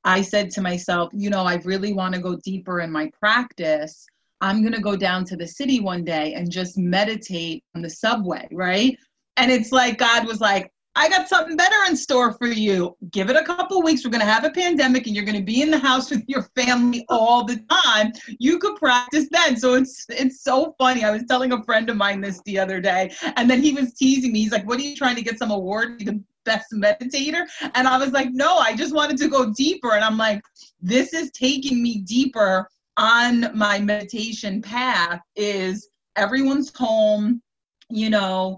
I 0.03 0.21
said 0.21 0.51
to 0.51 0.61
myself, 0.61 1.11
you 1.13 1.29
know, 1.29 1.43
I 1.43 1.55
really 1.63 1.93
want 1.93 2.13
to 2.13 2.19
go 2.19 2.35
deeper 2.43 2.81
in 2.81 2.91
my 2.91 3.09
practice. 3.17 4.05
I'm 4.41 4.61
going 4.61 4.73
to 4.73 4.81
go 4.81 4.97
down 4.97 5.23
to 5.25 5.37
the 5.37 5.47
city 5.47 5.79
one 5.79 6.03
day 6.03 6.33
and 6.33 6.51
just 6.51 6.77
meditate 6.77 7.63
on 7.73 7.83
the 7.83 7.89
subway, 7.89 8.49
right? 8.51 8.97
And 9.37 9.49
it's 9.49 9.71
like 9.71 9.97
God 9.97 10.27
was 10.27 10.41
like, 10.41 10.69
I 10.97 11.09
got 11.09 11.27
something 11.27 11.57
better 11.57 11.75
in 11.89 11.97
store 11.97 12.33
for 12.33 12.47
you. 12.47 12.95
Give 13.11 13.29
it 13.29 13.35
a 13.35 13.43
couple 13.43 13.81
weeks. 13.81 14.03
We're 14.03 14.11
going 14.11 14.25
to 14.25 14.31
have 14.31 14.45
a 14.45 14.49
pandemic 14.49 15.07
and 15.07 15.15
you're 15.15 15.25
going 15.25 15.37
to 15.37 15.43
be 15.43 15.61
in 15.61 15.69
the 15.69 15.77
house 15.77 16.09
with 16.09 16.23
your 16.27 16.43
family 16.55 17.05
all 17.09 17.43
the 17.43 17.57
time. 17.69 18.13
You 18.39 18.59
could 18.59 18.77
practice 18.77 19.27
then. 19.29 19.57
So 19.57 19.73
it's 19.73 20.05
it's 20.09 20.41
so 20.41 20.73
funny. 20.77 21.03
I 21.03 21.11
was 21.11 21.23
telling 21.27 21.51
a 21.51 21.63
friend 21.63 21.89
of 21.89 21.97
mine 21.97 22.21
this 22.21 22.41
the 22.45 22.57
other 22.57 22.79
day 22.79 23.13
and 23.35 23.49
then 23.49 23.61
he 23.61 23.73
was 23.73 23.93
teasing 23.93 24.31
me. 24.31 24.43
He's 24.43 24.51
like, 24.51 24.67
"What 24.67 24.79
are 24.79 24.83
you 24.83 24.95
trying 24.95 25.15
to 25.17 25.21
get 25.21 25.37
some 25.37 25.51
award 25.51 25.99
the 25.99 26.23
best 26.45 26.71
meditator?" 26.73 27.45
And 27.73 27.87
I 27.87 27.97
was 27.97 28.11
like, 28.11 28.29
"No, 28.31 28.57
I 28.57 28.75
just 28.75 28.95
wanted 28.95 29.17
to 29.17 29.27
go 29.27 29.51
deeper." 29.53 29.93
And 29.93 30.03
I'm 30.03 30.17
like, 30.17 30.41
"This 30.81 31.13
is 31.13 31.29
taking 31.31 31.83
me 31.83 32.01
deeper 32.01 32.69
on 32.97 33.51
my 33.57 33.79
meditation 33.79 34.61
path 34.61 35.19
is 35.35 35.89
everyone's 36.15 36.71
home, 36.75 37.41
you 37.89 38.09
know, 38.09 38.57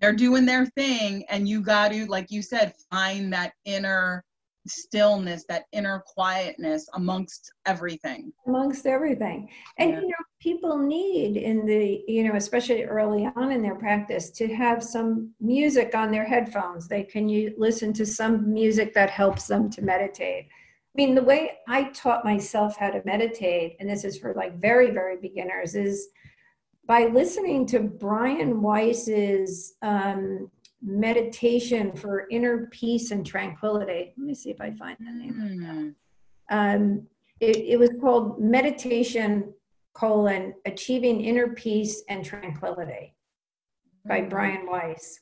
they're 0.00 0.12
doing 0.12 0.46
their 0.46 0.66
thing, 0.66 1.24
and 1.28 1.48
you 1.48 1.60
got 1.60 1.92
to, 1.92 2.06
like 2.06 2.30
you 2.30 2.42
said, 2.42 2.74
find 2.90 3.32
that 3.32 3.52
inner 3.64 4.24
stillness, 4.66 5.44
that 5.48 5.64
inner 5.72 6.02
quietness 6.06 6.88
amongst 6.94 7.52
everything. 7.66 8.32
Amongst 8.46 8.86
everything. 8.86 9.48
And 9.78 9.90
yeah. 9.90 10.00
you 10.00 10.08
know, 10.08 10.14
people 10.40 10.78
need 10.78 11.36
in 11.36 11.66
the, 11.66 12.02
you 12.08 12.24
know, 12.24 12.34
especially 12.34 12.84
early 12.84 13.28
on 13.36 13.52
in 13.52 13.62
their 13.62 13.74
practice 13.74 14.30
to 14.32 14.48
have 14.54 14.82
some 14.82 15.34
music 15.40 15.94
on 15.94 16.10
their 16.10 16.24
headphones. 16.24 16.88
They 16.88 17.02
can 17.02 17.28
you 17.28 17.54
listen 17.58 17.92
to 17.94 18.06
some 18.06 18.52
music 18.52 18.94
that 18.94 19.10
helps 19.10 19.46
them 19.46 19.70
to 19.70 19.82
meditate. 19.82 20.46
I 20.46 20.96
mean, 20.96 21.14
the 21.14 21.22
way 21.22 21.58
I 21.68 21.84
taught 21.90 22.24
myself 22.24 22.76
how 22.76 22.90
to 22.90 23.02
meditate, 23.04 23.76
and 23.80 23.88
this 23.88 24.04
is 24.04 24.16
for 24.16 24.32
like 24.34 24.58
very, 24.58 24.92
very 24.92 25.18
beginners, 25.20 25.74
is 25.74 26.08
by 26.86 27.06
listening 27.06 27.66
to 27.66 27.80
Brian 27.80 28.60
Weiss's 28.60 29.74
um, 29.82 30.50
meditation 30.82 31.92
for 31.96 32.26
inner 32.30 32.66
peace 32.66 33.10
and 33.10 33.24
tranquility. 33.24 34.12
Let 34.16 34.26
me 34.26 34.34
see 34.34 34.50
if 34.50 34.60
I 34.60 34.72
find 34.72 34.96
the 35.00 35.10
name. 35.12 35.94
Mm. 36.50 36.74
Um, 36.74 37.06
it, 37.40 37.56
it 37.56 37.78
was 37.78 37.90
called 38.00 38.40
Meditation 38.40 39.52
colon 39.94 40.54
Achieving 40.66 41.22
Inner 41.22 41.54
Peace 41.54 42.02
and 42.08 42.24
Tranquility 42.24 43.14
by 44.06 44.20
mm. 44.20 44.30
Brian 44.30 44.66
Weiss. 44.66 45.20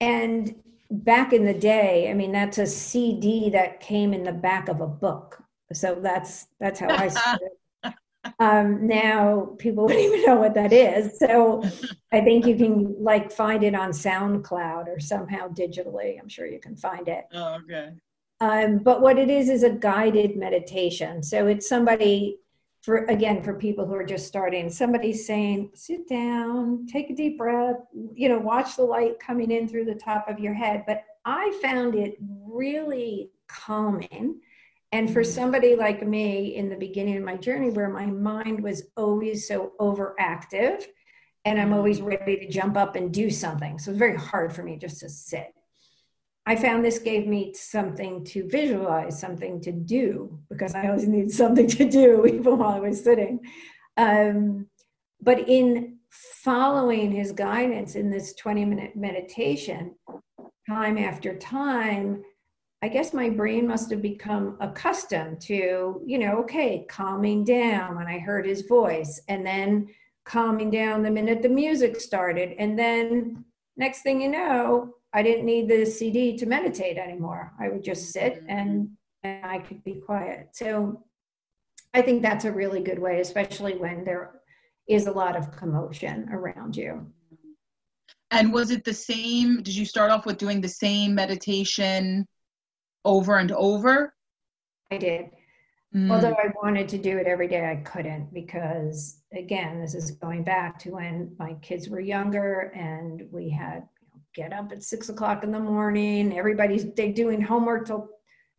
And 0.00 0.54
back 0.90 1.32
in 1.32 1.44
the 1.44 1.54
day, 1.54 2.10
I 2.10 2.14
mean, 2.14 2.32
that's 2.32 2.58
a 2.58 2.66
CD 2.66 3.50
that 3.50 3.80
came 3.80 4.12
in 4.12 4.24
the 4.24 4.32
back 4.32 4.68
of 4.68 4.80
a 4.80 4.86
book. 4.86 5.42
So 5.72 5.94
that's 5.94 6.48
that's 6.58 6.80
how 6.80 6.88
I 6.90 7.08
started. 7.08 7.50
Um, 8.38 8.86
now 8.86 9.54
people 9.58 9.84
wouldn't 9.86 10.04
even 10.04 10.24
know 10.24 10.36
what 10.36 10.54
that 10.54 10.72
is. 10.72 11.18
So 11.18 11.62
I 12.12 12.20
think 12.20 12.46
you 12.46 12.56
can 12.56 12.96
like 13.02 13.32
find 13.32 13.62
it 13.62 13.74
on 13.74 13.90
SoundCloud 13.90 14.88
or 14.88 15.00
somehow 15.00 15.48
digitally. 15.48 16.18
I'm 16.20 16.28
sure 16.28 16.46
you 16.46 16.60
can 16.60 16.76
find 16.76 17.08
it. 17.08 17.24
Oh, 17.32 17.58
okay. 17.64 17.90
Um, 18.40 18.78
but 18.78 19.02
what 19.02 19.18
it 19.18 19.28
is 19.30 19.50
is 19.50 19.62
a 19.62 19.70
guided 19.70 20.36
meditation. 20.36 21.22
So 21.22 21.46
it's 21.46 21.68
somebody 21.68 22.38
for 22.82 23.04
again 23.04 23.42
for 23.42 23.52
people 23.54 23.86
who 23.86 23.94
are 23.94 24.04
just 24.04 24.26
starting. 24.26 24.70
Somebody 24.70 25.12
saying, 25.12 25.70
"Sit 25.74 26.08
down, 26.08 26.86
take 26.86 27.10
a 27.10 27.14
deep 27.14 27.36
breath. 27.36 27.76
You 28.14 28.30
know, 28.30 28.38
watch 28.38 28.76
the 28.76 28.84
light 28.84 29.20
coming 29.20 29.50
in 29.50 29.68
through 29.68 29.84
the 29.84 29.94
top 29.94 30.28
of 30.28 30.38
your 30.38 30.54
head." 30.54 30.84
But 30.86 31.04
I 31.26 31.58
found 31.60 31.94
it 31.94 32.16
really 32.20 33.30
calming 33.46 34.40
and 34.92 35.12
for 35.12 35.22
somebody 35.22 35.76
like 35.76 36.06
me 36.06 36.56
in 36.56 36.68
the 36.68 36.76
beginning 36.76 37.16
of 37.16 37.22
my 37.22 37.36
journey, 37.36 37.70
where 37.70 37.88
my 37.88 38.06
mind 38.06 38.62
was 38.62 38.84
always 38.96 39.46
so 39.46 39.72
overactive 39.80 40.84
and 41.44 41.60
I'm 41.60 41.72
always 41.72 42.00
ready 42.02 42.36
to 42.38 42.48
jump 42.48 42.76
up 42.76 42.96
and 42.96 43.12
do 43.12 43.30
something. 43.30 43.78
So 43.78 43.90
it's 43.90 43.98
very 43.98 44.16
hard 44.16 44.52
for 44.52 44.62
me 44.62 44.76
just 44.76 45.00
to 45.00 45.08
sit. 45.08 45.54
I 46.44 46.56
found 46.56 46.84
this 46.84 46.98
gave 46.98 47.26
me 47.26 47.54
something 47.54 48.24
to 48.26 48.48
visualize, 48.48 49.20
something 49.20 49.60
to 49.62 49.72
do, 49.72 50.40
because 50.48 50.74
I 50.74 50.88
always 50.88 51.06
need 51.06 51.30
something 51.30 51.68
to 51.68 51.88
do 51.88 52.26
even 52.32 52.58
while 52.58 52.70
I 52.70 52.80
was 52.80 53.02
sitting. 53.02 53.40
Um, 53.96 54.66
but 55.20 55.48
in 55.48 55.98
following 56.10 57.12
his 57.12 57.32
guidance 57.32 57.94
in 57.94 58.10
this 58.10 58.34
20 58.34 58.64
minute 58.64 58.96
meditation, 58.96 59.94
time 60.68 60.98
after 60.98 61.36
time, 61.36 62.22
I 62.82 62.88
guess 62.88 63.12
my 63.12 63.28
brain 63.28 63.66
must 63.66 63.90
have 63.90 64.00
become 64.00 64.56
accustomed 64.60 65.40
to, 65.42 66.00
you 66.06 66.18
know, 66.18 66.38
okay, 66.40 66.86
calming 66.88 67.44
down 67.44 67.96
when 67.96 68.06
I 68.06 68.18
heard 68.18 68.46
his 68.46 68.62
voice, 68.62 69.20
and 69.28 69.44
then 69.44 69.88
calming 70.24 70.70
down 70.70 71.02
the 71.02 71.10
minute 71.10 71.42
the 71.42 71.48
music 71.48 72.00
started. 72.00 72.54
And 72.58 72.78
then 72.78 73.44
next 73.76 74.02
thing 74.02 74.20
you 74.20 74.28
know, 74.28 74.94
I 75.12 75.22
didn't 75.22 75.44
need 75.44 75.68
the 75.68 75.84
CD 75.84 76.36
to 76.38 76.46
meditate 76.46 76.96
anymore. 76.96 77.52
I 77.60 77.68
would 77.68 77.84
just 77.84 78.12
sit 78.12 78.36
mm-hmm. 78.36 78.50
and, 78.50 78.90
and 79.24 79.44
I 79.44 79.58
could 79.58 79.84
be 79.84 79.94
quiet. 79.94 80.48
So 80.52 81.04
I 81.92 82.00
think 82.00 82.22
that's 82.22 82.44
a 82.44 82.52
really 82.52 82.80
good 82.80 82.98
way, 82.98 83.20
especially 83.20 83.76
when 83.76 84.04
there 84.04 84.40
is 84.88 85.06
a 85.06 85.12
lot 85.12 85.36
of 85.36 85.50
commotion 85.50 86.28
around 86.30 86.76
you. 86.76 87.06
And 88.30 88.52
was 88.52 88.70
it 88.70 88.84
the 88.84 88.94
same? 88.94 89.62
Did 89.62 89.74
you 89.74 89.84
start 89.84 90.10
off 90.10 90.24
with 90.24 90.38
doing 90.38 90.60
the 90.60 90.68
same 90.68 91.14
meditation 91.14 92.26
over 93.04 93.38
and 93.38 93.52
over? 93.52 94.14
I 94.90 94.98
did. 94.98 95.30
Mm. 95.94 96.10
Although 96.10 96.34
I 96.34 96.52
wanted 96.62 96.88
to 96.90 96.98
do 96.98 97.18
it 97.18 97.26
every 97.26 97.48
day, 97.48 97.68
I 97.68 97.76
couldn't 97.76 98.32
because, 98.32 99.22
again, 99.32 99.80
this 99.80 99.94
is 99.94 100.12
going 100.12 100.44
back 100.44 100.78
to 100.80 100.90
when 100.90 101.34
my 101.38 101.54
kids 101.62 101.88
were 101.88 102.00
younger 102.00 102.72
and 102.76 103.26
we 103.32 103.50
had 103.50 103.88
you 104.00 104.08
know, 104.14 104.20
get 104.34 104.52
up 104.52 104.70
at 104.70 104.84
six 104.84 105.08
o'clock 105.08 105.42
in 105.42 105.50
the 105.50 105.58
morning. 105.58 106.36
Everybody's 106.36 106.92
they 106.94 107.10
doing 107.10 107.40
homework 107.40 107.86
till 107.86 108.08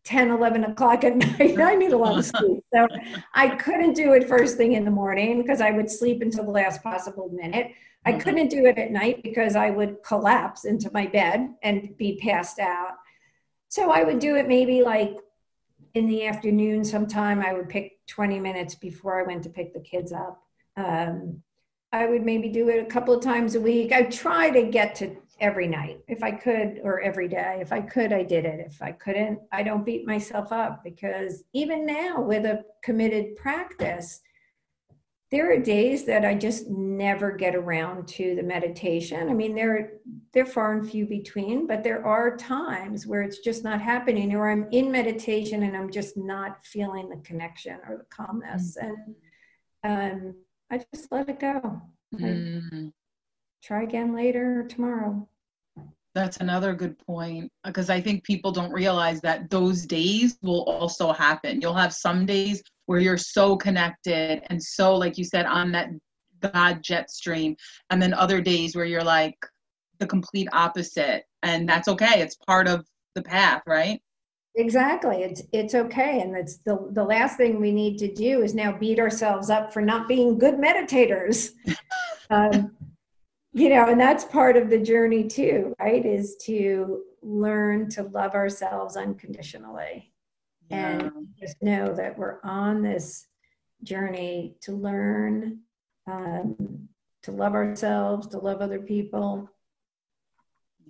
10, 0.03 0.31
11 0.31 0.63
o'clock 0.65 1.03
at 1.05 1.15
night. 1.39 1.59
I 1.59 1.75
need 1.75 1.93
a 1.93 1.97
lot 1.97 2.17
of 2.17 2.25
sleep. 2.25 2.63
So 2.73 2.87
I 3.33 3.55
couldn't 3.55 3.93
do 3.93 4.13
it 4.13 4.27
first 4.27 4.57
thing 4.57 4.73
in 4.73 4.83
the 4.83 4.91
morning 4.91 5.41
because 5.41 5.61
I 5.61 5.71
would 5.71 5.89
sleep 5.89 6.21
until 6.21 6.43
the 6.43 6.51
last 6.51 6.83
possible 6.83 7.29
minute. 7.29 7.71
I 8.05 8.11
mm-hmm. 8.11 8.21
couldn't 8.21 8.47
do 8.49 8.65
it 8.65 8.77
at 8.77 8.91
night 8.91 9.23
because 9.23 9.55
I 9.55 9.69
would 9.69 10.03
collapse 10.03 10.65
into 10.65 10.89
my 10.91 11.07
bed 11.07 11.53
and 11.63 11.95
be 11.97 12.19
passed 12.21 12.59
out. 12.59 12.95
So 13.72 13.89
I 13.89 14.03
would 14.03 14.19
do 14.19 14.36
it 14.36 14.49
maybe 14.49 14.82
like 14.82 15.15
in 15.93 16.05
the 16.05 16.26
afternoon 16.26 16.84
sometime. 16.84 17.39
I 17.39 17.53
would 17.53 17.69
pick 17.69 18.05
20 18.07 18.38
minutes 18.38 18.76
before 18.76 19.17
I 19.17 19.26
went 19.26 19.43
to 19.43 19.49
pick 19.49 19.74
the 19.74 19.80
kids 19.80 20.11
up. 20.11 20.43
Um, 20.76 21.41
I 21.93 22.05
would 22.05 22.24
maybe 22.24 22.49
do 22.49 22.67
it 22.67 22.86
a 22.86 22.86
couple 22.86 23.13
of 23.13 23.24
times 23.24 23.55
a 23.55 23.61
week. 23.61 23.93
I 23.93 24.03
try 24.03 24.49
to 24.49 24.63
get 24.63 24.93
to 24.95 25.15
every 25.39 25.69
night 25.69 26.01
if 26.09 26.22
I 26.22 26.32
could, 26.32 26.82
or 26.84 26.99
every 26.99 27.30
day. 27.30 27.59
If 27.61 27.72
I 27.72 27.80
could, 27.80 28.11
I 28.11 28.24
did 28.24 28.43
it. 28.43 28.59
If 28.59 28.82
I 28.82 28.91
couldn't, 28.91 29.39
I 29.53 29.63
don't 29.63 29.86
beat 29.86 30.05
myself 30.05 30.51
up 30.51 30.84
because 30.84 31.45
even 31.53 31.86
now 31.86 32.19
with 32.19 32.45
a 32.45 32.65
committed 32.84 33.38
practice, 33.38 34.19
there 35.32 35.53
are 35.53 35.57
days 35.57 36.03
that 36.05 36.25
I 36.25 36.34
just 36.36 36.69
never 36.69 37.32
get 37.32 37.55
around 37.55 38.07
to 38.09 38.36
the 38.36 38.43
meditation. 38.43 39.29
I 39.29 39.34
mean, 39.34 39.55
they're 39.55 39.93
they're 40.34 40.45
far 40.45 40.73
and 40.73 40.89
few 40.89 41.05
between, 41.05 41.67
but 41.67 41.84
there 41.84 42.05
are 42.05 42.36
times 42.36 43.07
where 43.07 43.21
it's 43.21 43.39
just 43.39 43.63
not 43.63 43.82
happening, 43.82 44.36
or 44.36 44.51
I'm 44.51 44.67
in 44.71 44.91
meditation 44.91 45.63
and 45.63 45.75
I'm 45.75 45.89
just 45.89 46.17
not 46.17 46.65
feeling 46.65 47.09
the 47.09 47.17
connection 47.17 47.79
or 47.88 47.97
the 47.97 48.15
calmness, 48.15 48.77
mm-hmm. 48.82 48.91
and 49.84 50.21
um, 50.21 50.36
I 50.69 50.82
just 50.93 51.11
let 51.11 51.29
it 51.29 51.39
go. 51.39 51.82
Mm-hmm. 52.13 52.88
Try 53.63 53.84
again 53.84 54.13
later 54.13 54.61
or 54.61 54.63
tomorrow. 54.67 55.27
That's 56.13 56.38
another 56.38 56.73
good 56.73 56.99
point 56.99 57.49
because 57.63 57.89
I 57.89 58.01
think 58.01 58.25
people 58.25 58.51
don't 58.51 58.73
realize 58.73 59.21
that 59.21 59.49
those 59.49 59.86
days 59.86 60.38
will 60.41 60.63
also 60.63 61.13
happen. 61.13 61.61
You'll 61.61 61.73
have 61.73 61.93
some 61.93 62.25
days 62.25 62.61
where 62.91 62.99
you're 62.99 63.17
so 63.17 63.55
connected 63.55 64.43
and 64.49 64.61
so 64.61 64.93
like 64.93 65.17
you 65.17 65.23
said 65.23 65.45
on 65.45 65.71
that 65.71 65.87
god 66.41 66.83
jet 66.83 67.09
stream. 67.09 67.55
And 67.89 68.01
then 68.01 68.13
other 68.13 68.41
days 68.41 68.75
where 68.75 68.85
you're 68.85 69.03
like 69.03 69.37
the 69.99 70.07
complete 70.07 70.49
opposite. 70.51 71.23
And 71.43 71.69
that's 71.69 71.87
okay. 71.87 72.19
It's 72.21 72.35
part 72.35 72.67
of 72.67 72.85
the 73.15 73.21
path 73.21 73.61
right? 73.65 74.01
Exactly. 74.55 75.23
It's 75.23 75.41
it's 75.53 75.73
okay. 75.73 76.19
And 76.19 76.35
it's 76.35 76.57
the 76.65 76.89
the 76.91 77.03
last 77.03 77.37
thing 77.37 77.61
we 77.61 77.71
need 77.71 77.97
to 77.99 78.13
do 78.13 78.41
is 78.41 78.53
now 78.53 78.77
beat 78.77 78.99
ourselves 78.99 79.49
up 79.49 79.71
for 79.71 79.81
not 79.81 80.09
being 80.09 80.37
good 80.37 80.55
meditators. 80.55 81.51
Um, 82.29 82.71
you 83.51 83.67
know 83.67 83.89
and 83.89 83.99
that's 83.99 84.23
part 84.23 84.55
of 84.55 84.69
the 84.69 84.77
journey 84.77 85.27
too 85.27 85.75
right 85.81 86.05
is 86.05 86.37
to 86.37 87.01
learn 87.21 87.89
to 87.89 88.03
love 88.03 88.33
ourselves 88.33 88.95
unconditionally 88.95 90.11
and 90.72 91.11
just 91.39 91.61
know 91.61 91.93
that 91.93 92.17
we're 92.17 92.39
on 92.43 92.82
this 92.82 93.28
journey 93.84 94.55
to 94.61 94.74
learn 94.74 95.59
um, 96.07 96.88
to 97.24 97.32
love 97.32 97.53
ourselves 97.53 98.28
to 98.28 98.39
love 98.39 98.61
other 98.61 98.80
people. 98.80 99.49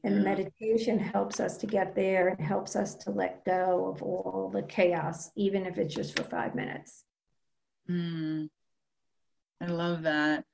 And 0.03 0.15
yeah. 0.15 0.21
meditation 0.21 0.97
helps 0.97 1.39
us 1.39 1.57
to 1.57 1.67
get 1.67 1.95
there. 1.95 2.29
And 2.29 2.39
helps 2.39 2.75
us 2.75 2.95
to 2.95 3.11
let 3.11 3.45
go 3.45 3.93
of 3.93 4.01
all 4.01 4.49
the 4.51 4.63
chaos 4.63 5.29
even 5.35 5.65
if 5.65 5.77
it's 5.77 5.93
just 5.93 6.17
for 6.17 6.23
five 6.23 6.55
minutes. 6.55 7.03
Mm. 7.89 8.49
i 9.61 9.65
love 9.65 10.03
that. 10.03 10.45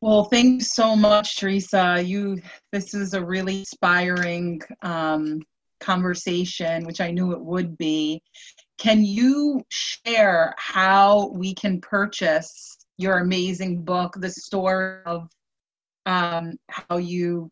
Well 0.00 0.24
thanks 0.24 0.72
so 0.72 0.96
much 0.96 1.36
Theresa. 1.36 2.02
You 2.04 2.40
this 2.72 2.94
is 2.94 3.14
a 3.14 3.24
really 3.24 3.60
inspiring 3.60 4.60
um, 4.82 5.40
conversation, 5.82 6.86
which 6.86 7.00
I 7.00 7.10
knew 7.10 7.32
it 7.32 7.40
would 7.40 7.76
be. 7.76 8.22
Can 8.78 9.04
you 9.04 9.62
share 9.68 10.54
how 10.56 11.28
we 11.34 11.54
can 11.54 11.80
purchase 11.80 12.76
your 12.98 13.18
amazing 13.18 13.82
book, 13.82 14.14
the 14.16 14.30
story 14.30 15.02
of 15.06 15.28
um, 16.06 16.54
how 16.68 16.96
you 16.96 17.50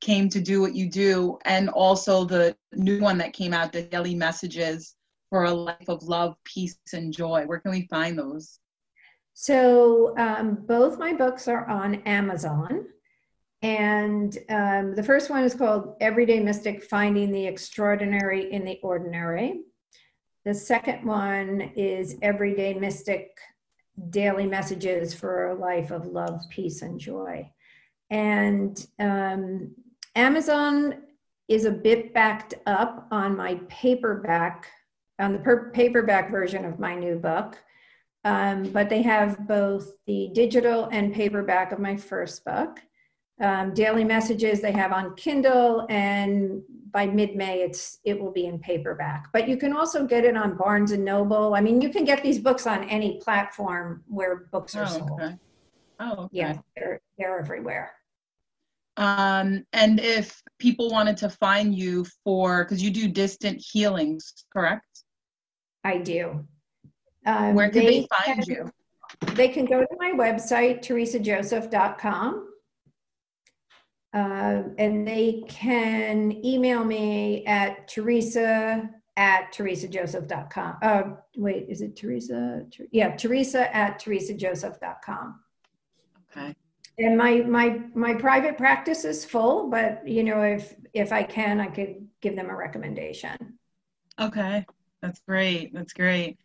came 0.00 0.28
to 0.28 0.40
do 0.40 0.60
what 0.60 0.74
you 0.74 0.88
do, 0.90 1.38
and 1.44 1.68
also 1.70 2.24
the 2.24 2.56
new 2.74 3.00
one 3.00 3.18
that 3.18 3.32
came 3.32 3.54
out, 3.54 3.72
the 3.72 3.82
daily 3.82 4.14
messages 4.14 4.94
for 5.30 5.44
a 5.44 5.52
life 5.52 5.88
of 5.88 6.02
love, 6.02 6.34
peace, 6.44 6.78
and 6.92 7.12
joy. 7.12 7.44
Where 7.46 7.60
can 7.60 7.72
we 7.72 7.86
find 7.88 8.18
those? 8.18 8.58
So, 9.34 10.16
um, 10.16 10.64
both 10.66 10.98
my 10.98 11.12
books 11.12 11.48
are 11.48 11.68
on 11.68 11.96
Amazon. 12.06 12.86
And 13.62 14.36
um, 14.48 14.94
the 14.94 15.02
first 15.02 15.30
one 15.30 15.44
is 15.44 15.54
called 15.54 15.96
Everyday 16.00 16.40
Mystic 16.40 16.84
Finding 16.84 17.32
the 17.32 17.46
Extraordinary 17.46 18.52
in 18.52 18.64
the 18.64 18.78
Ordinary. 18.82 19.62
The 20.44 20.54
second 20.54 21.04
one 21.04 21.72
is 21.74 22.16
Everyday 22.22 22.74
Mystic 22.74 23.38
Daily 24.10 24.46
Messages 24.46 25.14
for 25.14 25.48
a 25.48 25.54
Life 25.54 25.90
of 25.90 26.06
Love, 26.06 26.40
Peace, 26.50 26.82
and 26.82 27.00
Joy. 27.00 27.50
And 28.10 28.86
um, 29.00 29.74
Amazon 30.14 31.02
is 31.48 31.64
a 31.64 31.70
bit 31.70 32.12
backed 32.12 32.54
up 32.66 33.08
on 33.10 33.36
my 33.36 33.58
paperback, 33.68 34.68
on 35.18 35.32
the 35.32 35.38
per- 35.38 35.70
paperback 35.70 36.30
version 36.30 36.64
of 36.64 36.78
my 36.78 36.94
new 36.94 37.16
book. 37.16 37.58
Um, 38.24 38.64
but 38.64 38.88
they 38.88 39.02
have 39.02 39.46
both 39.46 39.92
the 40.06 40.30
digital 40.34 40.88
and 40.90 41.14
paperback 41.14 41.72
of 41.72 41.78
my 41.78 41.96
first 41.96 42.44
book. 42.44 42.80
Um, 43.38 43.74
daily 43.74 44.02
messages 44.02 44.62
they 44.62 44.72
have 44.72 44.92
on 44.92 45.14
Kindle, 45.14 45.86
and 45.90 46.62
by 46.90 47.06
mid-May, 47.06 47.60
it's 47.60 47.98
it 48.04 48.18
will 48.18 48.30
be 48.30 48.46
in 48.46 48.58
paperback. 48.58 49.28
But 49.30 49.46
you 49.46 49.58
can 49.58 49.74
also 49.74 50.06
get 50.06 50.24
it 50.24 50.38
on 50.38 50.56
Barnes 50.56 50.92
and 50.92 51.04
Noble. 51.04 51.54
I 51.54 51.60
mean, 51.60 51.82
you 51.82 51.90
can 51.90 52.04
get 52.04 52.22
these 52.22 52.38
books 52.38 52.66
on 52.66 52.84
any 52.84 53.20
platform 53.20 54.02
where 54.06 54.48
books 54.52 54.74
are 54.74 54.84
oh, 54.84 54.86
sold. 54.86 55.20
Okay. 55.20 55.34
Oh, 56.00 56.12
okay. 56.12 56.28
yeah, 56.32 56.58
they're 56.74 57.00
they're 57.18 57.38
everywhere. 57.38 57.92
Um, 58.96 59.66
and 59.74 60.00
if 60.00 60.42
people 60.58 60.90
wanted 60.90 61.18
to 61.18 61.28
find 61.28 61.74
you 61.74 62.06
for, 62.24 62.64
because 62.64 62.82
you 62.82 62.90
do 62.90 63.08
distant 63.08 63.60
healings, 63.60 64.46
correct? 64.50 65.04
I 65.84 65.98
do. 65.98 66.46
Um, 67.26 67.54
Where 67.54 67.68
can 67.68 67.84
they, 67.84 68.00
they 68.00 68.08
find 68.24 68.44
can, 68.44 68.54
you? 68.54 68.72
They 69.34 69.48
can 69.48 69.66
go 69.66 69.80
to 69.80 69.96
my 69.98 70.12
website, 70.12 70.82
theresajoseph.com. 70.84 72.48
Uh, 74.12 74.62
and 74.78 75.06
they 75.06 75.42
can 75.48 76.44
email 76.44 76.84
me 76.84 77.44
at 77.46 77.86
theresa 77.88 78.88
at 79.16 79.52
theresajoseph.com. 79.52 80.76
Uh, 80.82 81.02
wait, 81.36 81.66
is 81.68 81.80
it 81.80 81.96
Theresa? 81.96 82.66
Yeah, 82.90 83.16
Theresa 83.16 83.74
at 83.74 84.00
theresajoseph.com. 84.00 85.40
Okay. 86.30 86.54
And 86.98 87.16
my 87.16 87.40
my 87.42 87.80
my 87.94 88.14
private 88.14 88.56
practice 88.56 89.04
is 89.04 89.24
full, 89.24 89.68
but 89.68 90.06
you 90.06 90.22
know, 90.22 90.42
if 90.42 90.74
if 90.94 91.12
I 91.12 91.22
can, 91.22 91.60
I 91.60 91.66
could 91.66 92.08
give 92.20 92.36
them 92.36 92.48
a 92.48 92.56
recommendation. 92.56 93.58
Okay. 94.18 94.64
That's 95.02 95.20
great. 95.28 95.72
That's 95.74 95.92
great. 95.92 96.38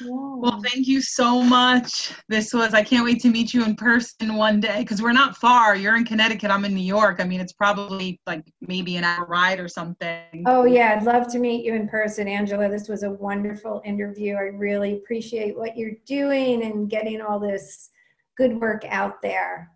Yeah. 0.00 0.08
Well, 0.10 0.62
thank 0.62 0.86
you 0.86 1.02
so 1.02 1.42
much. 1.42 2.12
This 2.28 2.54
was, 2.54 2.72
I 2.72 2.82
can't 2.82 3.04
wait 3.04 3.20
to 3.22 3.28
meet 3.28 3.52
you 3.52 3.64
in 3.64 3.74
person 3.74 4.36
one 4.36 4.60
day 4.60 4.80
because 4.80 5.02
we're 5.02 5.12
not 5.12 5.36
far. 5.36 5.76
You're 5.76 5.96
in 5.96 6.04
Connecticut. 6.04 6.50
I'm 6.50 6.64
in 6.64 6.72
New 6.72 6.80
York. 6.80 7.20
I 7.20 7.24
mean, 7.24 7.40
it's 7.40 7.52
probably 7.52 8.20
like 8.26 8.44
maybe 8.60 8.96
an 8.96 9.04
hour 9.04 9.26
ride 9.26 9.58
or 9.58 9.68
something. 9.68 10.44
Oh, 10.46 10.64
yeah. 10.64 10.94
I'd 10.96 11.04
love 11.04 11.26
to 11.32 11.38
meet 11.38 11.64
you 11.64 11.74
in 11.74 11.88
person, 11.88 12.28
Angela. 12.28 12.68
This 12.68 12.88
was 12.88 13.02
a 13.02 13.10
wonderful 13.10 13.82
interview. 13.84 14.36
I 14.36 14.44
really 14.54 14.94
appreciate 14.94 15.56
what 15.56 15.76
you're 15.76 15.96
doing 16.06 16.62
and 16.62 16.88
getting 16.88 17.20
all 17.20 17.40
this 17.40 17.90
good 18.36 18.60
work 18.60 18.84
out 18.88 19.20
there. 19.20 19.72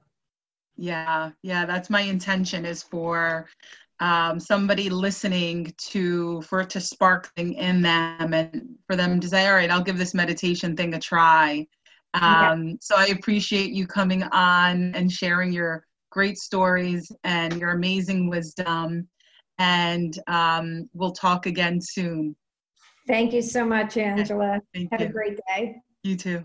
Yeah, 0.77 1.33
yeah, 1.43 1.67
that's 1.67 1.91
my 1.91 2.01
intention 2.01 2.65
is 2.65 2.83
for 2.83 3.47
um, 4.01 4.41
somebody 4.41 4.91
listening 4.91 5.73
to 5.77 6.41
for 6.43 6.61
it 6.61 6.71
to 6.71 6.81
spark 6.81 7.33
thing 7.35 7.55
in 7.55 7.83
them 7.83 8.35
and 8.35 8.77
for 8.87 8.97
them 8.97 9.21
to 9.21 9.29
say 9.29 9.47
all 9.47 9.55
right 9.55 9.71
i'll 9.71 9.83
give 9.83 9.99
this 9.99 10.15
meditation 10.15 10.77
thing 10.77 10.95
a 10.95 10.99
try. 10.99 11.67
Um, 12.15 12.23
yeah. 12.23 12.73
so 12.81 12.97
i 12.97 13.07
appreciate 13.07 13.71
you 13.71 13.87
coming 13.87 14.25
on 14.25 14.93
and 14.95 15.13
sharing 15.13 15.53
your 15.53 15.85
great 16.11 16.39
stories 16.39 17.11
and 17.25 17.59
your 17.59 17.71
amazing 17.71 18.29
wisdom. 18.29 19.09
And 19.59 20.19
um, 20.27 20.89
we'll 20.93 21.13
talk 21.13 21.47
again 21.47 21.81
soon. 21.81 22.37
Thank 23.07 23.33
you 23.33 23.43
so 23.43 23.65
much 23.65 23.97
angela. 23.97 24.61
Thank 24.75 24.91
have 24.93 25.01
you. 25.01 25.07
a 25.07 25.11
great 25.11 25.39
day. 25.49 25.77
You 26.03 26.17
too 26.17 26.45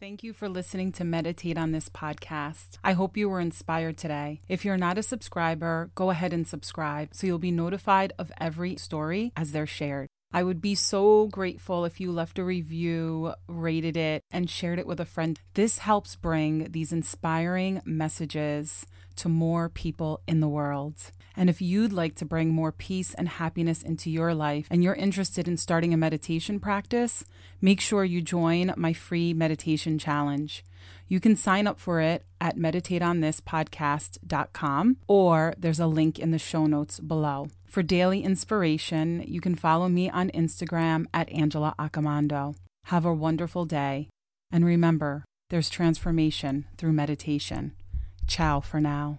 Thank 0.00 0.24
you 0.24 0.32
for 0.32 0.48
listening 0.48 0.92
to 0.92 1.04
Meditate 1.04 1.58
on 1.58 1.72
this 1.72 1.90
podcast. 1.90 2.78
I 2.82 2.94
hope 2.94 3.18
you 3.18 3.28
were 3.28 3.38
inspired 3.38 3.98
today. 3.98 4.40
If 4.48 4.64
you're 4.64 4.78
not 4.78 4.96
a 4.96 5.02
subscriber, 5.02 5.90
go 5.94 6.08
ahead 6.08 6.32
and 6.32 6.48
subscribe 6.48 7.10
so 7.12 7.26
you'll 7.26 7.38
be 7.38 7.50
notified 7.50 8.14
of 8.18 8.32
every 8.40 8.76
story 8.76 9.30
as 9.36 9.52
they're 9.52 9.66
shared. 9.66 10.08
I 10.32 10.44
would 10.44 10.60
be 10.60 10.76
so 10.76 11.26
grateful 11.26 11.84
if 11.84 11.98
you 11.98 12.12
left 12.12 12.38
a 12.38 12.44
review, 12.44 13.34
rated 13.48 13.96
it, 13.96 14.22
and 14.30 14.48
shared 14.48 14.78
it 14.78 14.86
with 14.86 15.00
a 15.00 15.04
friend. 15.04 15.40
This 15.54 15.78
helps 15.78 16.14
bring 16.14 16.70
these 16.70 16.92
inspiring 16.92 17.82
messages 17.84 18.86
to 19.16 19.28
more 19.28 19.68
people 19.68 20.20
in 20.28 20.38
the 20.38 20.48
world. 20.48 20.94
And 21.36 21.50
if 21.50 21.60
you'd 21.60 21.92
like 21.92 22.14
to 22.16 22.24
bring 22.24 22.50
more 22.50 22.70
peace 22.70 23.12
and 23.14 23.28
happiness 23.28 23.82
into 23.82 24.08
your 24.08 24.32
life 24.32 24.68
and 24.70 24.84
you're 24.84 24.94
interested 24.94 25.48
in 25.48 25.56
starting 25.56 25.92
a 25.92 25.96
meditation 25.96 26.60
practice, 26.60 27.24
make 27.60 27.80
sure 27.80 28.04
you 28.04 28.22
join 28.22 28.72
my 28.76 28.92
free 28.92 29.34
meditation 29.34 29.98
challenge. 29.98 30.64
You 31.08 31.18
can 31.18 31.34
sign 31.34 31.66
up 31.66 31.80
for 31.80 32.00
it 32.00 32.24
at 32.40 32.56
meditateonthispodcast.com 32.56 34.96
or 35.08 35.54
there's 35.58 35.80
a 35.80 35.88
link 35.88 36.20
in 36.20 36.30
the 36.30 36.38
show 36.38 36.66
notes 36.66 37.00
below. 37.00 37.48
For 37.70 37.84
daily 37.84 38.24
inspiration, 38.24 39.24
you 39.28 39.40
can 39.40 39.54
follow 39.54 39.88
me 39.88 40.10
on 40.10 40.30
Instagram 40.30 41.06
at 41.14 41.30
Angela 41.30 41.76
Accomando. 41.78 42.56
Have 42.86 43.04
a 43.04 43.14
wonderful 43.14 43.64
day. 43.64 44.08
And 44.50 44.64
remember, 44.64 45.24
there's 45.50 45.70
transformation 45.70 46.66
through 46.76 46.94
meditation. 46.94 47.76
Ciao 48.26 48.58
for 48.58 48.80
now. 48.80 49.18